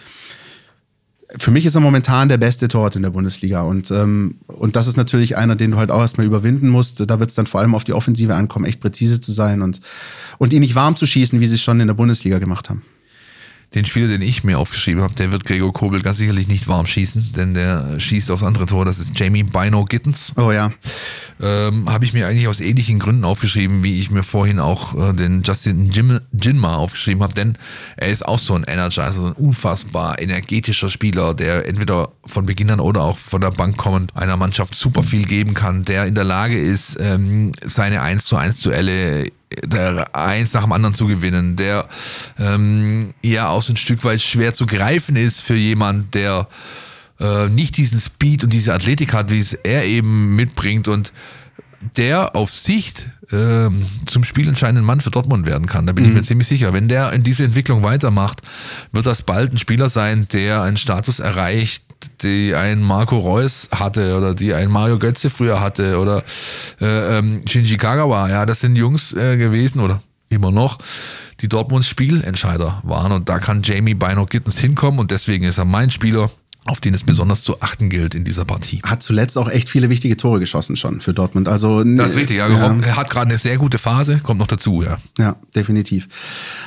[1.38, 3.62] für mich ist er momentan der beste Torwart in der Bundesliga.
[3.62, 7.00] Und, ähm, und das ist natürlich einer, den du halt auch erstmal überwinden musst.
[7.08, 9.80] Da wird es dann vor allem auf die Offensive ankommen, echt präzise zu sein und,
[10.38, 12.82] und ihn nicht warm zu schießen, wie sie es schon in der Bundesliga gemacht haben.
[13.74, 16.86] Den Spieler, den ich mir aufgeschrieben habe, der wird Gregor Kobel ganz sicherlich nicht warm
[16.86, 18.84] schießen, denn der schießt aufs andere Tor.
[18.84, 20.32] Das ist Jamie Bino Gittens.
[20.36, 20.72] Oh ja.
[21.38, 25.12] Ähm, habe ich mir eigentlich aus ähnlichen Gründen aufgeschrieben, wie ich mir vorhin auch äh,
[25.12, 27.58] den Justin Jim, Jinma aufgeschrieben habe, denn
[27.98, 32.70] er ist auch so ein Energizer, so ein unfassbar energetischer Spieler, der entweder von Beginn
[32.70, 36.14] an oder auch von der Bank kommend einer Mannschaft super viel geben kann, der in
[36.14, 39.26] der Lage ist, ähm, seine 1 zu 1 Duelle
[39.64, 41.88] der eins nach dem anderen zu gewinnen, der
[42.38, 46.48] ähm, ja auch so ein Stück weit schwer zu greifen ist für jemand, der
[47.20, 51.12] äh, nicht diesen Speed und diese Athletik hat, wie es er eben mitbringt und
[51.96, 53.68] der auf Sicht äh,
[54.06, 55.86] zum spielentscheidenden Mann für Dortmund werden kann.
[55.86, 56.10] Da bin mhm.
[56.10, 56.72] ich mir ziemlich sicher.
[56.72, 58.42] Wenn der in diese Entwicklung weitermacht,
[58.92, 61.84] wird das bald ein Spieler sein, der einen Status erreicht,
[62.22, 66.22] die ein Marco Reus hatte oder die ein Mario Götze früher hatte oder
[66.80, 68.28] äh, ähm, Shinji Kagawa.
[68.28, 70.78] Ja, das sind Jungs äh, gewesen oder immer noch,
[71.40, 73.12] die Dortmunds Spielentscheider waren.
[73.12, 76.30] Und da kann Jamie Bino Gittens hinkommen und deswegen ist er mein Spieler
[76.66, 78.80] auf den es besonders zu achten gilt in dieser Partie.
[78.84, 81.48] Hat zuletzt auch echt viele wichtige Tore geschossen schon für Dortmund.
[81.48, 82.48] Also das ist richtig, ja.
[82.48, 82.76] ja.
[82.82, 84.96] Er hat gerade eine sehr gute Phase, kommt noch dazu, ja.
[85.18, 86.08] Ja, definitiv.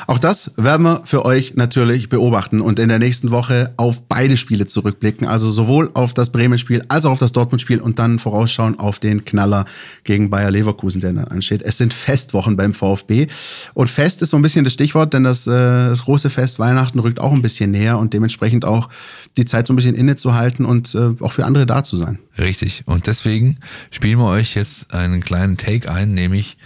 [0.08, 4.38] Auch das werden wir für euch natürlich beobachten und in der nächsten Woche auf beide
[4.38, 5.28] Spiele zurückblicken.
[5.28, 9.26] Also sowohl auf das Bremen-Spiel als auch auf das Dortmund-Spiel und dann vorausschauen auf den
[9.26, 9.66] Knaller
[10.04, 11.62] gegen Bayer Leverkusen, der dann ansteht.
[11.62, 13.28] Es sind Festwochen beim VfB
[13.74, 17.00] und Fest ist so ein bisschen das Stichwort, denn das, äh, das große Fest Weihnachten
[17.00, 18.90] rückt auch ein bisschen näher und dementsprechend auch
[19.38, 22.20] die Zeit so ein bisschen bisschen innezuhalten und äh, auch für andere da zu sein.
[22.38, 22.84] Richtig.
[22.86, 23.60] Und deswegen
[23.92, 26.58] spielen wir euch jetzt einen kleinen Take ein, nämlich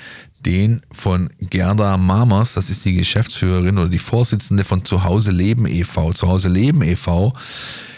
[0.45, 6.11] den von Gerda Marmers, das ist die Geschäftsführerin oder die Vorsitzende von Zuhause Leben e.V.
[6.11, 7.33] Zuhause Leben e.V.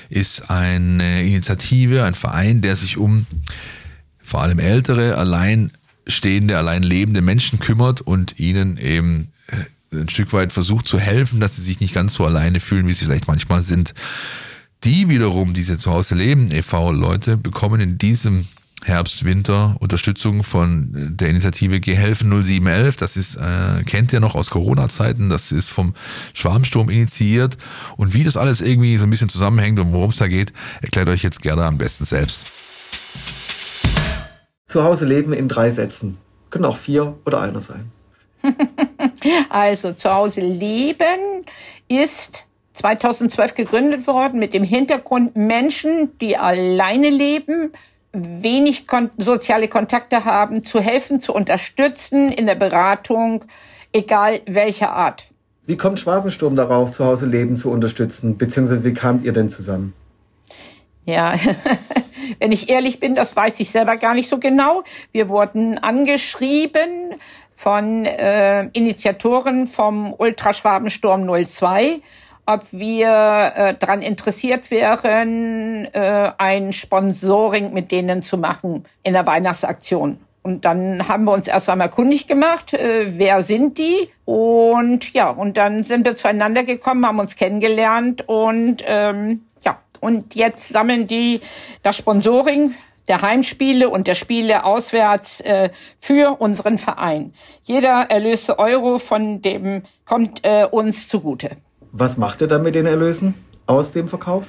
[0.09, 3.25] ist eine Initiative, ein Verein, der sich um
[4.21, 10.53] vor allem ältere, alleinstehende, allein lebende Menschen kümmert und ihnen eben äh, ein Stück weit
[10.53, 13.63] versucht zu helfen, dass sie sich nicht ganz so alleine fühlen, wie sie vielleicht manchmal
[13.63, 13.95] sind.
[14.85, 18.47] Die wiederum, diese Zuhause leben e.V.-Leute, bekommen in diesem
[18.83, 22.95] Herbst, Winter Unterstützung von der Initiative Gehelfen 0711.
[22.95, 25.31] Das ist, äh, kennt ihr noch aus Corona-Zeiten.
[25.31, 25.95] Das ist vom
[26.35, 27.57] Schwarmsturm initiiert.
[27.97, 30.53] Und wie das alles irgendwie so ein bisschen zusammenhängt und worum es da geht,
[30.83, 32.41] erklärt euch jetzt gerne am besten selbst.
[34.67, 36.19] Zu Hause leben in drei Sätzen.
[36.51, 37.91] Können auch vier oder einer sein.
[39.49, 41.41] also zu Hause leben
[41.87, 42.44] ist
[42.75, 47.71] 2012 gegründet worden mit dem Hintergrund Menschen, die alleine leben,
[48.11, 53.43] wenig kon soziale Kontakte haben, zu helfen, zu unterstützen in der Beratung,
[53.93, 55.27] egal welcher Art.
[55.65, 58.37] Wie kommt Schwabensturm darauf, zu Hause Leben zu unterstützen?
[58.37, 59.93] Beziehungsweise wie kamt ihr denn zusammen?
[61.05, 61.33] Ja,
[62.39, 64.83] wenn ich ehrlich bin, das weiß ich selber gar nicht so genau.
[65.11, 67.15] Wir wurden angeschrieben
[67.55, 72.01] von äh, Initiatoren vom Ultraschwabensturm 02
[72.45, 79.25] ob wir äh, daran interessiert wären, äh, ein Sponsoring mit denen zu machen in der
[79.25, 80.19] Weihnachtsaktion.
[80.43, 84.09] Und dann haben wir uns erst einmal kundig gemacht, äh, wer sind die?
[84.25, 90.35] Und ja, und dann sind wir zueinander gekommen, haben uns kennengelernt und ähm, ja, und
[90.35, 91.41] jetzt sammeln die
[91.81, 92.75] das Sponsoring
[93.07, 97.33] der Heimspiele und der Spiele auswärts äh, für unseren Verein.
[97.63, 101.51] Jeder erlöste Euro von dem kommt äh, uns zugute.
[101.97, 103.35] Was macht ihr dann mit den Erlösen
[103.67, 104.47] aus dem Verkauf?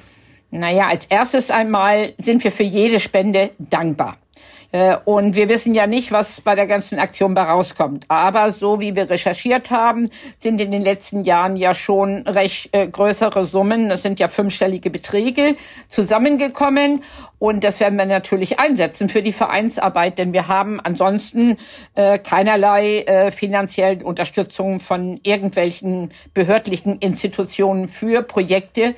[0.50, 4.16] Naja, als erstes einmal sind wir für jede Spende dankbar.
[4.76, 8.04] Äh, und wir wissen ja nicht, was bei der ganzen Aktion bei rauskommt.
[8.08, 12.86] Aber so wie wir recherchiert haben, sind in den letzten Jahren ja schon recht äh,
[12.86, 15.56] größere Summen, das sind ja fünfstellige Beträge,
[15.88, 17.02] zusammengekommen.
[17.38, 21.56] Und das werden wir natürlich einsetzen für die Vereinsarbeit, denn wir haben ansonsten
[21.94, 28.94] äh, keinerlei äh, finanziellen Unterstützung von irgendwelchen behördlichen Institutionen für Projekte,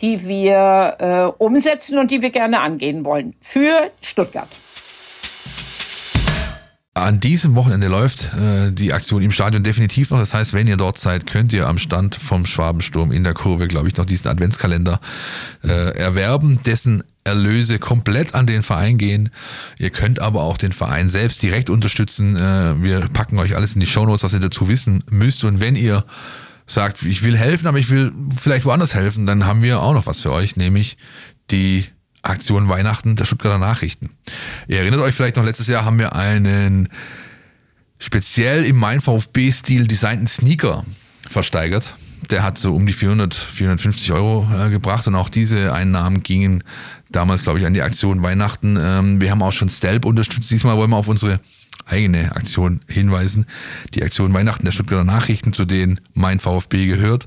[0.00, 3.36] die wir äh, umsetzen und die wir gerne angehen wollen.
[3.40, 4.48] Für Stuttgart.
[6.94, 10.18] An diesem Wochenende läuft äh, die Aktion im Stadion definitiv noch.
[10.18, 13.68] Das heißt, wenn ihr dort seid, könnt ihr am Stand vom Schwabensturm in der Kurve,
[13.68, 15.00] glaube ich, noch diesen Adventskalender
[15.62, 19.30] äh, erwerben, dessen Erlöse komplett an den Verein gehen.
[19.78, 22.34] Ihr könnt aber auch den Verein selbst direkt unterstützen.
[22.34, 25.44] Äh, wir packen euch alles in die Shownotes, was ihr dazu wissen müsst.
[25.44, 26.04] Und wenn ihr
[26.66, 30.06] sagt, ich will helfen, aber ich will vielleicht woanders helfen, dann haben wir auch noch
[30.06, 30.96] was für euch, nämlich
[31.52, 31.86] die
[32.22, 34.10] Aktion Weihnachten der Stuttgarter Nachrichten.
[34.68, 36.88] Ihr erinnert euch vielleicht noch, letztes Jahr haben wir einen
[37.98, 40.84] speziell im Mein VfB-Stil designten Sneaker
[41.28, 41.96] versteigert.
[42.30, 46.62] Der hat so um die 400, 450 Euro äh, gebracht und auch diese Einnahmen gingen
[47.10, 48.78] damals, glaube ich, an die Aktion Weihnachten.
[48.80, 50.50] Ähm, wir haben auch schon Stelp unterstützt.
[50.50, 51.40] Diesmal wollen wir auf unsere
[51.86, 53.46] eigene Aktion hinweisen.
[53.94, 57.26] Die Aktion Weihnachten der Stuttgarter Nachrichten, zu denen mein VfB gehört.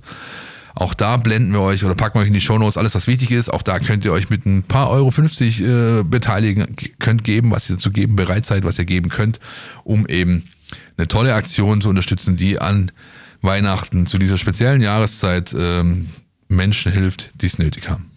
[0.75, 3.31] Auch da blenden wir euch oder packen wir euch in die Shownotes alles, was wichtig
[3.31, 3.49] ist.
[3.49, 7.69] Auch da könnt ihr euch mit ein paar Euro 50 äh, beteiligen, könnt geben, was
[7.69, 9.39] ihr zu geben bereit seid, was ihr geben könnt,
[9.83, 10.45] um eben
[10.97, 12.91] eine tolle Aktion zu unterstützen, die an
[13.41, 16.07] Weihnachten zu dieser speziellen Jahreszeit ähm,
[16.47, 18.12] Menschen hilft, die es nötig haben.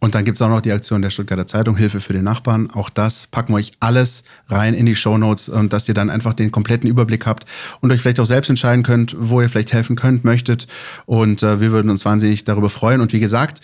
[0.00, 2.70] Und dann gibt es auch noch die Aktion der Stuttgarter Zeitung, Hilfe für den Nachbarn.
[2.70, 6.32] Auch das packen wir euch alles rein in die Shownotes und dass ihr dann einfach
[6.32, 7.44] den kompletten Überblick habt
[7.80, 10.66] und euch vielleicht auch selbst entscheiden könnt, wo ihr vielleicht helfen könnt, möchtet.
[11.04, 13.02] Und äh, wir würden uns wahnsinnig darüber freuen.
[13.02, 13.60] Und wie gesagt,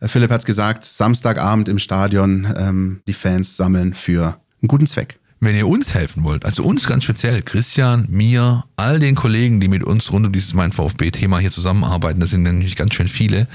[0.00, 4.88] äh, Philipp hat es gesagt, Samstagabend im Stadion ähm, die Fans sammeln für einen guten
[4.88, 5.20] Zweck.
[5.38, 9.68] Wenn ihr uns helfen wollt, also uns ganz speziell, Christian, mir, all den Kollegen, die
[9.68, 13.46] mit uns rund um dieses Mein VfB-Thema hier zusammenarbeiten, das sind nämlich ganz schön viele,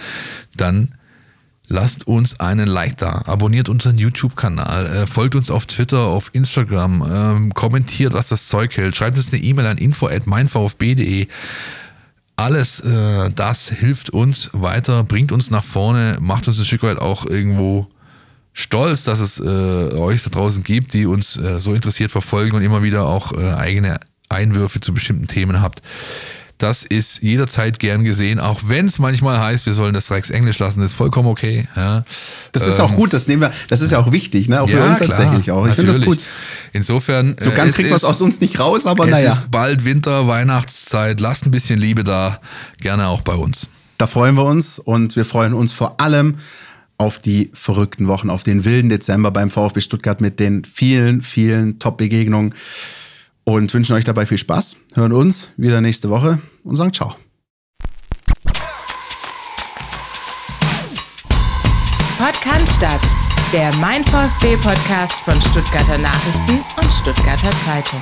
[0.56, 0.94] dann
[1.72, 7.06] lasst uns einen Like da, abonniert unseren YouTube-Kanal, äh, folgt uns auf Twitter, auf Instagram,
[7.12, 11.28] ähm, kommentiert, was das Zeug hält, schreibt uns eine E-Mail an info at meinvfb.de.
[12.36, 17.00] Alles äh, das hilft uns weiter, bringt uns nach vorne, macht uns ein Stück weit
[17.00, 17.88] auch irgendwo
[18.54, 22.62] stolz, dass es äh, euch da draußen gibt, die uns äh, so interessiert verfolgen und
[22.64, 24.00] immer wieder auch äh, eigene
[24.30, 25.82] Einwürfe zu bestimmten Themen habt.
[26.62, 30.60] Das ist jederzeit gern gesehen, auch wenn es manchmal heißt, wir sollen das Drecks Englisch
[30.60, 31.68] lassen, das ist vollkommen okay.
[31.76, 32.04] Ja.
[32.52, 34.62] Das ist ähm, auch gut, das nehmen wir, das ist ja auch wichtig, ne?
[34.62, 35.66] Auch ja, für uns klar, tatsächlich auch.
[35.66, 36.24] Ich finde das gut.
[36.72, 37.36] Insofern.
[37.40, 39.32] So ganz äh, kriegt man es aus uns nicht raus, aber naja.
[39.32, 42.40] Es ist bald Winter, Weihnachtszeit, lasst ein bisschen Liebe da,
[42.80, 43.68] gerne auch bei uns.
[43.98, 46.36] Da freuen wir uns und wir freuen uns vor allem
[47.00, 51.80] auf die verrückten Wochen, auf den wilden Dezember beim VfB Stuttgart mit den vielen, vielen
[51.80, 52.54] Top-Begegnungen
[53.44, 54.76] und wünschen euch dabei viel Spaß.
[54.94, 57.16] Hören uns wieder nächste Woche und sagen Ciao.
[62.18, 63.02] Podcast statt,
[63.52, 68.02] der Mein VfB Podcast von Stuttgarter Nachrichten und Stuttgarter Zeitung.